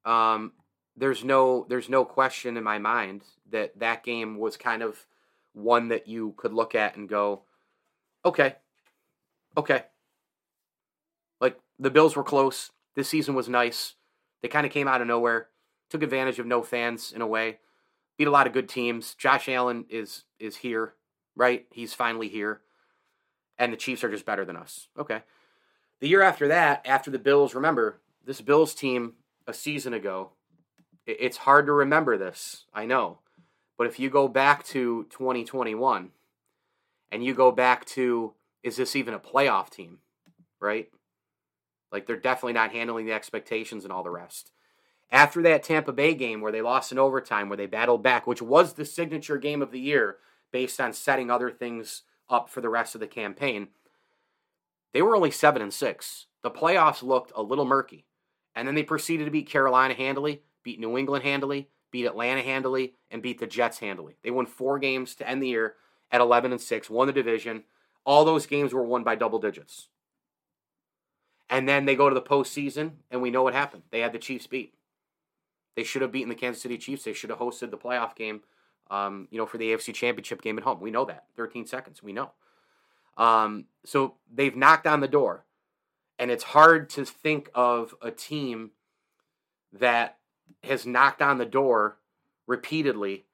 Um, 0.04 0.52
there's 0.96 1.24
no 1.24 1.66
there's 1.68 1.88
no 1.88 2.04
question 2.04 2.56
in 2.56 2.64
my 2.64 2.78
mind 2.78 3.22
that 3.50 3.78
that 3.78 4.04
game 4.04 4.38
was 4.38 4.56
kind 4.56 4.82
of 4.82 5.06
one 5.52 5.88
that 5.88 6.06
you 6.06 6.34
could 6.36 6.52
look 6.52 6.74
at 6.74 6.96
and 6.96 7.08
go, 7.08 7.42
okay, 8.24 8.56
okay. 9.56 9.84
Like 11.40 11.58
the 11.78 11.90
Bills 11.90 12.16
were 12.16 12.24
close. 12.24 12.70
This 12.94 13.08
season 13.08 13.34
was 13.34 13.48
nice. 13.48 13.94
They 14.42 14.48
kind 14.48 14.66
of 14.66 14.72
came 14.72 14.88
out 14.88 15.00
of 15.00 15.06
nowhere, 15.06 15.48
took 15.88 16.02
advantage 16.02 16.38
of 16.38 16.46
no 16.46 16.62
fans 16.62 17.12
in 17.12 17.22
a 17.22 17.26
way, 17.26 17.58
beat 18.16 18.28
a 18.28 18.30
lot 18.30 18.46
of 18.46 18.52
good 18.52 18.68
teams. 18.68 19.14
Josh 19.14 19.48
Allen 19.48 19.86
is 19.88 20.24
is 20.38 20.56
here, 20.56 20.94
right? 21.34 21.66
He's 21.70 21.94
finally 21.94 22.28
here, 22.28 22.60
and 23.58 23.72
the 23.72 23.76
Chiefs 23.76 24.04
are 24.04 24.10
just 24.10 24.26
better 24.26 24.44
than 24.44 24.56
us. 24.56 24.88
Okay. 24.98 25.22
The 26.00 26.08
year 26.08 26.22
after 26.22 26.48
that, 26.48 26.86
after 26.86 27.10
the 27.10 27.18
Bills, 27.18 27.54
remember 27.54 28.00
this 28.24 28.40
Bills 28.40 28.74
team 28.74 29.14
a 29.50 29.54
season 29.54 29.92
ago. 29.92 30.30
It's 31.06 31.38
hard 31.38 31.66
to 31.66 31.72
remember 31.72 32.16
this, 32.16 32.64
I 32.72 32.86
know, 32.86 33.18
but 33.76 33.86
if 33.86 33.98
you 33.98 34.08
go 34.10 34.28
back 34.28 34.64
to 34.66 35.06
2021, 35.10 36.10
and 37.10 37.24
you 37.24 37.34
go 37.34 37.50
back 37.50 37.84
to 37.84 38.34
is 38.62 38.76
this 38.76 38.94
even 38.94 39.14
a 39.14 39.18
playoff 39.18 39.70
team, 39.70 39.98
right? 40.60 40.88
Like 41.90 42.06
they're 42.06 42.16
definitely 42.16 42.52
not 42.52 42.72
handling 42.72 43.06
the 43.06 43.12
expectations 43.12 43.84
and 43.84 43.92
all 43.92 44.02
the 44.02 44.10
rest. 44.10 44.52
After 45.10 45.42
that 45.42 45.62
Tampa 45.62 45.92
Bay 45.92 46.14
game 46.14 46.40
where 46.40 46.52
they 46.52 46.62
lost 46.62 46.92
in 46.92 46.98
overtime, 46.98 47.48
where 47.48 47.56
they 47.56 47.66
battled 47.66 48.02
back, 48.02 48.26
which 48.26 48.42
was 48.42 48.74
the 48.74 48.84
signature 48.84 49.38
game 49.38 49.60
of 49.62 49.72
the 49.72 49.80
year 49.80 50.18
based 50.52 50.80
on 50.80 50.92
setting 50.92 51.30
other 51.30 51.50
things 51.50 52.02
up 52.28 52.48
for 52.48 52.60
the 52.60 52.68
rest 52.68 52.94
of 52.94 53.00
the 53.00 53.06
campaign, 53.06 53.68
they 54.92 55.02
were 55.02 55.16
only 55.16 55.30
seven 55.30 55.62
and 55.62 55.72
six. 55.72 56.26
The 56.42 56.50
playoffs 56.50 57.02
looked 57.02 57.32
a 57.34 57.42
little 57.42 57.64
murky. 57.64 58.06
And 58.54 58.66
then 58.66 58.74
they 58.74 58.82
proceeded 58.82 59.24
to 59.24 59.30
beat 59.30 59.48
Carolina 59.48 59.94
handily, 59.94 60.42
beat 60.62 60.80
New 60.80 60.98
England 60.98 61.24
handily, 61.24 61.68
beat 61.90 62.06
Atlanta 62.06 62.42
handily, 62.42 62.94
and 63.10 63.22
beat 63.22 63.38
the 63.38 63.46
Jets 63.46 63.78
handily. 63.78 64.16
They 64.22 64.30
won 64.30 64.46
four 64.46 64.78
games 64.78 65.14
to 65.16 65.28
end 65.28 65.42
the 65.42 65.48
year 65.48 65.74
at 66.10 66.20
11 66.20 66.52
and 66.52 66.60
6, 66.60 66.90
won 66.90 67.06
the 67.06 67.12
division. 67.12 67.64
All 68.04 68.24
those 68.24 68.46
games 68.46 68.72
were 68.72 68.82
won 68.82 69.04
by 69.04 69.14
double 69.14 69.38
digits. 69.38 69.88
And 71.48 71.68
then 71.68 71.84
they 71.84 71.96
go 71.96 72.08
to 72.08 72.14
the 72.14 72.22
postseason, 72.22 72.92
and 73.10 73.20
we 73.20 73.30
know 73.30 73.42
what 73.42 73.54
happened. 73.54 73.82
They 73.90 74.00
had 74.00 74.12
the 74.12 74.18
Chiefs 74.18 74.46
beat. 74.46 74.74
They 75.76 75.84
should 75.84 76.02
have 76.02 76.12
beaten 76.12 76.28
the 76.28 76.34
Kansas 76.34 76.62
City 76.62 76.78
Chiefs. 76.78 77.04
They 77.04 77.12
should 77.12 77.30
have 77.30 77.38
hosted 77.38 77.70
the 77.70 77.78
playoff 77.78 78.14
game, 78.14 78.42
um, 78.90 79.28
you 79.30 79.38
know, 79.38 79.46
for 79.46 79.58
the 79.58 79.72
AFC 79.72 79.94
Championship 79.94 80.42
game 80.42 80.58
at 80.58 80.64
home. 80.64 80.80
We 80.80 80.90
know 80.90 81.04
that. 81.06 81.24
13 81.36 81.66
seconds. 81.66 82.02
We 82.02 82.12
know. 82.12 82.32
Um, 83.16 83.66
so 83.84 84.14
they've 84.32 84.54
knocked 84.54 84.86
on 84.86 85.00
the 85.00 85.08
door. 85.08 85.44
And 86.20 86.30
it's 86.30 86.44
hard 86.44 86.90
to 86.90 87.06
think 87.06 87.48
of 87.54 87.94
a 88.02 88.10
team 88.10 88.72
that 89.72 90.18
has 90.62 90.84
knocked 90.84 91.22
on 91.22 91.38
the 91.38 91.46
door 91.46 91.96
repeatedly 92.46 93.24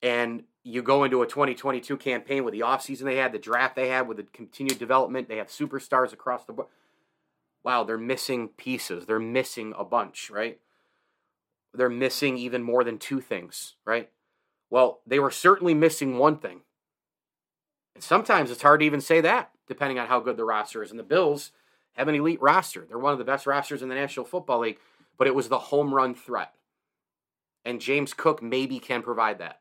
and 0.00 0.44
you 0.64 0.80
go 0.80 1.04
into 1.04 1.20
a 1.20 1.26
2022 1.26 1.98
campaign 1.98 2.44
with 2.44 2.54
the 2.54 2.60
offseason 2.60 3.02
they 3.02 3.16
had, 3.16 3.32
the 3.32 3.38
draft 3.38 3.76
they 3.76 3.88
had, 3.88 4.08
with 4.08 4.16
the 4.16 4.22
continued 4.22 4.78
development, 4.78 5.28
they 5.28 5.36
have 5.36 5.48
superstars 5.48 6.14
across 6.14 6.44
the 6.44 6.54
board. 6.54 6.68
Wow, 7.62 7.84
they're 7.84 7.98
missing 7.98 8.48
pieces. 8.48 9.04
They're 9.04 9.18
missing 9.18 9.74
a 9.76 9.84
bunch, 9.84 10.30
right? 10.30 10.60
They're 11.74 11.90
missing 11.90 12.38
even 12.38 12.62
more 12.62 12.84
than 12.84 12.98
two 12.98 13.20
things, 13.20 13.74
right? 13.84 14.10
Well, 14.70 15.00
they 15.06 15.18
were 15.18 15.30
certainly 15.30 15.74
missing 15.74 16.16
one 16.16 16.38
thing. 16.38 16.62
And 17.94 18.02
sometimes 18.02 18.50
it's 18.50 18.62
hard 18.62 18.80
to 18.80 18.86
even 18.86 19.02
say 19.02 19.20
that, 19.20 19.50
depending 19.68 19.98
on 19.98 20.06
how 20.06 20.20
good 20.20 20.38
the 20.38 20.44
roster 20.44 20.82
is. 20.82 20.90
And 20.90 20.98
the 20.98 21.04
Bills 21.04 21.52
have 21.94 22.08
an 22.08 22.14
elite 22.14 22.40
roster. 22.40 22.84
They're 22.86 22.98
one 22.98 23.12
of 23.12 23.18
the 23.18 23.24
best 23.24 23.46
rosters 23.46 23.82
in 23.82 23.88
the 23.88 23.94
National 23.94 24.26
Football 24.26 24.60
League, 24.60 24.78
but 25.18 25.26
it 25.26 25.34
was 25.34 25.48
the 25.48 25.58
home 25.58 25.94
run 25.94 26.14
threat. 26.14 26.52
And 27.64 27.80
James 27.80 28.14
Cook 28.14 28.42
maybe 28.42 28.78
can 28.78 29.02
provide 29.02 29.38
that. 29.38 29.60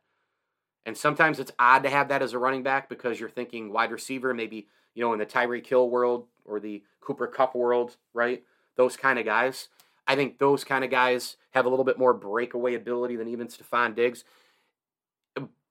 And 0.85 0.97
sometimes 0.97 1.39
it's 1.39 1.51
odd 1.59 1.83
to 1.83 1.89
have 1.89 2.07
that 2.07 2.23
as 2.23 2.33
a 2.33 2.39
running 2.39 2.63
back 2.63 2.89
because 2.89 3.19
you're 3.19 3.29
thinking 3.29 3.71
wide 3.71 3.91
receiver, 3.91 4.33
maybe, 4.33 4.67
you 4.95 5.03
know, 5.03 5.13
in 5.13 5.19
the 5.19 5.25
Tyreek 5.25 5.67
Hill 5.67 5.89
world 5.89 6.25
or 6.45 6.59
the 6.59 6.83
Cooper 7.01 7.27
Kupp 7.27 7.53
world, 7.53 7.97
right? 8.13 8.43
Those 8.77 8.97
kind 8.97 9.19
of 9.19 9.25
guys. 9.25 9.69
I 10.07 10.15
think 10.15 10.39
those 10.39 10.63
kind 10.63 10.83
of 10.83 10.89
guys 10.89 11.37
have 11.51 11.65
a 11.65 11.69
little 11.69 11.85
bit 11.85 11.99
more 11.99 12.13
breakaway 12.13 12.73
ability 12.73 13.15
than 13.15 13.27
even 13.27 13.47
Stefon 13.47 13.95
Diggs. 13.95 14.23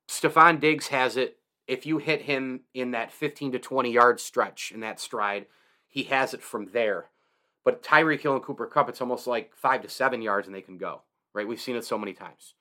Stefon 0.09 0.61
Diggs 0.61 0.89
has 0.89 1.17
it. 1.17 1.39
If 1.67 1.87
you 1.87 1.99
hit 1.99 2.23
him 2.23 2.61
in 2.75 2.93
that 2.93 3.13
15 3.13 3.53
to 3.53 3.59
20 3.59 3.93
yard 3.93 4.21
stretch 4.21 4.73
in 4.73 4.81
that 4.81 5.01
stride, 5.01 5.47
he 5.91 6.05
has 6.05 6.33
it 6.33 6.43
from 6.43 6.71
there. 6.73 7.07
But 7.65 7.83
Tyreek 7.83 8.21
Hill 8.21 8.35
and 8.35 8.43
Cooper 8.43 8.67
Kupp, 8.67 8.89
it's 8.89 9.03
almost 9.03 9.27
like 9.27 9.55
five 9.55 9.83
to 9.83 9.89
seven 9.89 10.23
yards 10.23 10.47
and 10.47 10.55
they 10.55 10.63
can 10.63 10.79
go, 10.79 11.03
right? 11.35 11.47
We've 11.47 11.61
seen 11.61 11.77
it 11.77 11.85
so 11.85 11.99
many 11.99 12.15
times. 12.15 12.55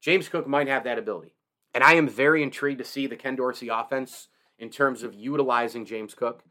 James 0.00 0.28
Cook 0.28 0.46
might 0.46 0.68
have 0.68 0.84
that 0.84 0.98
ability. 0.98 1.34
And 1.74 1.84
I 1.84 1.94
am 1.94 2.08
very 2.08 2.42
intrigued 2.42 2.78
to 2.78 2.84
see 2.84 3.06
the 3.06 3.16
Ken 3.16 3.36
Dorsey 3.36 3.68
offense 3.68 4.28
in 4.58 4.70
terms 4.70 5.02
of 5.02 5.14
utilizing 5.14 5.84
James 5.84 6.14
Cook 6.14 6.42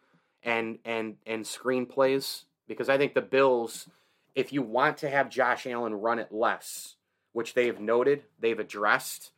and 0.43 0.79
and 0.85 1.17
and 1.25 1.43
screenplays 1.43 2.43
because 2.67 2.87
I 2.87 2.97
think 2.97 3.13
the 3.13 3.21
Bills, 3.21 3.89
if 4.35 4.53
you 4.53 4.61
want 4.61 4.97
to 4.99 5.09
have 5.09 5.29
Josh 5.29 5.65
Allen 5.65 5.95
run 5.95 6.19
it 6.19 6.31
less, 6.31 6.95
which 7.33 7.53
they 7.53 7.65
have 7.65 7.81
noted, 7.81 8.23
they've 8.39 8.59
addressed, 8.59 9.31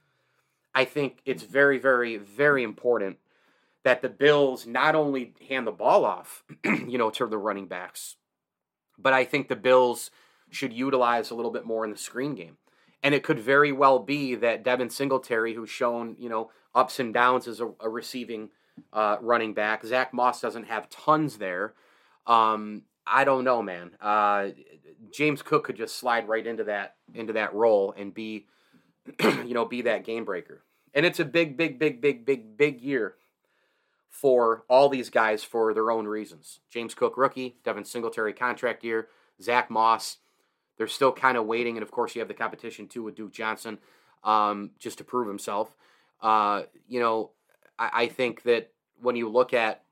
I 0.76 0.86
think 0.86 1.22
it's 1.26 1.44
very, 1.44 1.80
very, 1.80 2.18
very 2.18 2.64
important 2.64 3.18
that 3.84 4.02
the 4.02 4.10
Bills 4.10 4.68
not 4.68 4.96
only 4.96 5.34
hand 5.48 5.66
the 5.66 5.72
ball 5.72 6.06
off, 6.06 6.44
you 6.66 6.98
know, 6.98 7.10
to 7.12 7.26
the 7.26 7.38
running 7.38 7.68
backs, 7.68 8.16
but 8.98 9.14
I 9.14 9.24
think 9.26 9.48
the 9.48 9.56
Bills 9.56 10.12
should 10.50 10.74
utilize 10.74 11.32
a 11.32 11.36
little 11.36 11.52
bit 11.52 11.66
more 11.66 11.84
in 11.84 11.92
the 11.92 11.98
screen 11.98 12.36
game. 12.36 12.58
And 13.04 13.16
it 13.16 13.24
could 13.24 13.40
very 13.40 13.72
well 13.72 14.00
be 14.00 14.36
that 14.36 14.64
Devin 14.64 14.92
Singletary, 14.92 15.56
who's 15.56 15.70
shown, 15.70 16.16
you 16.20 16.30
know, 16.30 16.52
ups 16.76 17.00
and 17.00 17.14
downs 17.14 17.48
as 17.48 17.60
a, 17.60 17.72
a 17.80 17.90
receiving 17.90 18.50
uh, 18.94 19.18
running 19.22 19.54
back, 19.54 19.84
Zach 19.84 20.14
Moss 20.14 20.42
doesn't 20.42 20.68
have 20.68 20.90
tons 20.90 21.38
there. 21.38 21.74
Um, 22.28 22.84
I 23.08 23.24
don't 23.24 23.44
know, 23.44 23.64
man. 23.64 23.92
Uh, 24.00 24.50
James 25.12 25.42
Cook 25.42 25.64
could 25.64 25.78
just 25.78 25.98
slide 25.98 26.28
right 26.28 26.46
into 26.46 26.66
that 26.66 26.96
into 27.16 27.34
that 27.34 27.56
role 27.56 27.94
and 27.98 28.14
be, 28.14 28.46
you 29.24 29.54
know, 29.54 29.66
be 29.66 29.82
that 29.82 30.06
game 30.06 30.24
breaker. 30.24 30.64
And 30.94 31.06
it's 31.06 31.20
a 31.20 31.26
big, 31.26 31.58
big, 31.58 31.80
big, 31.80 32.02
big, 32.02 32.26
big, 32.26 32.56
big 32.58 32.82
year 32.82 33.16
for 34.12 34.66
all 34.70 34.90
these 34.90 35.10
guys 35.10 35.44
for 35.44 35.74
their 35.74 35.90
own 35.90 36.06
reasons. 36.06 36.60
James 36.70 36.94
Cook, 36.94 37.18
rookie, 37.18 37.56
Devin 37.64 37.86
Singletary, 37.86 38.34
contract 38.34 38.84
year, 38.84 39.08
Zach 39.42 39.72
Moss, 39.72 40.18
they're 40.78 40.88
still 40.88 41.14
kind 41.14 41.38
of 41.38 41.46
waiting, 41.46 41.78
and 41.78 41.84
of 41.84 41.92
course, 41.92 42.14
you 42.14 42.20
have 42.20 42.28
the 42.28 42.34
competition 42.34 42.88
too 42.88 43.04
with 43.04 43.16
Duke 43.16 43.32
Johnson, 43.32 43.80
um, 44.24 44.72
just 44.80 44.98
to 44.98 45.04
prove 45.04 45.28
himself. 45.28 45.76
Uh, 46.22 46.64
you 46.88 47.00
know, 47.00 47.32
I, 47.80 47.90
I, 47.94 48.08
think 48.08 48.44
that 48.44 48.72
when 49.02 49.16
you 49.16 49.30
look 49.30 49.54
at, 49.54 49.84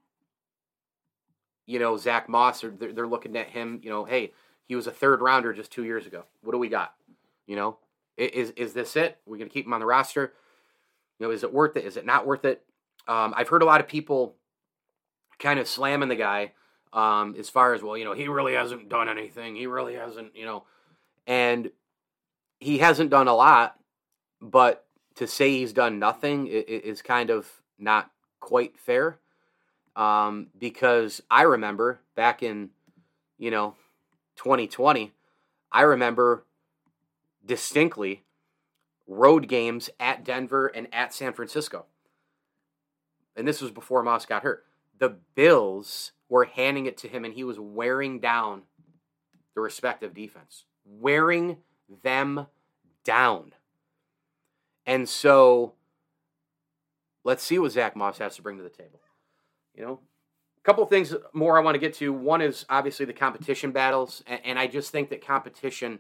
you 1.66 1.80
know, 1.80 1.98
Zach 1.98 2.30
Moss, 2.30 2.64
or 2.64 2.72
they're, 2.72 2.94
they're 2.94 3.08
looking 3.08 3.36
at 3.36 3.50
him. 3.50 3.80
You 3.84 3.90
know, 3.90 4.04
hey, 4.04 4.34
he 4.66 4.76
was 4.76 4.88
a 4.88 4.92
third 4.92 5.22
rounder 5.22 5.54
just 5.54 5.72
two 5.72 5.86
years 5.86 6.06
ago. 6.06 6.26
What 6.44 6.52
do 6.52 6.58
we 6.60 6.70
got? 6.70 6.94
You 7.48 7.56
know, 7.56 7.78
is 8.18 8.52
is 8.52 8.74
this 8.74 8.96
it? 8.96 9.18
We're 9.26 9.38
gonna 9.38 9.50
keep 9.50 9.66
him 9.66 9.74
on 9.74 9.80
the 9.80 9.86
roster. 9.86 10.34
You 11.18 11.28
know, 11.28 11.32
is 11.32 11.44
it 11.44 11.54
worth 11.54 11.78
it? 11.78 11.86
Is 11.86 11.98
it 11.98 12.06
not 12.06 12.28
worth 12.28 12.46
it? 12.46 12.64
Um, 13.10 13.34
I've 13.36 13.50
heard 13.50 13.64
a 13.64 13.66
lot 13.66 13.82
of 13.82 13.88
people 13.88 14.36
kind 15.40 15.60
of 15.60 15.68
slamming 15.68 16.10
the 16.10 16.16
guy 16.16 16.54
um, 16.94 17.36
as 17.38 17.50
far 17.50 17.74
as 17.74 17.84
well. 17.84 17.98
You 17.98 18.06
know, 18.06 18.14
he 18.14 18.28
really 18.28 18.54
hasn't 18.54 18.88
done 18.88 19.10
anything. 19.10 19.56
He 19.56 19.68
really 19.68 19.96
hasn't. 19.96 20.36
You 20.36 20.46
know 20.46 20.64
and 21.30 21.70
he 22.60 22.80
hasn't 22.80 23.12
done 23.12 23.28
a 23.28 23.36
lot, 23.36 23.80
but 24.42 24.88
to 25.16 25.28
say 25.28 25.52
he's 25.52 25.72
done 25.72 26.00
nothing 26.00 26.48
is 26.48 27.04
kind 27.04 27.30
of 27.30 27.62
not 27.78 28.10
quite 28.40 28.78
fair. 28.80 29.20
Um, 29.96 30.48
because 30.58 31.22
I 31.30 31.44
remember 31.44 32.02
back 32.16 32.42
in, 32.42 32.72
you 33.38 33.52
know, 33.52 33.76
2020, 34.38 35.14
I 35.72 35.82
remember 35.82 36.46
distinctly 37.46 38.24
road 39.08 39.48
games 39.48 39.90
at 40.00 40.24
Denver 40.24 40.68
and 40.68 40.88
at 40.92 41.14
San 41.14 41.34
Francisco. 41.34 41.86
And 43.40 43.48
this 43.48 43.62
was 43.62 43.72
before 43.72 44.04
Moss 44.04 44.26
got 44.26 44.44
hurt. 44.44 44.66
The 45.00 45.18
Bills 45.34 46.12
were 46.28 46.46
handing 46.46 46.86
it 46.86 46.98
to 47.00 47.08
him, 47.08 47.26
and 47.26 47.34
he 47.34 47.44
was 47.44 47.60
wearing 47.60 48.20
down 48.20 48.64
the 49.56 49.62
respective 49.62 50.14
defense 50.14 50.66
wearing 50.90 51.58
them 52.04 52.48
down. 53.04 53.54
And 54.86 55.08
so 55.08 55.74
let's 57.24 57.44
see 57.44 57.60
what 57.60 57.72
Zach 57.72 57.96
Moss 57.96 58.18
has 58.18 58.36
to 58.38 58.42
bring 58.42 58.58
to 58.58 58.64
the 58.64 58.70
table. 58.70 59.00
You 59.76 59.84
know, 59.84 60.00
a 60.58 60.62
couple 60.64 60.86
things 60.86 61.14
more 61.34 61.58
I 61.58 61.62
want 61.62 61.76
to 61.76 61.80
get 61.80 61.94
to. 61.96 62.12
One 62.12 62.42
is 62.42 62.66
obviously 62.70 63.06
the 63.06 63.14
competition 63.14 63.72
battles, 63.72 64.24
and, 64.28 64.58
I 64.58 64.68
just 64.68 64.92
think 64.92 65.10
that 65.10 65.26
competition 65.26 66.00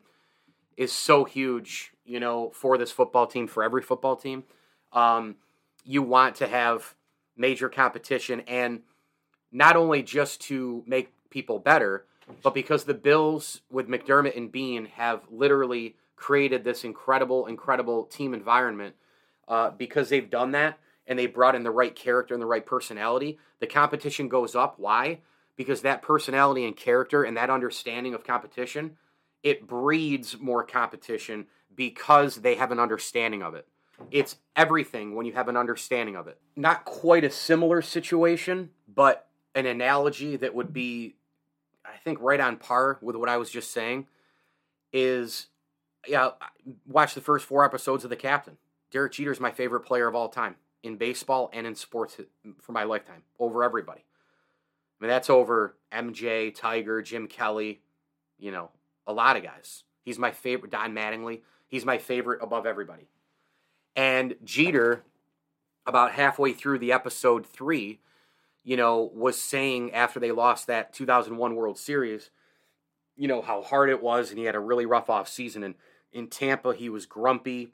is 0.75 0.91
so 0.91 1.23
huge, 1.23 1.91
you 2.05 2.19
know, 2.19 2.51
for 2.53 2.77
this 2.77 2.91
football 2.91 3.27
team, 3.27 3.47
for 3.47 3.63
every 3.63 3.81
football 3.81 4.15
team. 4.15 4.43
Um, 4.91 5.35
you 5.83 6.01
want 6.01 6.35
to 6.37 6.47
have 6.47 6.95
major 7.39 7.69
competition, 7.69 8.41
and 8.41 8.81
not 9.51 9.75
only 9.75 10.03
just 10.03 10.41
to 10.41 10.83
make 10.85 11.11
people 11.31 11.57
better, 11.57 12.05
but 12.43 12.53
because 12.53 12.83
the 12.83 12.93
Bills 12.93 13.61
with 13.71 13.87
McDermott 13.87 14.37
and 14.37 14.51
Beane 14.51 14.85
have 14.85 15.21
literally 15.31 15.95
created 16.15 16.63
this 16.63 16.83
incredible, 16.83 17.47
incredible 17.47 18.03
team 18.03 18.33
environment. 18.33 18.95
Uh, 19.47 19.71
because 19.71 20.09
they've 20.09 20.29
done 20.29 20.51
that 20.51 20.77
and 21.07 21.17
they 21.17 21.25
brought 21.25 21.55
in 21.55 21.63
the 21.63 21.71
right 21.71 21.95
character 21.95 22.35
and 22.35 22.43
the 22.43 22.45
right 22.45 22.67
personality, 22.67 23.39
the 23.59 23.65
competition 23.65 24.29
goes 24.29 24.53
up. 24.53 24.75
Why? 24.77 25.21
Because 25.55 25.81
that 25.81 26.03
personality 26.03 26.65
and 26.65 26.77
character 26.77 27.23
and 27.23 27.35
that 27.35 27.49
understanding 27.49 28.13
of 28.13 28.23
competition, 28.23 28.95
it 29.41 29.65
breeds 29.65 30.37
more 30.39 30.63
competition 30.63 31.47
because 31.75 32.35
they 32.35 32.55
have 32.55 32.71
an 32.71 32.79
understanding 32.79 33.41
of 33.41 33.55
it. 33.55 33.65
It's 34.11 34.37
everything 34.55 35.15
when 35.15 35.25
you 35.25 35.33
have 35.33 35.47
an 35.47 35.57
understanding 35.57 36.15
of 36.15 36.27
it. 36.27 36.39
Not 36.55 36.85
quite 36.85 37.23
a 37.23 37.29
similar 37.29 37.81
situation, 37.81 38.71
but 38.87 39.27
an 39.55 39.65
analogy 39.65 40.35
that 40.37 40.55
would 40.55 40.73
be, 40.73 41.15
I 41.85 41.97
think, 42.03 42.19
right 42.21 42.39
on 42.39 42.57
par 42.57 42.97
with 43.01 43.15
what 43.15 43.29
I 43.29 43.37
was 43.37 43.49
just 43.49 43.71
saying 43.71 44.07
is 44.91 45.47
yeah, 46.07 46.31
watch 46.87 47.13
the 47.13 47.21
first 47.21 47.45
four 47.45 47.65
episodes 47.65 48.03
of 48.03 48.09
The 48.09 48.15
Captain. 48.15 48.57
Derek 48.91 49.13
Jeter 49.13 49.31
is 49.31 49.39
my 49.39 49.51
favorite 49.51 49.81
player 49.81 50.07
of 50.07 50.15
all 50.15 50.29
time 50.29 50.55
in 50.81 50.95
baseball 50.95 51.49
and 51.53 51.67
in 51.67 51.75
sports 51.75 52.17
for 52.61 52.71
my 52.71 52.83
lifetime, 52.83 53.23
over 53.37 53.63
everybody. 53.63 54.01
I 54.01 55.03
mean, 55.03 55.09
that's 55.09 55.29
over 55.29 55.75
MJ, 55.93 56.53
Tiger, 56.53 57.01
Jim 57.01 57.27
Kelly, 57.27 57.81
you 58.37 58.51
know, 58.51 58.69
a 59.05 59.13
lot 59.13 59.37
of 59.37 59.43
guys. 59.43 59.83
He's 60.03 60.17
my 60.17 60.31
favorite, 60.31 60.71
Don 60.71 60.93
Mattingly. 60.93 61.41
He's 61.67 61.85
my 61.85 61.97
favorite 61.97 62.41
above 62.41 62.65
everybody. 62.65 63.07
And 64.19 64.35
Jeter, 64.43 65.03
about 65.85 66.11
halfway 66.11 66.51
through 66.51 66.79
the 66.79 66.91
episode 66.91 67.45
three, 67.45 68.01
you 68.65 68.75
know, 68.75 69.09
was 69.13 69.41
saying 69.41 69.93
after 69.93 70.19
they 70.19 70.33
lost 70.33 70.67
that 70.67 70.91
2001 70.91 71.55
World 71.55 71.77
Series, 71.77 72.29
you 73.15 73.29
know, 73.29 73.41
how 73.41 73.61
hard 73.61 73.89
it 73.89 74.03
was 74.03 74.29
and 74.29 74.37
he 74.37 74.43
had 74.43 74.55
a 74.55 74.59
really 74.59 74.85
rough 74.85 75.09
off 75.09 75.29
season. 75.29 75.63
And 75.63 75.75
in 76.11 76.27
Tampa, 76.27 76.75
he 76.75 76.89
was 76.89 77.05
grumpy. 77.05 77.69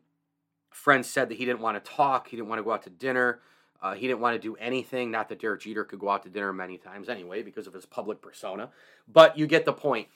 Friends 0.70 1.10
said 1.10 1.30
that 1.30 1.38
he 1.40 1.46
didn't 1.46 1.62
want 1.62 1.84
to 1.84 1.92
talk, 1.92 2.28
he 2.28 2.38
didn't 2.38 2.50
want 2.50 2.60
to 2.60 2.64
go 2.64 2.74
out 2.74 2.84
to 2.84 2.92
dinner. 2.92 3.40
Uh, 3.82 3.96
he 3.96 4.08
didn't 4.08 4.20
want 4.20 4.40
to 4.40 4.48
do 4.48 4.56
anything. 4.58 5.10
Not 5.10 5.30
that 5.30 5.40
Derek 5.40 5.62
Jeter 5.62 5.84
could 5.84 6.00
go 6.00 6.10
out 6.10 6.22
to 6.24 6.30
dinner 6.30 6.54
many 6.54 6.78
times 6.78 7.10
anyway, 7.10 7.42
because 7.42 7.66
of 7.66 7.74
his 7.74 7.88
public 7.88 8.22
persona. 8.22 8.70
But 9.08 9.36
you 9.36 9.48
get 9.48 9.66
the 9.66 9.74
point. 9.74 10.10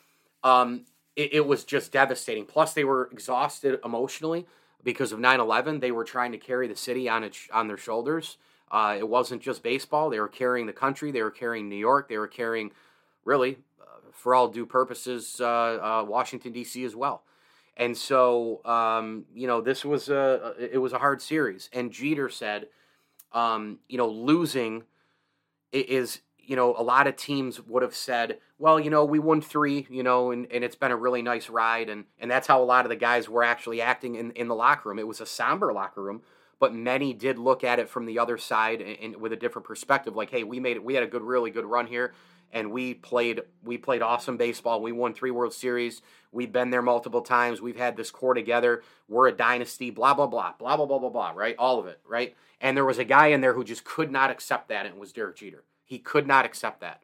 Um, 0.43 0.85
it, 1.15 1.33
it, 1.33 1.47
was 1.47 1.65
just 1.65 1.91
devastating. 1.91 2.45
Plus, 2.45 2.73
they 2.73 2.83
were 2.83 3.09
exhausted 3.11 3.79
emotionally 3.83 4.45
because 4.83 5.11
of 5.11 5.19
9/11. 5.19 5.79
They 5.79 5.91
were 5.91 6.03
trying 6.03 6.31
to 6.31 6.37
carry 6.37 6.67
the 6.67 6.75
city 6.75 7.09
on 7.09 7.23
its 7.23 7.47
on 7.51 7.67
their 7.67 7.77
shoulders. 7.77 8.37
Uh, 8.71 8.95
it 8.97 9.07
wasn't 9.07 9.41
just 9.41 9.63
baseball. 9.63 10.09
They 10.09 10.19
were 10.19 10.27
carrying 10.27 10.67
the 10.67 10.73
country. 10.73 11.11
They 11.11 11.23
were 11.23 11.31
carrying 11.31 11.69
New 11.69 11.75
York. 11.75 12.07
They 12.07 12.17
were 12.17 12.27
carrying, 12.27 12.71
really, 13.25 13.57
uh, 13.81 14.11
for 14.11 14.35
all 14.35 14.47
due 14.47 14.65
purposes, 14.65 15.37
uh, 15.39 15.45
uh, 15.45 16.05
Washington 16.07 16.51
D.C. 16.51 16.83
as 16.83 16.95
well. 16.95 17.23
And 17.77 17.97
so, 17.97 18.63
um, 18.65 19.25
you 19.33 19.47
know, 19.47 19.61
this 19.61 19.83
was 19.85 20.09
a 20.09 20.53
it 20.59 20.77
was 20.77 20.93
a 20.93 20.99
hard 20.99 21.21
series. 21.21 21.69
And 21.73 21.91
Jeter 21.91 22.29
said, 22.29 22.67
um, 23.31 23.79
you 23.87 23.97
know, 23.97 24.07
losing 24.07 24.83
is 25.71 26.21
you 26.37 26.55
know 26.55 26.75
a 26.77 26.83
lot 26.83 27.07
of 27.07 27.15
teams 27.15 27.59
would 27.61 27.81
have 27.81 27.95
said, 27.95 28.39
well, 28.59 28.79
you 28.79 28.89
know, 28.89 29.05
we 29.05 29.17
won 29.19 29.41
three, 29.41 29.87
you 29.89 30.03
know, 30.03 30.31
and, 30.31 30.45
and 30.51 30.63
it's 30.63 30.75
been 30.75 30.91
a 30.91 30.95
really 30.95 31.21
nice 31.21 31.49
ride, 31.49 31.89
and 31.89 32.05
and 32.19 32.29
that's 32.29 32.47
how 32.47 32.61
a 32.61 32.65
lot 32.65 32.85
of 32.85 32.89
the 32.89 32.95
guys 32.95 33.27
were 33.27 33.43
actually 33.43 33.81
acting 33.81 34.15
in 34.15 34.31
in 34.31 34.47
the 34.47 34.55
locker 34.55 34.89
room. 34.89 34.99
It 34.99 35.07
was 35.07 35.21
a 35.21 35.25
somber 35.25 35.73
locker 35.73 36.03
room. 36.03 36.21
But 36.59 36.75
many 36.75 37.13
did 37.13 37.39
look 37.39 37.63
at 37.63 37.79
it 37.79 37.87
from 37.87 38.05
the 38.05 38.19
other 38.19 38.37
side 38.37 38.81
and, 38.81 38.97
and 39.01 39.15
with 39.15 39.31
a 39.31 39.37
different 39.37 39.65
perspective. 39.65 40.17
Like, 40.17 40.29
hey, 40.29 40.43
we 40.43 40.59
made 40.59 40.75
it. 40.75 40.83
We 40.83 40.93
had 40.93 41.03
a 41.03 41.07
good, 41.07 41.21
really 41.21 41.51
good 41.51 41.63
run 41.63 41.87
here 41.87 42.13
and 42.51 42.71
we 42.71 42.93
played 42.93 43.41
we 43.63 43.77
played 43.77 44.01
awesome 44.01 44.37
baseball. 44.37 44.81
We 44.81 44.91
won 44.91 45.13
three 45.13 45.31
World 45.31 45.53
Series. 45.53 46.01
We've 46.31 46.51
been 46.51 46.69
there 46.69 46.81
multiple 46.81 47.21
times. 47.21 47.61
We've 47.61 47.77
had 47.77 47.95
this 47.95 48.11
core 48.11 48.33
together. 48.33 48.83
We're 49.07 49.27
a 49.27 49.31
dynasty. 49.31 49.89
Blah 49.91 50.13
blah 50.13 50.27
blah 50.27 50.53
blah 50.57 50.77
blah 50.77 50.85
blah 50.85 50.99
blah 50.99 51.09
blah. 51.09 51.31
Right, 51.35 51.55
all 51.57 51.79
of 51.79 51.87
it. 51.87 51.99
Right. 52.07 52.35
And 52.61 52.75
there 52.75 52.85
was 52.85 52.99
a 52.99 53.05
guy 53.05 53.27
in 53.27 53.41
there 53.41 53.53
who 53.53 53.63
just 53.63 53.83
could 53.83 54.11
not 54.11 54.31
accept 54.31 54.69
that, 54.69 54.85
and 54.85 54.95
it 54.95 54.99
was 54.99 55.13
Derek 55.13 55.37
Jeter. 55.37 55.63
He 55.85 55.99
could 55.99 56.27
not 56.27 56.45
accept 56.45 56.81
that 56.81 57.03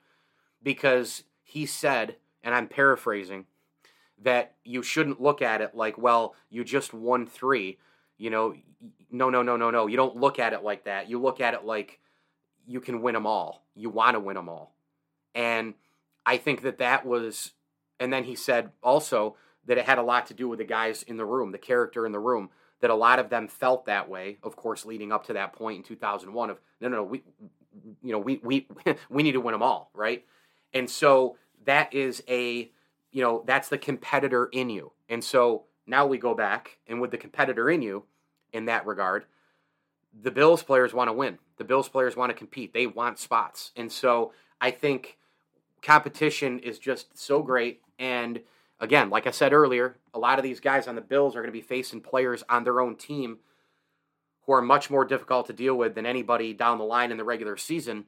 because 0.61 1.23
he 1.45 1.65
said, 1.65 2.17
and 2.43 2.53
I'm 2.53 2.67
paraphrasing, 2.67 3.45
that 4.21 4.55
you 4.65 4.83
shouldn't 4.83 5.21
look 5.21 5.41
at 5.41 5.61
it 5.61 5.75
like, 5.75 5.97
well, 5.97 6.35
you 6.49 6.65
just 6.65 6.93
won 6.93 7.25
three. 7.25 7.77
You 8.17 8.29
know, 8.29 8.55
no, 9.09 9.29
no, 9.29 9.41
no, 9.41 9.55
no, 9.55 9.71
no. 9.71 9.87
You 9.87 9.95
don't 9.95 10.17
look 10.17 10.39
at 10.39 10.51
it 10.51 10.63
like 10.63 10.83
that. 10.83 11.09
You 11.09 11.21
look 11.21 11.39
at 11.39 11.53
it 11.53 11.63
like 11.63 11.99
you 12.67 12.81
can 12.81 13.01
win 13.01 13.13
them 13.13 13.25
all. 13.25 13.63
You 13.75 13.89
want 13.89 14.15
to 14.15 14.19
win 14.19 14.35
them 14.35 14.49
all 14.49 14.75
and 15.35 15.73
I 16.25 16.37
think 16.37 16.61
that 16.61 16.79
that 16.79 17.05
was, 17.05 17.51
and 17.99 18.11
then 18.11 18.23
he 18.23 18.35
said 18.35 18.71
also 18.81 19.35
that 19.65 19.77
it 19.77 19.85
had 19.85 19.99
a 19.99 20.03
lot 20.03 20.25
to 20.27 20.33
do 20.33 20.47
with 20.47 20.59
the 20.59 20.65
guys 20.65 21.03
in 21.03 21.17
the 21.17 21.25
room, 21.25 21.51
the 21.51 21.57
character 21.57 22.05
in 22.05 22.13
the 22.13 22.19
room, 22.19 22.49
that 22.79 22.89
a 22.89 22.95
lot 22.95 23.19
of 23.19 23.29
them 23.29 23.47
felt 23.47 23.85
that 23.85 24.09
way, 24.09 24.37
of 24.41 24.55
course, 24.55 24.85
leading 24.85 25.11
up 25.11 25.25
to 25.27 25.33
that 25.33 25.53
point 25.53 25.77
in 25.77 25.83
2001 25.83 26.49
of, 26.49 26.59
no, 26.81 26.87
no, 26.87 26.97
no, 26.97 27.03
we, 27.03 27.23
you 28.01 28.11
know, 28.11 28.19
we, 28.19 28.39
we, 28.43 28.67
we 29.09 29.23
need 29.23 29.33
to 29.33 29.41
win 29.41 29.53
them 29.53 29.61
all, 29.61 29.91
right? 29.93 30.25
And 30.75 30.89
so 30.89 31.37
that 31.65 31.91
is 31.93 32.21
a, 32.27 32.69
you 33.11 33.23
know, 33.23 33.43
that's 33.47 33.69
the 33.69 33.77
competitor 33.77 34.47
in 34.51 34.69
you. 34.69 34.91
And 35.09 35.23
so 35.23 35.63
now 35.87 36.05
we 36.05 36.17
go 36.17 36.35
back, 36.35 36.77
and 36.87 36.99
with 36.99 37.11
the 37.11 37.17
competitor 37.17 37.69
in 37.69 37.81
you, 37.81 38.03
in 38.53 38.65
that 38.65 38.85
regard, 38.85 39.25
the 40.21 40.31
Bills 40.31 40.63
players 40.63 40.93
want 40.93 41.07
to 41.09 41.13
win. 41.13 41.39
The 41.57 41.63
Bills 41.63 41.89
players 41.89 42.15
want 42.15 42.29
to 42.29 42.37
compete. 42.37 42.73
They 42.73 42.87
want 42.87 43.19
spots. 43.19 43.71
And 43.75 43.91
so 43.91 44.33
I 44.59 44.71
think 44.71 45.17
competition 45.81 46.59
is 46.59 46.79
just 46.79 47.17
so 47.17 47.41
great. 47.41 47.81
And 47.99 48.41
again, 48.79 49.09
like 49.09 49.27
I 49.27 49.31
said 49.31 49.53
earlier, 49.53 49.97
a 50.13 50.19
lot 50.19 50.39
of 50.39 50.43
these 50.43 50.59
guys 50.59 50.87
on 50.87 50.95
the 50.95 51.01
Bills 51.01 51.35
are 51.35 51.41
going 51.41 51.51
to 51.51 51.51
be 51.51 51.61
facing 51.61 52.01
players 52.01 52.43
on 52.49 52.63
their 52.63 52.81
own 52.81 52.95
team 52.95 53.39
who 54.45 54.53
are 54.53 54.61
much 54.61 54.89
more 54.89 55.05
difficult 55.05 55.47
to 55.47 55.53
deal 55.53 55.75
with 55.75 55.95
than 55.95 56.05
anybody 56.05 56.53
down 56.53 56.77
the 56.77 56.83
line 56.83 57.11
in 57.11 57.17
the 57.17 57.23
regular 57.23 57.57
season. 57.57 58.05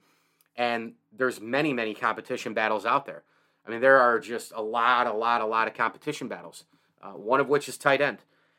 And 0.58 0.93
there's 1.15 1.39
many, 1.39 1.72
many 1.72 1.93
competition 1.93 2.54
battles 2.54 2.86
out 2.86 3.06
there. 3.06 3.24
I 3.65 3.70
mean, 3.70 3.82
there 3.82 4.00
are 4.00 4.20
just 4.20 4.52
a 4.56 4.62
lot, 4.62 5.08
a 5.08 5.13
lot, 5.13 5.41
a 5.41 5.46
lot 5.46 5.67
of 5.67 5.74
competition 5.74 6.28
battles. 6.28 6.65
Uh, 7.02 7.12
one 7.12 7.39
of 7.39 7.48
which 7.48 7.70
is 7.70 7.78
tight 7.78 8.02
end. 8.02 8.17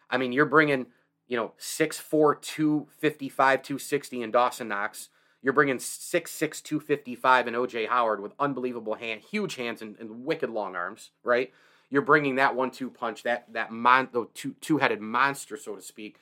I 0.09 0.17
mean, 0.17 0.33
you're 0.33 0.47
bringing, 0.47 0.87
you 1.27 1.37
know, 1.37 1.53
6'4", 1.59 2.41
255, 2.41 3.63
260 3.63 4.23
in 4.23 4.31
Dawson 4.31 4.69
Knox 4.69 5.09
you're 5.43 5.53
bringing 5.53 5.77
6'6", 5.77 6.63
255 6.63 7.47
and 7.47 7.57
OJ 7.57 7.89
Howard 7.89 8.21
with 8.21 8.33
unbelievable 8.39 8.95
hand, 8.95 9.21
huge 9.21 9.55
hands 9.55 9.83
and, 9.83 9.97
and 10.01 10.25
wicked 10.25 10.51
long 10.51 10.75
arms, 10.75 11.11
right? 11.23 11.53
You're 11.91 12.03
bringing 12.03 12.37
that 12.37 12.55
one-two 12.55 12.91
punch, 12.91 13.23
that 13.23 13.53
that 13.53 13.71
mon, 13.71 14.09
the 14.13 14.27
two 14.35 14.55
two-headed 14.61 15.01
monster, 15.01 15.57
so 15.57 15.77
to 15.77 15.83
speak, 15.83 16.19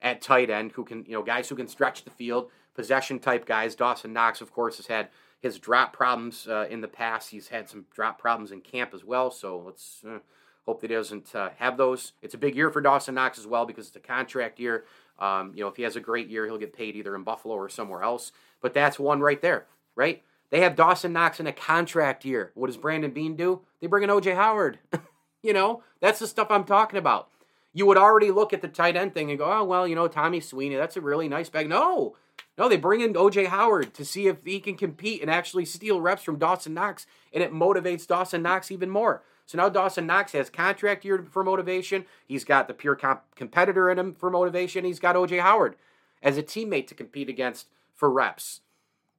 at 0.00 0.22
tight 0.22 0.48
end, 0.48 0.72
who 0.72 0.84
can 0.84 1.04
you 1.04 1.12
know 1.12 1.22
guys 1.22 1.48
who 1.48 1.56
can 1.56 1.68
stretch 1.68 2.04
the 2.04 2.10
field, 2.10 2.50
possession 2.80 3.18
type 3.18 3.44
guys. 3.44 3.74
Dawson 3.74 4.14
Knox, 4.14 4.40
of 4.40 4.52
course, 4.54 4.78
has 4.78 4.86
had 4.86 5.08
his 5.40 5.58
drop 5.58 5.92
problems 5.92 6.48
uh, 6.48 6.66
in 6.70 6.80
the 6.80 6.88
past. 6.88 7.30
He's 7.30 7.48
had 7.48 7.68
some 7.68 7.84
drop 7.94 8.18
problems 8.18 8.52
in 8.52 8.62
camp 8.62 8.94
as 8.94 9.04
well. 9.04 9.30
So 9.30 9.62
let's 9.66 10.02
uh, 10.08 10.20
hope 10.64 10.80
that 10.80 10.88
he 10.88 10.96
doesn't 10.96 11.34
uh, 11.34 11.50
have 11.58 11.76
those. 11.76 12.12
It's 12.22 12.32
a 12.32 12.38
big 12.38 12.56
year 12.56 12.70
for 12.70 12.80
Dawson 12.80 13.14
Knox 13.14 13.38
as 13.38 13.46
well 13.46 13.66
because 13.66 13.88
it's 13.88 13.96
a 13.96 14.00
contract 14.00 14.58
year. 14.58 14.84
Um, 15.18 15.52
you 15.54 15.62
know, 15.62 15.68
if 15.68 15.76
he 15.76 15.82
has 15.82 15.96
a 15.96 16.00
great 16.00 16.30
year, 16.30 16.46
he'll 16.46 16.56
get 16.56 16.72
paid 16.72 16.96
either 16.96 17.14
in 17.14 17.22
Buffalo 17.22 17.54
or 17.54 17.68
somewhere 17.68 18.02
else. 18.02 18.32
But 18.62 18.72
that's 18.72 18.98
one 18.98 19.20
right 19.20 19.42
there, 19.42 19.66
right? 19.94 20.22
They 20.48 20.60
have 20.60 20.74
Dawson 20.74 21.12
Knox 21.12 21.38
in 21.38 21.46
a 21.46 21.52
contract 21.52 22.24
year. 22.24 22.50
What 22.54 22.68
does 22.68 22.78
Brandon 22.78 23.10
Beane 23.10 23.36
do? 23.36 23.60
They 23.80 23.88
bring 23.88 24.04
in 24.04 24.10
OJ 24.10 24.34
Howard. 24.34 24.78
you 25.42 25.52
know, 25.52 25.82
that's 26.00 26.18
the 26.18 26.26
stuff 26.26 26.48
I'm 26.50 26.64
talking 26.64 26.98
about. 26.98 27.28
You 27.74 27.84
would 27.84 27.98
already 27.98 28.30
look 28.30 28.54
at 28.54 28.62
the 28.62 28.68
tight 28.68 28.96
end 28.96 29.12
thing 29.12 29.28
and 29.28 29.38
go, 29.38 29.44
oh, 29.44 29.64
well, 29.64 29.86
you 29.86 29.94
know, 29.94 30.08
Tommy 30.08 30.40
Sweeney, 30.40 30.76
that's 30.76 30.96
a 30.96 31.00
really 31.00 31.28
nice 31.28 31.50
bag. 31.50 31.68
No, 31.68 32.16
no, 32.60 32.68
they 32.68 32.76
bring 32.76 33.00
in 33.00 33.14
OJ 33.14 33.46
Howard 33.46 33.94
to 33.94 34.04
see 34.04 34.26
if 34.26 34.44
he 34.44 34.60
can 34.60 34.76
compete 34.76 35.22
and 35.22 35.30
actually 35.30 35.64
steal 35.64 35.98
reps 35.98 36.22
from 36.22 36.38
Dawson 36.38 36.74
Knox, 36.74 37.06
and 37.32 37.42
it 37.42 37.54
motivates 37.54 38.06
Dawson 38.06 38.42
Knox 38.42 38.70
even 38.70 38.90
more. 38.90 39.22
So 39.46 39.56
now 39.56 39.70
Dawson 39.70 40.06
Knox 40.06 40.32
has 40.32 40.50
contract 40.50 41.02
year 41.02 41.24
for 41.30 41.42
motivation. 41.42 42.04
He's 42.26 42.44
got 42.44 42.68
the 42.68 42.74
pure 42.74 42.96
comp- 42.96 43.34
competitor 43.34 43.88
in 43.88 43.98
him 43.98 44.14
for 44.14 44.30
motivation. 44.30 44.84
He's 44.84 45.00
got 45.00 45.16
OJ 45.16 45.40
Howard 45.40 45.76
as 46.22 46.36
a 46.36 46.42
teammate 46.42 46.86
to 46.88 46.94
compete 46.94 47.30
against 47.30 47.68
for 47.94 48.10
reps. 48.10 48.60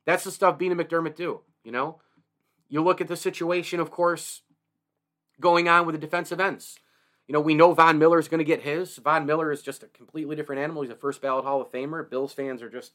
That's 0.06 0.24
the 0.24 0.30
stuff 0.30 0.60
Beane 0.60 0.72
and 0.72 0.80
McDermott 0.80 1.16
do, 1.16 1.42
you 1.64 1.72
know? 1.72 2.00
You 2.70 2.84
look 2.84 3.02
at 3.02 3.08
the 3.08 3.18
situation, 3.18 3.80
of 3.80 3.90
course, 3.90 4.44
going 5.40 5.68
on 5.68 5.88
with 5.88 5.96
the 5.96 6.00
defensive 6.00 6.40
ends. 6.40 6.78
You 7.28 7.34
know, 7.34 7.42
we 7.42 7.56
know 7.56 7.74
Von 7.74 7.98
Miller 7.98 8.20
is 8.20 8.28
going 8.28 8.38
to 8.38 8.46
get 8.46 8.62
his. 8.62 8.98
Von 8.98 9.26
Miller 9.26 9.52
is 9.52 9.64
just 9.64 9.82
a 9.82 9.88
completely 9.88 10.36
different 10.36 10.62
animal. 10.62 10.84
He's 10.84 10.92
a 10.92 10.96
first 10.96 11.24
ballot 11.24 11.44
Hall 11.44 11.60
of 11.60 11.72
Famer. 11.72 12.08
Bills 12.08 12.34
fans 12.34 12.62
are 12.62 12.70
just, 12.70 12.92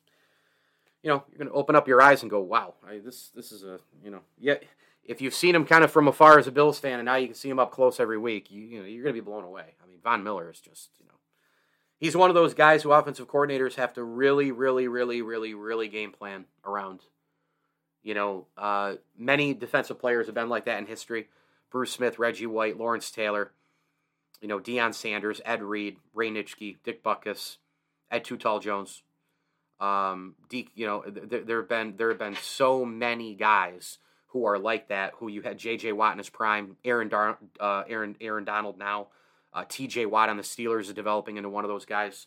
you 1.02 1.11
know, 1.11 1.24
you're 1.28 1.38
going 1.38 1.48
to 1.48 1.54
open 1.54 1.76
up 1.76 1.88
your 1.88 2.02
eyes 2.02 2.22
and 2.22 2.30
go, 2.30 2.40
"Wow, 2.40 2.74
I, 2.87 2.98
this 2.98 3.30
this 3.35 3.52
is 3.52 3.62
a 3.62 3.78
you 4.02 4.11
know, 4.11 4.20
yeah." 4.38 4.54
If 5.04 5.20
you've 5.20 5.35
seen 5.35 5.54
him 5.54 5.66
kind 5.66 5.85
of 5.85 5.92
from 5.92 6.09
afar 6.09 6.37
as 6.37 6.48
a 6.48 6.50
Bills 6.50 6.80
fan, 6.80 6.98
and 6.98 7.06
now 7.06 7.14
you 7.14 7.28
can 7.28 7.37
see 7.37 7.48
him 7.48 7.61
up 7.61 7.70
close 7.70 8.00
every 8.00 8.18
week, 8.18 8.50
you, 8.50 8.61
you 8.61 8.80
know, 8.80 8.87
you're 8.87 9.04
going 9.04 9.14
to 9.14 9.22
be 9.22 9.24
blown 9.24 9.44
away. 9.44 9.76
I 9.80 9.87
mean, 9.87 9.98
Von 10.02 10.24
Miller 10.24 10.50
is 10.50 10.59
just, 10.59 10.90
you 10.98 11.06
know, 11.06 11.14
he's 11.98 12.16
one 12.16 12.28
of 12.28 12.35
those 12.35 12.54
guys 12.54 12.82
who 12.82 12.90
offensive 12.90 13.28
coordinators 13.28 13.76
have 13.76 13.92
to 13.92 14.02
really, 14.02 14.50
really, 14.50 14.88
really, 14.88 15.22
really, 15.22 15.54
really 15.54 15.87
game 15.87 16.11
plan 16.11 16.46
around. 16.64 17.02
You 18.02 18.14
know, 18.14 18.46
uh, 18.59 18.94
many 19.16 19.54
defensive 19.54 20.00
players 20.00 20.26
have 20.26 20.35
been 20.35 20.48
like 20.48 20.64
that 20.64 20.78
in 20.78 20.87
history. 20.87 21.28
Bruce 21.70 21.92
Smith, 21.92 22.18
Reggie 22.18 22.46
White, 22.46 22.76
Lawrence 22.76 23.11
Taylor, 23.11 23.52
you 24.40 24.48
know, 24.48 24.59
Deion 24.59 24.94
Sanders, 24.94 25.40
Ed 25.44 25.62
Reed, 25.62 25.96
Ray 26.14 26.30
Nitschke, 26.30 26.76
Dick 26.85 27.02
Butkus, 27.02 27.59
Ed 28.11 28.24
Too 28.24 28.37
Tall 28.37 28.61
Jones. 28.61 29.02
Um, 29.80 30.34
Deke, 30.48 30.70
you 30.74 30.86
know, 30.86 31.04
there, 31.06 31.42
there 31.42 31.60
have 31.60 31.68
been 31.68 31.94
there 31.96 32.08
have 32.08 32.18
been 32.18 32.36
so 32.36 32.84
many 32.84 33.34
guys 33.34 33.98
who 34.28 34.44
are 34.46 34.58
like 34.58 34.88
that. 34.88 35.12
Who 35.16 35.28
you 35.28 35.42
had 35.42 35.58
J.J. 35.58 35.92
Watt 35.92 36.12
in 36.12 36.18
his 36.18 36.30
prime, 36.30 36.76
Aaron 36.84 37.08
Dar- 37.08 37.38
uh, 37.60 37.84
Aaron 37.88 38.16
Aaron 38.20 38.44
Donald 38.44 38.78
now, 38.78 39.08
uh, 39.52 39.64
T.J. 39.68 40.06
Watt 40.06 40.28
on 40.28 40.36
the 40.36 40.42
Steelers 40.42 40.82
is 40.82 40.92
developing 40.92 41.36
into 41.36 41.48
one 41.48 41.64
of 41.64 41.68
those 41.68 41.84
guys. 41.84 42.26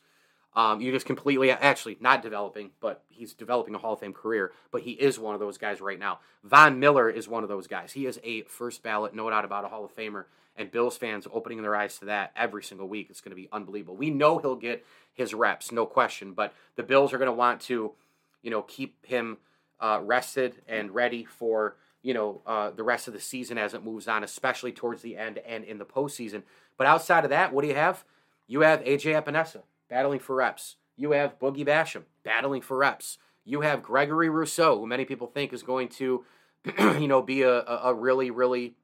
Um, 0.55 0.81
you 0.81 0.91
just 0.91 1.05
completely, 1.05 1.51
actually, 1.51 1.97
not 1.99 2.23
developing, 2.23 2.71
but 2.81 3.03
he's 3.09 3.33
developing 3.33 3.75
a 3.75 3.77
Hall 3.77 3.93
of 3.93 3.99
Fame 3.99 4.13
career. 4.13 4.51
But 4.71 4.81
he 4.81 4.91
is 4.91 5.19
one 5.19 5.35
of 5.35 5.39
those 5.39 5.57
guys 5.57 5.79
right 5.79 5.99
now. 5.99 6.19
Von 6.43 6.79
Miller 6.79 7.09
is 7.09 7.27
one 7.27 7.43
of 7.43 7.49
those 7.49 7.67
guys. 7.67 7.91
He 7.91 8.05
is 8.05 8.19
a 8.23 8.41
first 8.43 8.81
ballot, 8.81 9.13
no 9.13 9.29
doubt 9.29 9.45
about 9.45 9.65
a 9.65 9.67
Hall 9.67 9.85
of 9.85 9.95
Famer. 9.95 10.25
And 10.55 10.71
Bills 10.71 10.97
fans 10.97 11.27
opening 11.31 11.61
their 11.61 11.75
eyes 11.75 11.99
to 11.99 12.05
that 12.05 12.31
every 12.35 12.63
single 12.63 12.87
week. 12.87 13.07
It's 13.09 13.21
going 13.21 13.29
to 13.29 13.35
be 13.35 13.47
unbelievable. 13.51 13.95
We 13.95 14.09
know 14.09 14.39
he'll 14.39 14.55
get 14.55 14.85
his 15.13 15.33
reps, 15.33 15.71
no 15.71 15.85
question. 15.85 16.33
But 16.33 16.53
the 16.75 16.83
Bills 16.83 17.13
are 17.13 17.17
going 17.17 17.27
to 17.27 17.33
want 17.33 17.61
to, 17.61 17.93
you 18.41 18.51
know, 18.51 18.63
keep 18.63 19.05
him 19.05 19.37
uh, 19.79 20.01
rested 20.03 20.61
and 20.67 20.93
ready 20.93 21.23
for 21.23 21.77
you 22.01 22.13
know 22.13 22.41
uh, 22.45 22.71
the 22.71 22.83
rest 22.83 23.07
of 23.07 23.13
the 23.13 23.19
season 23.19 23.57
as 23.57 23.73
it 23.73 23.83
moves 23.83 24.07
on, 24.07 24.23
especially 24.23 24.71
towards 24.71 25.01
the 25.01 25.15
end 25.15 25.37
and 25.39 25.63
in 25.63 25.77
the 25.77 25.85
postseason. 25.85 26.43
But 26.77 26.87
outside 26.87 27.23
of 27.23 27.29
that, 27.29 27.53
what 27.53 27.61
do 27.61 27.67
you 27.67 27.75
have? 27.75 28.03
You 28.47 28.61
have 28.61 28.83
AJ 28.83 29.21
Epenesa 29.23 29.61
battling 29.89 30.19
for 30.19 30.35
reps. 30.35 30.75
You 30.95 31.11
have 31.11 31.39
Boogie 31.39 31.65
Basham 31.65 32.03
battling 32.23 32.61
for 32.61 32.77
reps. 32.77 33.17
You 33.45 33.61
have 33.61 33.81
Gregory 33.81 34.29
Rousseau, 34.29 34.79
who 34.79 34.87
many 34.87 35.05
people 35.05 35.27
think 35.27 35.53
is 35.53 35.63
going 35.63 35.87
to, 35.89 36.25
you 36.79 37.07
know, 37.07 37.21
be 37.21 37.41
a, 37.41 37.63
a 37.65 37.93
really, 37.93 38.31
really 38.31 38.75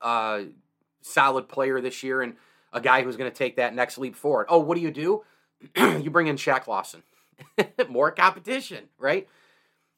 uh, 0.00 0.42
solid 1.02 1.48
player 1.48 1.80
this 1.80 2.02
year 2.02 2.22
and 2.22 2.34
a 2.72 2.80
guy 2.80 3.02
who's 3.02 3.16
going 3.16 3.30
to 3.30 3.36
take 3.36 3.56
that 3.56 3.74
next 3.74 3.98
leap 3.98 4.14
forward. 4.14 4.46
Oh, 4.48 4.58
what 4.58 4.76
do 4.76 4.80
you 4.80 4.90
do? 4.90 5.24
you 5.76 6.10
bring 6.10 6.28
in 6.28 6.36
Shaq 6.36 6.66
Lawson. 6.66 7.02
More 7.88 8.10
competition, 8.10 8.84
right? 8.98 9.28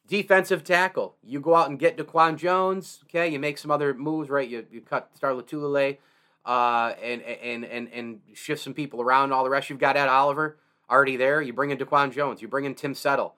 Defensive 0.07 0.63
tackle. 0.63 1.15
You 1.23 1.39
go 1.39 1.55
out 1.55 1.69
and 1.69 1.79
get 1.79 1.97
Daquan 1.97 2.37
Jones. 2.37 2.99
Okay, 3.05 3.29
you 3.29 3.39
make 3.39 3.57
some 3.57 3.71
other 3.71 3.93
moves, 3.93 4.29
right? 4.29 4.47
You, 4.47 4.65
you 4.71 4.81
cut 4.81 5.11
Star 5.15 5.31
Lotulelei 5.31 5.97
uh, 6.45 6.93
and 7.01 7.21
and 7.21 7.65
and 7.65 7.89
and 7.93 8.19
shift 8.33 8.61
some 8.61 8.73
people 8.73 9.01
around. 9.01 9.31
All 9.31 9.43
the 9.43 9.49
rest, 9.49 9.69
you've 9.69 9.79
got 9.79 9.97
Ed 9.97 10.07
Oliver 10.07 10.57
already 10.89 11.17
there. 11.17 11.41
You 11.41 11.53
bring 11.53 11.71
in 11.71 11.77
Daquan 11.77 12.11
Jones. 12.11 12.41
You 12.41 12.47
bring 12.47 12.65
in 12.65 12.75
Tim 12.75 12.93
Settle. 12.93 13.35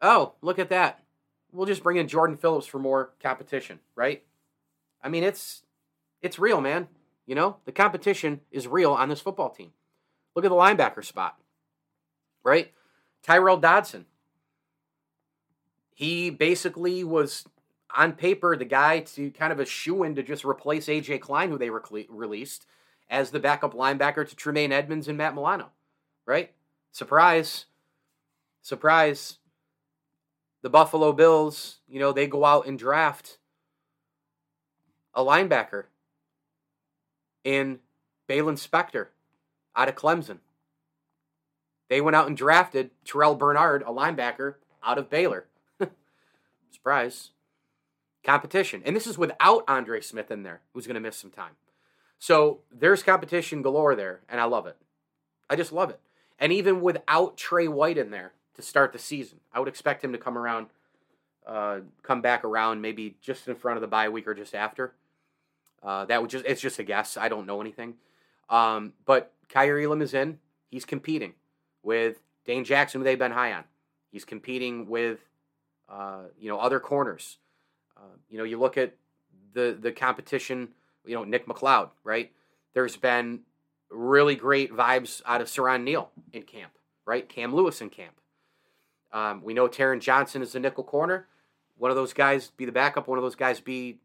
Oh, 0.00 0.34
look 0.42 0.58
at 0.58 0.68
that. 0.68 1.02
We'll 1.52 1.66
just 1.66 1.82
bring 1.82 1.96
in 1.96 2.08
Jordan 2.08 2.36
Phillips 2.36 2.66
for 2.66 2.78
more 2.78 3.10
competition, 3.22 3.80
right? 3.96 4.22
I 5.02 5.08
mean, 5.08 5.24
it's 5.24 5.62
it's 6.22 6.38
real, 6.38 6.60
man. 6.60 6.88
You 7.26 7.34
know, 7.34 7.56
the 7.64 7.72
competition 7.72 8.40
is 8.50 8.66
real 8.66 8.92
on 8.92 9.08
this 9.08 9.20
football 9.20 9.50
team. 9.50 9.72
Look 10.34 10.44
at 10.44 10.50
the 10.50 10.54
linebacker 10.54 11.04
spot, 11.04 11.38
right? 12.44 12.72
Tyrel 13.22 13.60
Dodson. 13.60 14.06
He 15.94 16.30
basically 16.30 17.02
was 17.02 17.44
on 17.94 18.12
paper, 18.12 18.56
the 18.56 18.64
guy 18.64 19.00
to 19.00 19.30
kind 19.30 19.52
of 19.52 19.60
a 19.60 19.64
shoe 19.64 20.02
in 20.02 20.14
to 20.14 20.22
just 20.22 20.44
replace 20.44 20.86
AJ 20.86 21.20
Klein, 21.20 21.50
who 21.50 21.58
they 21.58 21.70
re- 21.70 22.06
released 22.08 22.66
as 23.08 23.30
the 23.30 23.40
backup 23.40 23.74
linebacker 23.74 24.28
to 24.28 24.36
Tremaine 24.36 24.72
Edmunds 24.72 25.08
and 25.08 25.16
Matt 25.16 25.34
Milano, 25.34 25.70
right? 26.26 26.52
Surprise, 26.92 27.66
surprise. 28.62 29.38
The 30.60 30.70
Buffalo 30.70 31.12
Bills, 31.12 31.78
you 31.88 32.00
know, 32.00 32.12
they 32.12 32.26
go 32.26 32.44
out 32.44 32.66
and 32.66 32.78
draft 32.78 33.38
a 35.14 35.22
linebacker 35.22 35.84
in 37.44 37.78
Baylon 38.28 38.58
Spector 38.58 39.06
out 39.76 39.88
of 39.88 39.94
Clemson. 39.94 40.38
They 41.88 42.00
went 42.00 42.16
out 42.16 42.26
and 42.26 42.36
drafted 42.36 42.90
Terrel 43.06 43.38
Bernard, 43.38 43.82
a 43.82 43.92
linebacker 43.92 44.56
out 44.84 44.98
of 44.98 45.08
Baylor. 45.08 45.46
Surprise 46.70 47.30
competition. 48.28 48.82
And 48.84 48.94
this 48.94 49.06
is 49.06 49.16
without 49.16 49.64
Andre 49.66 50.02
Smith 50.02 50.30
in 50.30 50.42
there, 50.42 50.60
who's 50.74 50.86
going 50.86 50.96
to 50.96 51.00
miss 51.00 51.16
some 51.16 51.30
time. 51.30 51.52
So 52.18 52.58
there's 52.70 53.02
competition 53.02 53.62
galore 53.62 53.96
there, 53.96 54.20
and 54.28 54.38
I 54.38 54.44
love 54.44 54.66
it. 54.66 54.76
I 55.48 55.56
just 55.56 55.72
love 55.72 55.88
it. 55.88 55.98
And 56.38 56.52
even 56.52 56.82
without 56.82 57.38
Tre 57.38 57.68
White 57.68 57.96
in 57.96 58.10
there 58.10 58.32
to 58.54 58.60
start 58.60 58.92
the 58.92 58.98
season, 58.98 59.40
I 59.50 59.60
would 59.60 59.68
expect 59.68 60.04
him 60.04 60.12
to 60.12 60.18
come 60.18 60.36
around, 60.36 60.66
uh, 61.46 61.78
come 62.02 62.20
back 62.20 62.44
around 62.44 62.82
maybe 62.82 63.16
just 63.22 63.48
in 63.48 63.54
front 63.54 63.78
of 63.78 63.80
the 63.80 63.88
bye 63.88 64.10
week 64.10 64.28
or 64.28 64.34
just 64.34 64.54
after. 64.54 64.92
Uh, 65.82 66.04
that 66.04 66.20
would 66.20 66.28
just 66.28 66.44
it's 66.44 66.60
just 66.60 66.78
a 66.78 66.84
guess. 66.84 67.16
I 67.16 67.30
don't 67.30 67.46
know 67.46 67.62
anything. 67.62 67.94
Um, 68.50 68.92
but 69.06 69.32
Kaiir 69.48 69.82
Elam 69.82 70.02
is 70.02 70.12
in. 70.12 70.38
He's 70.70 70.84
competing 70.84 71.32
with 71.82 72.20
Dane 72.44 72.64
Jackson, 72.64 73.00
who 73.00 73.04
they've 73.04 73.18
been 73.18 73.32
high 73.32 73.54
on. 73.54 73.64
He's 74.10 74.26
competing 74.26 74.86
with 74.86 75.20
uh, 75.88 76.24
you 76.38 76.50
know 76.50 76.58
other 76.58 76.78
corners. 76.78 77.38
Uh, 77.98 78.16
you 78.30 78.38
know, 78.38 78.44
you 78.44 78.58
look 78.58 78.78
at 78.78 78.94
the 79.52 79.76
the 79.78 79.92
competition. 79.92 80.68
You 81.04 81.14
know, 81.14 81.24
Nick 81.24 81.46
McCloud, 81.46 81.90
right? 82.04 82.32
There's 82.74 82.96
been 82.96 83.40
really 83.90 84.34
great 84.34 84.72
vibes 84.72 85.22
out 85.24 85.40
of 85.40 85.46
Siran 85.46 85.82
Neal 85.82 86.10
in 86.32 86.42
camp, 86.42 86.72
right? 87.06 87.28
Cam 87.28 87.54
Lewis 87.54 87.80
in 87.80 87.88
camp. 87.88 88.20
Um, 89.12 89.42
we 89.42 89.54
know 89.54 89.68
Taron 89.68 90.00
Johnson 90.00 90.42
is 90.42 90.52
the 90.52 90.60
nickel 90.60 90.84
corner. 90.84 91.26
One 91.78 91.90
of 91.90 91.96
those 91.96 92.12
guys 92.12 92.50
be 92.56 92.66
the 92.66 92.72
backup. 92.72 93.08
One 93.08 93.18
of 93.18 93.24
those 93.24 93.36
guys 93.36 93.60
be, 93.60 93.98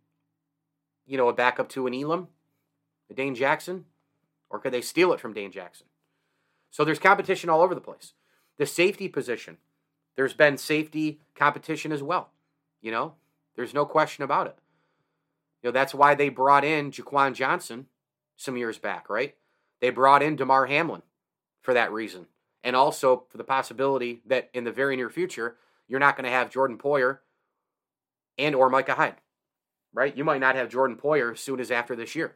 you 1.05 1.17
know, 1.17 1.27
a 1.27 1.33
backup 1.33 1.69
to 1.69 1.87
an 1.87 1.93
Elam, 1.93 2.29
a 3.09 3.13
Dane 3.13 3.35
Jackson, 3.35 3.85
or 4.49 4.59
could 4.59 4.71
they 4.71 4.81
steal 4.81 5.11
it 5.11 5.19
from 5.19 5.33
Dane 5.33 5.51
Jackson? 5.51 5.87
So 6.69 6.85
there's 6.85 6.99
competition 6.99 7.49
all 7.49 7.61
over 7.61 7.75
the 7.75 7.81
place. 7.81 8.13
The 8.57 8.65
safety 8.65 9.09
position, 9.09 9.57
there's 10.15 10.33
been 10.33 10.57
safety 10.57 11.19
competition 11.35 11.91
as 11.91 12.03
well. 12.03 12.29
You 12.81 12.91
know, 12.91 13.13
there's 13.55 13.73
no 13.73 13.85
question 13.85 14.23
about 14.23 14.47
it. 14.47 14.57
You 15.61 15.69
know, 15.69 15.71
that's 15.71 15.93
why 15.93 16.15
they 16.15 16.29
brought 16.29 16.65
in 16.65 16.91
Jaquan 16.91 17.33
Johnson 17.33 17.87
some 18.35 18.57
years 18.57 18.77
back, 18.77 19.09
right? 19.09 19.35
They 19.79 19.89
brought 19.89 20.23
in 20.23 20.35
Damar 20.35 20.65
Hamlin 20.65 21.01
for 21.61 21.73
that 21.73 21.91
reason. 21.91 22.27
And 22.63 22.75
also 22.75 23.25
for 23.29 23.37
the 23.37 23.43
possibility 23.43 24.21
that 24.25 24.49
in 24.53 24.63
the 24.63 24.71
very 24.71 24.95
near 24.95 25.09
future, 25.09 25.57
you're 25.87 25.99
not 25.99 26.15
going 26.15 26.25
to 26.25 26.31
have 26.31 26.49
Jordan 26.49 26.77
Poyer 26.77 27.19
and 28.37 28.55
or 28.55 28.69
Micah 28.69 28.95
Hyde, 28.95 29.15
right? 29.93 30.15
You 30.15 30.23
might 30.23 30.41
not 30.41 30.55
have 30.55 30.69
Jordan 30.69 30.97
Poyer 30.97 31.33
as 31.33 31.39
soon 31.39 31.59
as 31.59 31.71
after 31.71 31.95
this 31.95 32.15
year. 32.15 32.35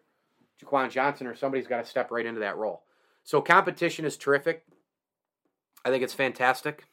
Jaquan 0.63 0.89
Johnson 0.89 1.27
or 1.27 1.35
somebody's 1.35 1.67
got 1.67 1.83
to 1.83 1.89
step 1.89 2.11
right 2.11 2.25
into 2.25 2.41
that 2.41 2.57
role. 2.57 2.83
So 3.23 3.41
competition 3.41 4.05
is 4.05 4.17
terrific. 4.17 4.63
I 5.85 5.89
think 5.89 6.03
it's 6.03 6.13
fantastic. 6.13 6.85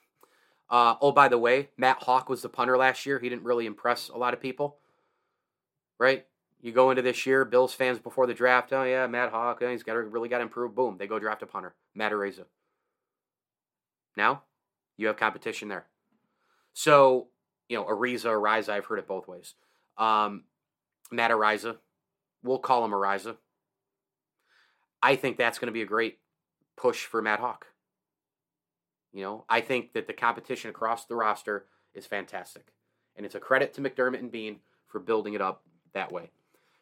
Uh, 0.70 0.96
oh, 1.00 1.12
by 1.12 1.28
the 1.28 1.38
way, 1.38 1.68
Matt 1.76 2.00
Haack 2.02 2.28
was 2.28 2.42
the 2.42 2.48
punter 2.48 2.76
last 2.76 3.06
year. 3.06 3.18
He 3.18 3.28
didn't 3.28 3.44
really 3.44 3.66
impress 3.66 4.08
a 4.08 4.16
lot 4.16 4.34
of 4.34 4.40
people, 4.40 4.78
right? 5.98 6.26
You 6.60 6.72
go 6.72 6.90
into 6.90 7.02
this 7.02 7.26
year, 7.26 7.44
Bills 7.44 7.74
fans 7.74 7.98
before 7.98 8.26
the 8.26 8.34
draft. 8.34 8.72
Oh 8.72 8.84
yeah, 8.84 9.06
Matt 9.06 9.32
Haack, 9.32 9.70
he's 9.70 9.82
got 9.82 9.92
to 9.94 10.00
really 10.00 10.28
got 10.28 10.38
to 10.38 10.44
improve. 10.44 10.74
Boom, 10.74 10.96
they 10.98 11.06
go 11.06 11.18
draft 11.18 11.42
a 11.42 11.46
punter, 11.46 11.74
Matt 11.94 12.12
Araiza. 12.12 12.44
Now, 14.16 14.42
you 14.96 15.06
have 15.08 15.16
competition 15.16 15.68
there. 15.68 15.86
So, 16.72 17.28
you 17.68 17.76
know, 17.76 17.84
Ariza, 17.84 18.26
Ariza, 18.26 18.70
I've 18.70 18.86
heard 18.86 18.98
it 18.98 19.06
both 19.06 19.28
ways. 19.28 19.54
Um, 19.98 20.44
Matt 21.12 21.30
Ariza, 21.30 21.76
we'll 22.42 22.58
call 22.58 22.84
him 22.84 22.92
Ariza. 22.92 23.36
I 25.02 25.16
think 25.16 25.36
that's 25.36 25.58
going 25.58 25.66
to 25.66 25.72
be 25.72 25.82
a 25.82 25.86
great 25.86 26.18
push 26.76 27.04
for 27.04 27.20
Matt 27.20 27.40
Haack. 27.40 27.64
You 29.14 29.22
know, 29.22 29.44
I 29.48 29.60
think 29.60 29.92
that 29.92 30.08
the 30.08 30.12
competition 30.12 30.70
across 30.70 31.04
the 31.04 31.14
roster 31.14 31.66
is 31.94 32.04
fantastic. 32.04 32.72
And 33.16 33.24
it's 33.24 33.36
a 33.36 33.40
credit 33.40 33.72
to 33.74 33.80
McDermott 33.80 34.18
and 34.18 34.30
Beane 34.30 34.58
for 34.88 34.98
building 34.98 35.34
it 35.34 35.40
up 35.40 35.62
that 35.92 36.10
way. 36.10 36.30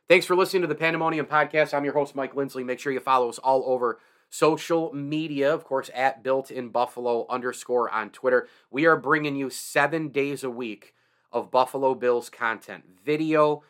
Thanks 0.08 0.24
for 0.24 0.34
listening 0.34 0.62
to 0.62 0.68
the 0.68 0.74
Pandemonium 0.74 1.26
Podcast. 1.26 1.74
I'm 1.74 1.84
your 1.84 1.92
host, 1.92 2.16
Mike 2.16 2.34
Lindsley. 2.34 2.64
Make 2.64 2.80
sure 2.80 2.90
you 2.90 3.00
follow 3.00 3.28
us 3.28 3.38
all 3.38 3.62
over 3.66 4.00
social 4.30 4.94
media, 4.94 5.52
of 5.52 5.64
course, 5.64 5.90
at 5.94 6.22
Built 6.22 6.50
in 6.50 6.70
Buffalo 6.70 7.26
underscore 7.28 7.90
on 7.90 8.08
Twitter. 8.08 8.48
We 8.70 8.86
are 8.86 8.96
bringing 8.96 9.36
you 9.36 9.50
seven 9.50 10.08
days 10.08 10.42
a 10.42 10.50
week 10.50 10.94
of 11.30 11.50
Buffalo 11.50 11.94
Bills 11.94 12.30
content 12.30 12.84
video, 13.04 13.62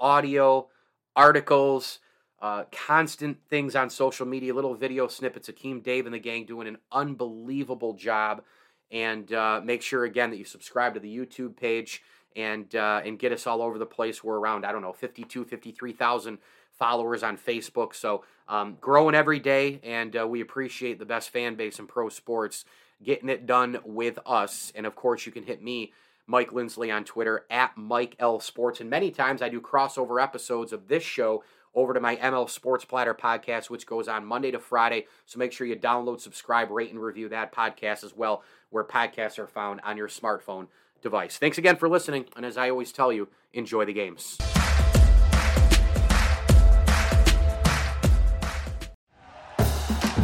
audio, 0.00 0.68
articles, 1.14 1.98
uh, 2.40 2.64
constant 2.70 3.38
things 3.48 3.74
on 3.74 3.88
social 3.90 4.26
media, 4.26 4.54
little 4.54 4.74
video 4.74 5.08
snippets. 5.08 5.48
Akeem, 5.48 5.82
Dave, 5.82 6.06
and 6.06 6.14
the 6.14 6.18
gang 6.18 6.44
doing 6.44 6.68
an 6.68 6.78
unbelievable 6.92 7.94
job. 7.94 8.42
And 8.90 9.32
uh, 9.32 9.60
make 9.64 9.82
sure 9.82 10.04
again 10.04 10.30
that 10.30 10.36
you 10.36 10.44
subscribe 10.44 10.94
to 10.94 11.00
the 11.00 11.14
YouTube 11.14 11.56
page 11.56 12.02
and 12.36 12.72
uh, 12.76 13.00
and 13.04 13.18
get 13.18 13.32
us 13.32 13.46
all 13.46 13.62
over 13.62 13.78
the 13.78 13.86
place. 13.86 14.22
We're 14.22 14.38
around 14.38 14.64
I 14.64 14.72
don't 14.72 14.82
know 14.82 14.92
52, 14.92 15.44
53,000 15.44 16.38
followers 16.78 17.22
on 17.22 17.38
Facebook. 17.38 17.94
So 17.94 18.24
um, 18.48 18.76
growing 18.80 19.14
every 19.14 19.40
day, 19.40 19.80
and 19.82 20.14
uh, 20.16 20.28
we 20.28 20.40
appreciate 20.40 20.98
the 20.98 21.06
best 21.06 21.30
fan 21.30 21.56
base 21.56 21.78
in 21.78 21.86
pro 21.86 22.08
sports 22.10 22.64
getting 23.02 23.28
it 23.28 23.46
done 23.46 23.78
with 23.84 24.18
us. 24.26 24.72
And 24.74 24.86
of 24.86 24.94
course, 24.94 25.26
you 25.26 25.32
can 25.32 25.42
hit 25.42 25.62
me. 25.62 25.92
Mike 26.28 26.52
Lindsley 26.52 26.90
on 26.90 27.04
Twitter 27.04 27.44
at 27.50 27.76
Mike 27.76 28.16
L 28.18 28.40
Sports. 28.40 28.80
And 28.80 28.90
many 28.90 29.12
times 29.12 29.42
I 29.42 29.48
do 29.48 29.60
crossover 29.60 30.20
episodes 30.20 30.72
of 30.72 30.88
this 30.88 31.04
show 31.04 31.44
over 31.76 31.94
to 31.94 32.00
my 32.00 32.16
ML 32.16 32.50
Sports 32.50 32.84
Platter 32.84 33.14
podcast, 33.14 33.70
which 33.70 33.86
goes 33.86 34.08
on 34.08 34.24
Monday 34.24 34.50
to 34.50 34.58
Friday. 34.58 35.06
So 35.26 35.38
make 35.38 35.52
sure 35.52 35.66
you 35.66 35.76
download, 35.76 36.20
subscribe, 36.20 36.70
rate, 36.70 36.90
and 36.90 37.00
review 37.00 37.28
that 37.28 37.54
podcast 37.54 38.02
as 38.02 38.16
well, 38.16 38.42
where 38.70 38.82
podcasts 38.82 39.38
are 39.38 39.46
found 39.46 39.80
on 39.84 39.96
your 39.96 40.08
smartphone 40.08 40.66
device. 41.02 41.36
Thanks 41.38 41.58
again 41.58 41.76
for 41.76 41.88
listening. 41.88 42.24
And 42.34 42.44
as 42.44 42.56
I 42.56 42.70
always 42.70 42.90
tell 42.90 43.12
you, 43.12 43.28
enjoy 43.52 43.84
the 43.84 43.92
games. 43.92 44.38